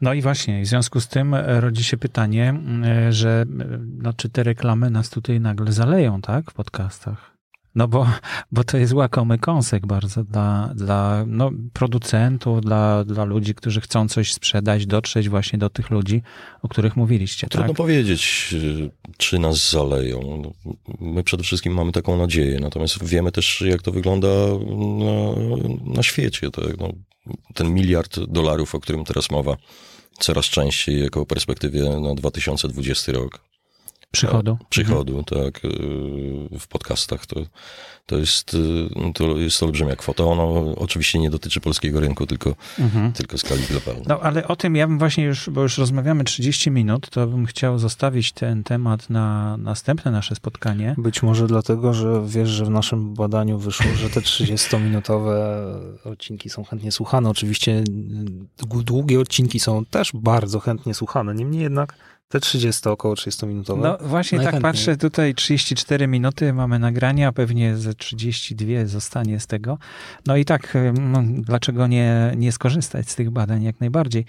No 0.00 0.14
i 0.14 0.22
właśnie, 0.22 0.62
w 0.62 0.66
związku 0.66 1.00
z 1.00 1.08
tym 1.08 1.34
e, 1.34 1.60
rodzi 1.60 1.84
się 1.84 1.96
pytanie, 1.96 2.54
e, 2.84 3.12
że 3.12 3.44
e, 3.60 3.78
no, 3.98 4.12
czy 4.12 4.28
te 4.28 4.42
reklamy 4.42 4.90
nas 4.90 5.10
tutaj 5.10 5.40
nagle 5.40 5.72
zaleją, 5.72 6.20
tak, 6.20 6.50
w 6.50 6.54
podcastach? 6.54 7.35
No 7.76 7.88
bo, 7.88 8.06
bo 8.52 8.64
to 8.64 8.78
jest 8.78 8.92
łakomy 8.92 9.38
kąsek 9.38 9.86
bardzo 9.86 10.24
dla, 10.24 10.70
dla 10.74 11.24
no, 11.26 11.50
producentów, 11.72 12.60
dla, 12.60 13.04
dla 13.04 13.24
ludzi, 13.24 13.54
którzy 13.54 13.80
chcą 13.80 14.08
coś 14.08 14.32
sprzedać, 14.32 14.86
dotrzeć 14.86 15.28
właśnie 15.28 15.58
do 15.58 15.70
tych 15.70 15.90
ludzi, 15.90 16.22
o 16.62 16.68
których 16.68 16.96
mówiliście. 16.96 17.46
Trudno 17.46 17.68
tak? 17.68 17.76
powiedzieć, 17.76 18.54
czy 19.16 19.38
nas 19.38 19.70
zaleją. 19.70 20.42
My 21.00 21.22
przede 21.22 21.42
wszystkim 21.42 21.74
mamy 21.74 21.92
taką 21.92 22.18
nadzieję, 22.18 22.60
natomiast 22.60 23.04
wiemy 23.04 23.32
też, 23.32 23.60
jak 23.60 23.82
to 23.82 23.92
wygląda 23.92 24.28
na, 24.98 25.94
na 25.94 26.02
świecie. 26.02 26.50
Tak? 26.50 26.78
No, 26.78 26.92
ten 27.54 27.74
miliard 27.74 28.20
dolarów, 28.20 28.74
o 28.74 28.80
którym 28.80 29.04
teraz 29.04 29.30
mowa, 29.30 29.56
coraz 30.18 30.44
częściej 30.44 31.02
jako 31.02 31.26
perspektywie 31.26 32.00
na 32.00 32.14
2020 32.14 33.12
rok 33.12 33.55
Przychodu. 34.10 34.58
Przychodu, 34.68 35.18
mhm. 35.18 35.24
tak. 35.24 35.64
Y, 35.64 35.68
w 36.58 36.68
podcastach 36.68 37.26
to, 37.26 37.40
to, 38.06 38.18
jest, 38.18 38.54
y, 38.54 39.12
to 39.14 39.38
jest 39.38 39.62
olbrzymia 39.62 39.96
kwota. 39.96 40.24
Ono 40.24 40.74
oczywiście 40.76 41.18
nie 41.18 41.30
dotyczy 41.30 41.60
polskiego 41.60 42.00
rynku, 42.00 42.26
tylko, 42.26 42.54
mhm. 42.78 43.12
tylko 43.12 43.38
skali 43.38 43.62
globalnej. 43.70 44.04
No 44.08 44.20
ale 44.20 44.48
o 44.48 44.56
tym 44.56 44.76
ja 44.76 44.86
bym 44.86 44.98
właśnie 44.98 45.24
już, 45.24 45.50
bo 45.50 45.62
już 45.62 45.78
rozmawiamy 45.78 46.24
30 46.24 46.70
minut, 46.70 47.10
to 47.10 47.26
bym 47.26 47.46
chciał 47.46 47.78
zostawić 47.78 48.32
ten 48.32 48.64
temat 48.64 49.10
na 49.10 49.56
następne 49.56 50.10
nasze 50.10 50.34
spotkanie. 50.34 50.94
Być 50.98 51.22
może 51.22 51.46
dlatego, 51.46 51.94
że 51.94 52.22
wiesz, 52.26 52.48
że 52.48 52.64
w 52.64 52.70
naszym 52.70 53.14
badaniu 53.14 53.58
wyszło, 53.58 53.86
że 53.96 54.10
te 54.10 54.20
30-minutowe 54.20 55.36
odcinki 56.04 56.50
są 56.50 56.64
chętnie 56.64 56.92
słuchane. 56.92 57.30
Oczywiście 57.30 57.84
długie 58.84 59.20
odcinki 59.20 59.60
są 59.60 59.84
też 59.84 60.10
bardzo 60.14 60.60
chętnie 60.60 60.94
słuchane. 60.94 61.34
Niemniej 61.34 61.62
jednak 61.62 61.94
te 62.28 62.40
30, 62.40 62.88
około 62.88 63.14
30 63.14 63.46
minutowe. 63.46 63.82
No 63.82 64.08
właśnie 64.08 64.40
tak 64.40 64.60
patrzę, 64.60 64.96
tutaj 64.96 65.34
34 65.34 66.06
minuty 66.06 66.52
mamy 66.52 66.78
nagrania, 66.78 67.32
pewnie 67.32 67.76
ze 67.76 67.94
32 67.96 68.86
zostanie 68.86 69.40
z 69.40 69.46
tego. 69.46 69.78
No 70.26 70.36
i 70.36 70.44
tak, 70.44 70.76
no, 71.00 71.22
dlaczego 71.26 71.86
nie, 71.86 72.32
nie 72.36 72.52
skorzystać 72.52 73.10
z 73.10 73.14
tych 73.14 73.30
badań 73.30 73.62
jak 73.62 73.80
najbardziej? 73.80 74.24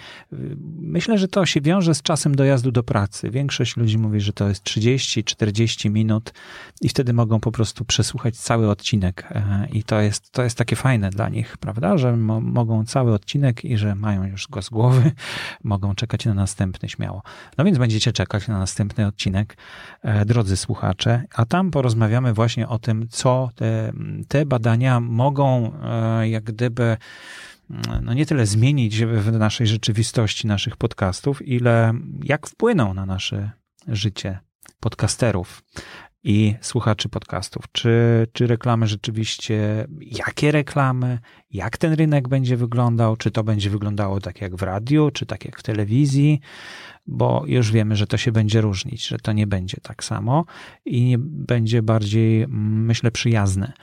Myślę, 0.79 1.17
że 1.17 1.27
to 1.27 1.45
się 1.45 1.61
wiąże 1.61 1.95
z 1.95 2.01
czasem 2.01 2.35
dojazdu 2.35 2.71
do 2.71 2.83
pracy. 2.83 3.29
Większość 3.29 3.77
ludzi 3.77 3.97
mówi, 3.97 4.21
że 4.21 4.33
to 4.33 4.47
jest 4.47 4.63
30-40 4.63 5.91
minut 5.91 6.33
i 6.81 6.89
wtedy 6.89 7.13
mogą 7.13 7.39
po 7.39 7.51
prostu 7.51 7.85
przesłuchać 7.85 8.37
cały 8.37 8.69
odcinek 8.69 9.27
e, 9.31 9.67
i 9.71 9.83
to 9.83 10.01
jest, 10.01 10.31
to 10.31 10.43
jest 10.43 10.57
takie 10.57 10.75
fajne 10.75 11.09
dla 11.09 11.29
nich, 11.29 11.57
prawda, 11.57 11.97
że 11.97 12.17
mo 12.17 12.41
mogą 12.41 12.85
cały 12.85 13.13
odcinek 13.13 13.65
i 13.65 13.77
że 13.77 13.95
mają 13.95 14.23
już 14.23 14.47
go 14.47 14.61
z 14.61 14.69
głowy, 14.69 15.11
mogą 15.63 15.95
czekać 15.95 16.25
na 16.25 16.33
następny 16.33 16.89
śmiało. 16.89 17.21
No 17.57 17.63
więc 17.63 17.77
będziecie 17.77 18.13
czekać 18.13 18.47
na 18.47 18.59
następny 18.59 19.07
odcinek, 19.07 19.57
e, 20.01 20.25
drodzy 20.25 20.57
słuchacze, 20.57 21.23
a 21.35 21.45
tam 21.45 21.71
porozmawiamy 21.71 22.33
właśnie 22.33 22.67
o 22.67 22.79
tym, 22.79 23.07
co 23.09 23.49
te, 23.57 23.93
te 24.27 24.45
badania 24.45 24.99
mogą 24.99 25.73
e, 25.83 26.29
jak 26.29 26.43
gdyby 26.43 26.97
no 28.01 28.13
nie 28.13 28.25
tyle 28.25 28.45
zmienić 28.45 29.05
w 29.05 29.31
naszej 29.31 29.67
rzeczywistości, 29.67 30.47
naszych 30.47 30.77
podcastów, 30.77 31.47
ile 31.47 31.93
jak 32.23 32.47
wpłyną 32.47 32.93
na 32.93 33.05
nasze 33.05 33.51
życie 33.87 34.39
podcasterów 34.79 35.63
i 36.27 36.55
słuchaczy 36.61 37.09
podcastów. 37.09 37.65
Czy, 37.71 38.27
czy 38.33 38.47
reklamy 38.47 38.87
rzeczywiście, 38.87 39.87
jakie 40.01 40.51
reklamy, 40.51 41.19
jak 41.51 41.77
ten 41.77 41.93
rynek 41.93 42.27
będzie 42.27 42.57
wyglądał, 42.57 43.17
czy 43.17 43.31
to 43.31 43.43
będzie 43.43 43.69
wyglądało 43.69 44.19
tak 44.19 44.41
jak 44.41 44.55
w 44.55 44.61
radiu, 44.61 45.11
czy 45.11 45.25
tak 45.25 45.45
jak 45.45 45.59
w 45.59 45.63
telewizji, 45.63 46.39
bo 47.05 47.43
już 47.45 47.71
wiemy, 47.71 47.95
że 47.95 48.07
to 48.07 48.17
się 48.17 48.31
będzie 48.31 48.61
różnić, 48.61 49.07
że 49.07 49.17
to 49.17 49.31
nie 49.31 49.47
będzie 49.47 49.77
tak 49.81 50.03
samo 50.03 50.45
i 50.85 51.05
nie 51.05 51.17
będzie 51.19 51.81
bardziej, 51.81 52.45
myślę, 52.47 53.11
przyjazne. 53.11 53.73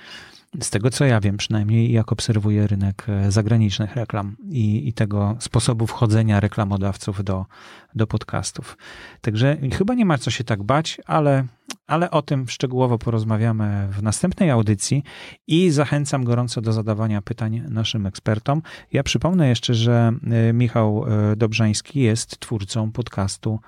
Z 0.61 0.71
tego 0.71 0.91
co 0.91 1.05
ja 1.05 1.21
wiem, 1.21 1.37
przynajmniej 1.37 1.93
jak 1.93 2.13
obserwuję 2.13 2.67
rynek 2.67 3.07
e, 3.09 3.31
zagranicznych 3.31 3.97
reklam 3.97 4.37
i, 4.51 4.89
i 4.89 4.93
tego 4.93 5.37
sposobu 5.41 5.87
wchodzenia 5.87 6.41
reklamodawców 6.41 7.25
do, 7.25 7.47
do 7.95 8.07
podcastów. 8.07 8.79
Także 9.21 9.57
chyba 9.73 9.95
nie 9.95 10.05
ma 10.05 10.19
co 10.19 10.31
się 10.31 10.45
tak 10.45 10.63
bać, 10.63 11.01
ale, 11.07 11.45
ale 11.87 12.11
o 12.11 12.23
tym 12.23 12.49
szczegółowo 12.49 12.99
porozmawiamy 12.99 13.89
w 13.91 14.03
następnej 14.03 14.51
audycji 14.51 15.03
i 15.47 15.71
zachęcam 15.71 16.25
gorąco 16.25 16.61
do 16.61 16.73
zadawania 16.73 17.23
pytań 17.23 17.63
naszym 17.69 18.07
ekspertom. 18.07 18.63
Ja 18.93 19.03
przypomnę 19.03 19.49
jeszcze, 19.49 19.75
że 19.75 20.13
e, 20.31 20.53
Michał 20.53 21.05
e, 21.07 21.37
Dobrzański 21.37 22.01
jest 22.01 22.41
twórcą 22.41 22.93
podcastu 22.93 23.61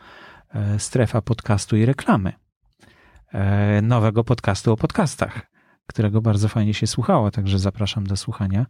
Strefa 0.79 1.23
Podcastu 1.23 1.77
i 1.77 1.85
Reklamy. 1.87 2.33
Nowego 3.83 4.25
podcastu 4.25 4.73
o 4.73 4.77
podcastach 4.77 5.56
którego 5.87 6.23
bardzo 6.23 6.49
fajnie 6.49 6.75
się 6.75 6.87
słuchało, 6.87 7.31
także 7.31 7.59
zapraszam 7.59 8.07
do 8.07 8.17
słuchania. 8.17 8.67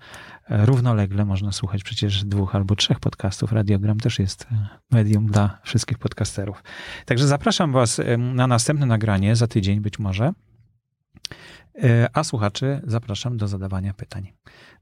E, 0.50 0.66
równolegle 0.66 1.24
można 1.24 1.52
słuchać 1.52 1.84
przecież 1.84 2.24
dwóch 2.24 2.54
albo 2.54 2.76
trzech 2.76 3.00
podcastów. 3.00 3.52
Radiogram 3.52 4.00
też 4.00 4.18
jest 4.18 4.46
e, 4.52 4.68
medium 4.90 5.26
dla 5.26 5.58
wszystkich 5.62 5.98
podcasterów. 5.98 6.62
Także 7.04 7.26
zapraszam 7.26 7.72
Was 7.72 8.00
na 8.18 8.46
następne 8.46 8.86
nagranie 8.86 9.36
za 9.36 9.46
tydzień 9.46 9.80
być 9.80 9.98
może. 9.98 10.32
E, 11.82 12.08
a 12.12 12.24
słuchaczy 12.24 12.80
zapraszam 12.84 13.36
do 13.36 13.48
zadawania 13.48 13.94
pytań. 13.94 14.32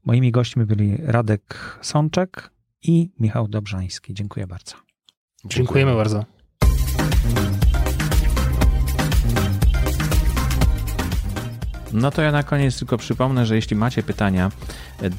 Moimi 0.05 0.31
gośćmi 0.31 0.65
byli 0.65 0.97
Radek 0.97 1.79
Sączek 1.81 2.51
i 2.83 3.09
Michał 3.19 3.47
Dobrzański. 3.47 4.13
Dziękuję 4.13 4.47
bardzo. 4.47 4.75
Dziękujemy 5.45 5.95
bardzo. 5.95 6.25
No 11.95 12.11
to 12.11 12.21
ja 12.21 12.31
na 12.31 12.43
koniec 12.43 12.79
tylko 12.79 12.97
przypomnę, 12.97 13.45
że 13.45 13.55
jeśli 13.55 13.75
macie 13.75 14.03
pytania 14.03 14.51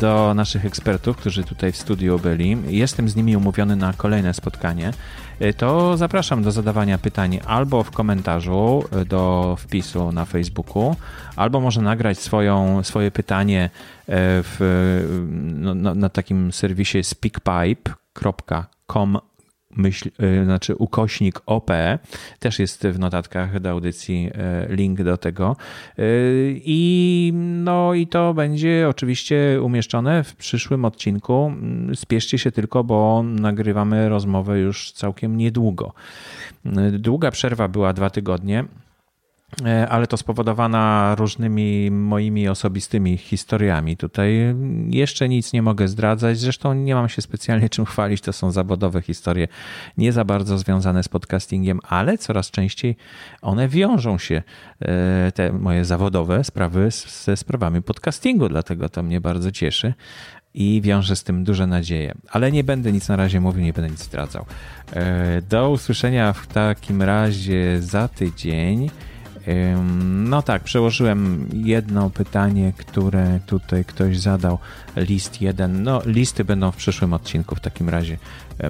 do 0.01 0.33
naszych 0.35 0.67
ekspertów, 0.67 1.17
którzy 1.17 1.45
tutaj 1.45 1.73
w 1.73 1.77
studiu 1.77 2.19
byli, 2.19 2.57
jestem 2.67 3.09
z 3.09 3.17
nimi 3.17 3.37
umówiony 3.37 3.77
na 3.77 3.93
kolejne 3.93 4.35
spotkanie, 4.35 4.93
to 5.57 5.97
zapraszam 5.97 6.43
do 6.43 6.51
zadawania 6.51 6.99
pytań 6.99 7.41
albo 7.47 7.83
w 7.83 7.91
komentarzu 7.91 8.85
do 9.07 9.57
wpisu 9.59 10.13
na 10.13 10.25
Facebooku, 10.25 10.97
albo 11.37 11.61
może 11.61 11.83
nagrać 11.83 12.19
swoją, 12.19 12.83
swoje 12.83 13.11
pytanie 13.11 13.65
e, 13.65 13.71
w, 14.43 14.59
no, 15.55 15.95
na 15.95 16.09
takim 16.09 16.53
serwisie 16.53 17.05
speakpipe.com 17.05 19.19
myśl, 19.77 20.09
y, 20.23 20.45
znaczy 20.45 20.75
ukośnik 20.75 21.41
OP, 21.47 21.71
też 22.39 22.59
jest 22.59 22.87
w 22.87 22.99
notatkach 22.99 23.61
do 23.61 23.71
audycji 23.71 24.31
y, 24.71 24.77
link 24.77 25.03
do 25.03 25.17
tego. 25.17 25.57
Y, 25.99 26.61
I, 26.65 27.33
no, 27.35 27.95
i 27.95 28.07
to 28.07 28.35
będzie 28.35 28.87
oczywiście 28.89 29.59
umieszczone 29.63 30.25
w 30.25 30.37
przyszłym 30.37 30.85
odcinku. 30.85 31.53
Spieszcie 31.95 32.39
się 32.39 32.53
tylko, 32.53 32.85
bo 32.85 33.23
nagrywamy 33.23 34.09
rozmowę 34.09 34.59
już 34.59 34.93
całkiem 34.93 35.37
niedługo. 35.37 35.93
Długa 36.93 37.31
przerwa 37.31 37.69
była 37.69 37.93
dwa 37.93 38.11
tygodnie. 38.11 38.65
E, 39.65 39.89
ale 39.89 40.07
to 40.07 40.17
spowodowana 40.17 41.15
różnymi 41.19 41.91
moimi 41.91 42.49
osobistymi 42.49 43.17
historiami. 43.17 43.97
Tutaj 43.97 44.55
jeszcze 44.91 45.29
nic 45.29 45.53
nie 45.53 45.63
mogę 45.63 45.89
zdradzać, 45.89 46.39
zresztą 46.39 46.75
nie 46.75 46.95
mam 46.95 47.09
się 47.09 47.23
specjalnie 47.23 47.69
czym 47.69 47.85
chwalić, 47.85 48.21
to 48.21 48.33
są 48.33 48.51
zawodowe 48.51 49.03
historie, 49.03 49.49
nie 49.99 50.13
za 50.13 50.25
bardzo 50.25 50.59
związane 50.59 51.03
z 51.03 51.09
podcastingiem, 51.09 51.81
ale 51.89 52.19
coraz 52.19 52.51
częściej 52.51 52.97
one 53.43 53.69
wiążą 53.69 54.19
się, 54.19 54.43
e, 54.81 55.33
te 55.33 55.53
moje 55.53 55.85
zawodowe 55.85 56.45
sprawy, 56.45 56.89
ze 57.25 57.37
sprawami 57.37 57.83
podcastingu, 57.83 58.49
dlatego 58.49 58.89
to 58.89 59.03
mnie 59.03 59.21
bardzo 59.21 59.53
cieszy 59.53 59.95
i 60.55 60.81
wiąże 60.85 61.17
z 61.17 61.25
tym 61.25 61.45
duże 61.45 61.67
nadzieje. 61.67 62.15
Ale 62.31 62.53
nie 62.53 62.65
będę 62.65 62.93
nic 62.93 63.09
na 63.09 63.17
razie 63.17 63.41
mówił, 63.41 63.65
nie 63.65 63.73
będę 63.73 63.91
nic 63.91 64.03
zdradzał. 64.03 64.47
E, 64.93 65.43
do 65.43 65.71
usłyszenia 65.71 66.33
w 66.33 66.47
takim 66.47 67.03
razie 67.03 67.83
za 67.83 68.09
tydzień. 68.09 68.91
No 70.05 70.43
tak, 70.43 70.63
przełożyłem 70.63 71.49
jedno 71.55 72.11
pytanie, 72.11 72.73
które 72.77 73.41
tutaj 73.47 73.85
ktoś 73.85 74.19
zadał. 74.19 74.59
List 74.97 75.43
jeden. 75.43 75.83
No, 75.83 76.03
listy 76.07 76.45
będą 76.45 76.71
w 76.71 76.77
przyszłym 76.77 77.13
odcinku 77.13 77.55
w 77.55 77.61
takim 77.61 77.89
razie. 77.89 78.19